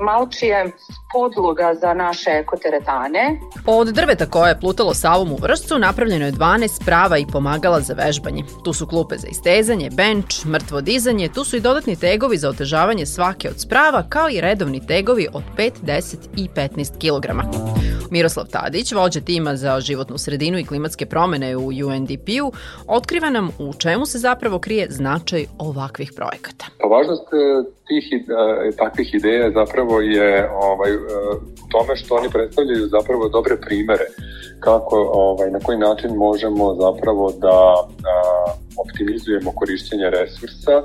Malč 0.00 0.42
je 0.42 0.72
podloga 1.12 1.74
za 1.80 1.94
naše 1.94 2.30
ekoteretane. 2.30 3.40
Od 3.66 3.88
drveta 3.88 4.26
koje 4.26 4.48
je 4.50 4.60
plutalo 4.60 4.94
Savom 4.94 5.32
u 5.32 5.36
vršcu 5.36 5.78
napravljeno 5.78 6.26
je 6.26 6.32
12 6.32 6.82
sprava 6.82 7.18
i 7.18 7.26
pomagala 7.32 7.80
za 7.80 7.94
vežbanje. 7.94 8.44
Tu 8.64 8.72
su 8.72 8.86
klupe 8.86 9.16
za 9.16 9.28
istezanje, 9.28 9.90
benč, 9.90 10.44
mrtvo 10.44 10.80
dizanje, 10.80 11.28
tu 11.28 11.44
su 11.44 11.56
i 11.56 11.60
dodatni 11.60 11.96
tegovi 11.96 12.36
za 12.36 12.48
otežavanje 12.48 13.06
svake 13.06 13.48
od 13.48 13.60
sprava, 13.60 14.02
kao 14.08 14.30
i 14.30 14.40
redovni 14.40 14.86
tegovi 14.86 15.26
od 15.32 15.42
5, 15.56 15.70
10 15.82 16.16
i 16.36 16.48
15 16.48 16.90
kg. 16.98 17.26
Miroslav 18.10 18.46
Tadić, 18.46 18.92
vođa 18.92 19.20
tima 19.20 19.56
za 19.56 19.80
životnu 19.80 20.18
sredinu 20.18 20.58
i 20.58 20.64
klimatske 20.64 21.06
promene 21.06 21.56
u 21.56 21.66
UNDP-u, 21.66 22.52
otkriva 22.86 23.30
nam 23.30 23.50
u 23.58 23.74
čemu 23.74 24.06
se 24.06 24.18
zapravo 24.18 24.58
krije 24.58 24.86
značaj 24.90 25.46
ovakvih 25.58 26.12
projekata. 26.16 26.66
Pa 26.80 26.88
važnost 26.88 27.28
e, 27.32 27.36
tih 27.88 28.04
e, 28.12 28.76
takvih 28.76 29.14
ideja 29.14 29.50
zapravo 29.50 29.89
je 30.00 30.50
ovaj, 30.52 30.92
u 31.64 31.68
tome 31.70 31.96
što 31.96 32.14
oni 32.14 32.28
predstavljaju 32.30 32.88
zapravo 32.88 33.28
dobre 33.28 33.56
primere 33.56 34.06
kako, 34.60 34.96
ovaj, 35.12 35.50
na 35.50 35.58
koji 35.60 35.78
način 35.78 36.10
možemo 36.16 36.74
zapravo 36.74 37.32
da 37.38 37.58
a, 37.74 37.86
optimizujemo 38.84 39.52
korišćenje 39.54 40.10
resursa 40.10 40.76
a, 40.76 40.84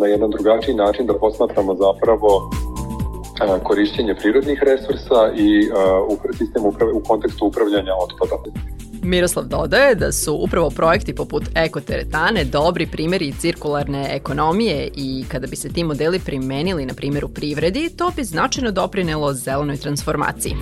na 0.00 0.06
jedan 0.06 0.30
drugačiji 0.30 0.74
način 0.74 1.06
da 1.06 1.18
posmatramo 1.18 1.74
zapravo 1.74 2.50
a, 3.40 3.58
korišćenje 3.58 4.14
prirodnih 4.14 4.62
resursa 4.62 5.20
i 5.36 5.70
a, 5.76 6.32
sistem 6.38 6.66
uprave, 6.66 6.92
u 6.92 7.00
kontekstu 7.00 7.46
upravljanja 7.46 7.92
otpadom. 8.04 8.73
Miroslav 9.04 9.46
dodaje 9.46 9.94
da 9.94 10.12
su 10.12 10.34
upravo 10.34 10.70
projekti 10.70 11.14
poput 11.14 11.44
ekoteretane 11.54 12.44
dobri 12.44 12.86
primjeri 12.86 13.34
cirkularne 13.40 14.08
ekonomije 14.10 14.90
i 14.96 15.24
kada 15.28 15.46
bi 15.46 15.56
se 15.56 15.68
ti 15.68 15.84
modeli 15.84 16.18
primenili 16.18 16.86
na 16.86 16.94
primjer 16.94 17.24
u 17.24 17.28
privredi, 17.28 17.90
to 17.96 18.12
bi 18.16 18.24
značajno 18.24 18.70
doprinelo 18.70 19.32
zelenoj 19.32 19.76
transformaciji. 19.76 20.54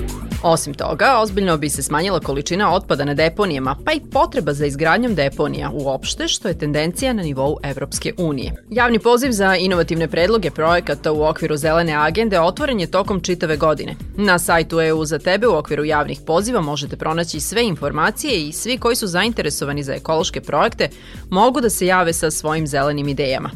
Osim 0.42 0.74
toga, 0.74 1.18
ozbiljno 1.22 1.56
bi 1.56 1.68
se 1.68 1.82
smanjila 1.82 2.20
količina 2.20 2.74
otpada 2.74 3.04
na 3.04 3.14
deponijama, 3.14 3.76
pa 3.84 3.92
i 3.92 4.00
potreba 4.12 4.52
za 4.52 4.66
izgradnjom 4.66 5.14
deponija 5.14 5.70
uopšte, 5.72 6.28
što 6.28 6.48
je 6.48 6.58
tendencija 6.58 7.12
na 7.12 7.22
nivou 7.22 7.56
Evropske 7.62 8.12
unije. 8.18 8.52
Javni 8.70 8.98
poziv 8.98 9.30
za 9.30 9.56
inovativne 9.56 10.08
predloge 10.08 10.50
projekata 10.50 11.12
u 11.12 11.22
okviru 11.24 11.56
zelene 11.56 11.92
agende 11.92 12.40
otvoren 12.40 12.80
je 12.80 12.90
tokom 12.90 13.20
čitave 13.20 13.56
godine. 13.56 13.94
Na 14.16 14.38
sajtu 14.38 14.80
EU 14.80 15.04
za 15.04 15.18
tebe 15.18 15.46
u 15.48 15.56
okviru 15.56 15.84
javnih 15.84 16.20
poziva 16.26 16.60
možete 16.60 16.96
pronaći 16.96 17.40
sve 17.40 17.64
informacije 17.64 18.31
i 18.34 18.52
svi 18.52 18.78
koji 18.78 18.96
su 18.96 19.06
zainteresovani 19.06 19.82
za 19.82 19.94
ekološke 19.94 20.40
projekte 20.40 20.88
mogu 21.30 21.60
da 21.60 21.70
se 21.70 21.86
jave 21.86 22.12
sa 22.12 22.30
svojim 22.30 22.66
zelenim 22.66 23.08
idejama. 23.08 23.50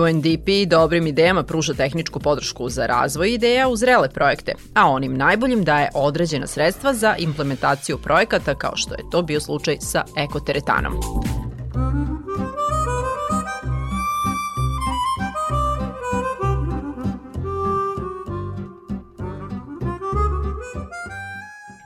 UNDP 0.00 0.70
dobrim 0.70 1.06
idejama 1.06 1.42
pruža 1.42 1.74
tehničku 1.74 2.20
podršku 2.20 2.68
za 2.68 2.86
razvoj 2.86 3.34
ideja 3.34 3.68
u 3.68 3.76
zrele 3.76 4.08
projekte, 4.08 4.52
a 4.74 4.90
onim 4.90 5.16
najboljim 5.16 5.64
daje 5.64 5.90
određena 5.94 6.46
sredstva 6.46 6.94
za 6.94 7.14
implementaciju 7.18 7.98
projekata 7.98 8.54
kao 8.54 8.76
što 8.76 8.94
je 8.94 9.10
to 9.10 9.22
bio 9.22 9.40
slučaj 9.40 9.76
sa 9.80 10.04
ekoteretanom. 10.16 10.94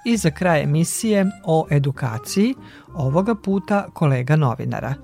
I 0.08 0.16
za 0.16 0.30
kraj 0.30 0.62
emisije 0.62 1.26
o 1.44 1.66
edukaciji, 1.70 2.54
ovoga 2.94 3.34
puta 3.34 3.86
kolega 3.92 4.36
novinara. 4.36 4.94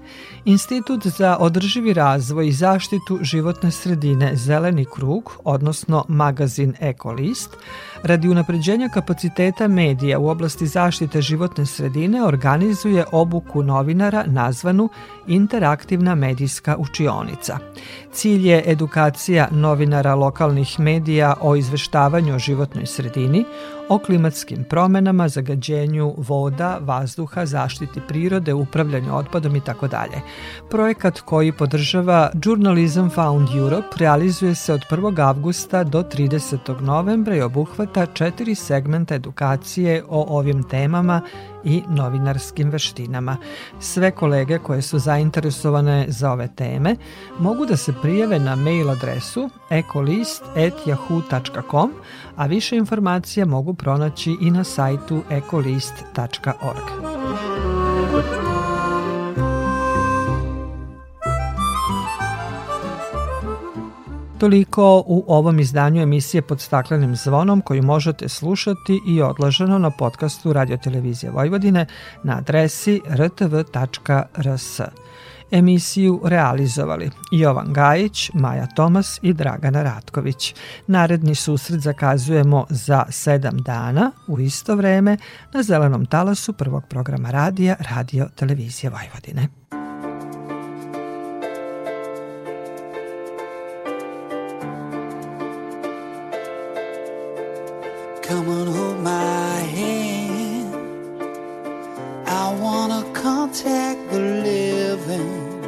Institut 0.46 1.06
za 1.06 1.36
održivi 1.40 1.92
razvoj 1.92 2.48
i 2.48 2.52
zaštitu 2.52 3.18
životne 3.22 3.70
sredine 3.70 4.36
Zeleni 4.36 4.84
krug, 4.84 5.32
odnosno 5.44 6.04
magazin 6.08 6.74
Ekolist, 6.80 7.50
radi 8.02 8.28
unapređenja 8.28 8.88
kapaciteta 8.88 9.68
medija 9.68 10.18
u 10.18 10.28
oblasti 10.28 10.66
zaštite 10.66 11.22
životne 11.22 11.66
sredine 11.66 12.24
organizuje 12.24 13.04
obuku 13.12 13.62
novinara 13.62 14.24
nazvanu 14.26 14.88
Interaktivna 15.26 16.14
medijska 16.14 16.76
učionica. 16.78 17.58
Cilj 18.12 18.48
je 18.48 18.62
edukacija 18.66 19.48
novinara 19.50 20.14
lokalnih 20.14 20.80
medija 20.80 21.34
o 21.40 21.56
izveštavanju 21.56 22.34
o 22.34 22.38
životnoj 22.38 22.86
sredini, 22.86 23.44
o 23.88 23.98
klimatskim 23.98 24.64
promenama, 24.64 25.28
zagađenju 25.28 26.14
voda, 26.16 26.78
vazduha, 26.80 27.46
zaštiti 27.46 28.00
prirode, 28.08 28.54
upravljanju 28.54 29.16
otpadom 29.16 29.56
i 29.56 29.60
tako 29.60 29.88
dalje. 29.88 30.20
Projekat 30.70 31.20
koji 31.20 31.52
podržava 31.52 32.30
Journalism 32.44 33.08
Found 33.08 33.48
Europe 33.56 33.88
realizuje 33.96 34.54
se 34.54 34.72
od 34.72 34.80
1. 34.90 35.28
avgusta 35.28 35.84
do 35.84 36.02
30. 36.02 36.80
novembra 36.80 37.36
i 37.36 37.42
obuhvata 37.42 38.06
četiri 38.06 38.54
segmenta 38.54 39.14
edukacije 39.14 40.04
o 40.08 40.38
ovim 40.38 40.62
temama 40.62 41.20
i 41.64 41.82
novinarskim 41.88 42.70
veštinama. 42.70 43.36
Sve 43.80 44.10
kolege 44.10 44.58
koje 44.58 44.82
su 44.82 44.98
zainteresovane 44.98 46.06
za 46.08 46.32
ove 46.32 46.48
teme 46.56 46.96
mogu 47.38 47.66
da 47.66 47.76
se 47.76 47.94
prijave 48.02 48.38
na 48.38 48.56
mail 48.56 48.90
adresu 48.90 49.50
ecolist.yahoo.com, 49.70 51.92
a 52.36 52.46
više 52.46 52.76
informacija 52.76 53.46
mogu 53.46 53.74
pronaći 53.74 54.36
i 54.40 54.50
na 54.50 54.64
sajtu 54.64 55.22
ecolist.org. 55.30 56.84
Toliko 64.38 65.04
u 65.06 65.24
ovom 65.28 65.60
izdanju 65.60 66.02
emisije 66.02 66.42
pod 66.42 66.60
staklenim 66.60 67.16
zvonom 67.16 67.60
koju 67.60 67.82
možete 67.82 68.28
slušati 68.28 69.00
i 69.08 69.22
odloženo 69.22 69.78
na 69.78 69.90
podcastu 69.90 70.52
Radio 70.52 70.76
Televizije 70.76 71.30
Vojvodine 71.30 71.86
na 72.22 72.38
adresi 72.38 73.00
rtv.rs. 73.10 74.80
Emisiju 75.50 76.20
realizovali 76.24 77.10
Jovan 77.30 77.72
Gajić, 77.72 78.30
Maja 78.34 78.66
Tomas 78.66 79.18
i 79.22 79.32
Dragana 79.32 79.82
Ratković. 79.82 80.54
Naredni 80.86 81.34
susret 81.34 81.80
zakazujemo 81.80 82.66
za 82.70 83.04
sedam 83.10 83.58
dana 83.58 84.10
u 84.26 84.40
isto 84.40 84.76
vreme 84.76 85.16
na 85.52 85.62
zelenom 85.62 86.06
talasu 86.06 86.52
prvog 86.52 86.84
programa 86.88 87.30
radija 87.30 87.76
Radio 87.80 88.28
Televizije 88.36 88.90
Vojvodine. 88.90 89.48
Contact 103.54 104.10
the 104.10 104.18
living. 104.18 105.60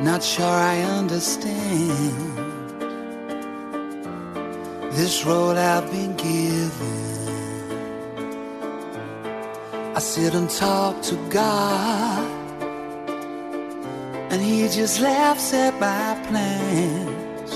Not 0.00 0.22
sure 0.22 0.46
I 0.46 0.80
understand 0.82 2.38
this 4.92 5.24
role 5.24 5.56
I've 5.56 5.90
been 5.90 6.16
given. 6.16 6.98
I 9.96 9.98
sit 9.98 10.34
and 10.34 10.48
talk 10.50 11.02
to 11.02 11.16
God, 11.30 12.30
and 14.30 14.40
He 14.40 14.68
just 14.68 15.00
laughs 15.00 15.52
at 15.52 15.74
my 15.80 16.14
plans. 16.28 17.52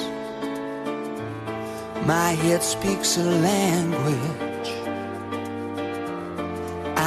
My 2.06 2.30
head 2.30 2.62
speaks 2.62 3.18
a 3.18 3.24
language 3.24 4.45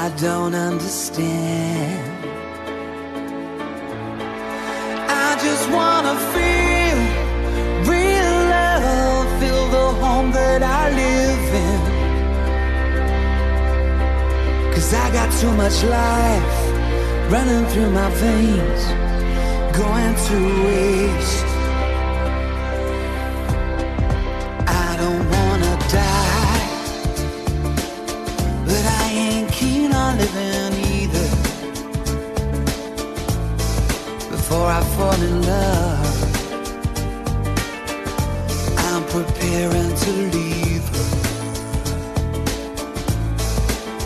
I 0.02 0.08
don't 0.12 0.56
understand. 0.56 2.24
I 5.26 5.30
just 5.46 5.70
wanna 5.78 6.16
feel 6.34 7.00
real 7.94 8.36
love, 8.56 9.28
feel 9.42 9.66
the 9.78 9.88
home 10.02 10.32
that 10.32 10.62
I 10.64 10.84
live 11.02 11.48
in. 11.68 11.80
Cause 14.74 14.94
I 14.94 15.12
got 15.12 15.30
too 15.42 15.54
much 15.64 15.84
life 15.84 16.60
running 17.30 17.66
through 17.72 17.92
my 17.92 18.10
veins, 18.24 18.84
going 19.82 20.16
to 20.30 20.38
waste. 20.66 21.50
I 24.66 24.96
don't 25.02 25.39
fall 35.10 35.24
in 35.24 35.42
love, 35.42 36.18
I'm 38.78 39.04
preparing 39.06 39.92
to 40.04 40.12
leave. 40.36 40.88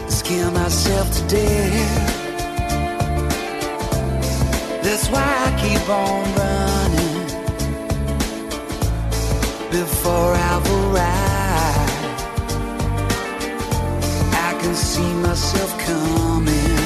Scare 0.09 0.51
myself 0.51 1.07
to 1.15 1.21
death. 1.27 2.11
That's 4.83 5.07
why 5.09 5.27
I 5.47 5.49
keep 5.63 5.89
on 5.89 6.23
running 6.41 7.19
before 9.71 10.33
I've 10.51 10.67
arrived. 10.79 11.91
I 14.47 14.51
can 14.61 14.75
see 14.75 15.13
myself 15.27 15.71
coming. 15.79 16.82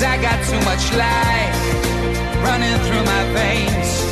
Cause 0.00 0.08
I 0.08 0.22
got 0.22 0.42
too 0.46 0.60
much 0.64 0.90
life 0.96 2.42
running 2.42 2.74
through 2.86 3.04
my 3.04 3.22
veins, 3.34 4.09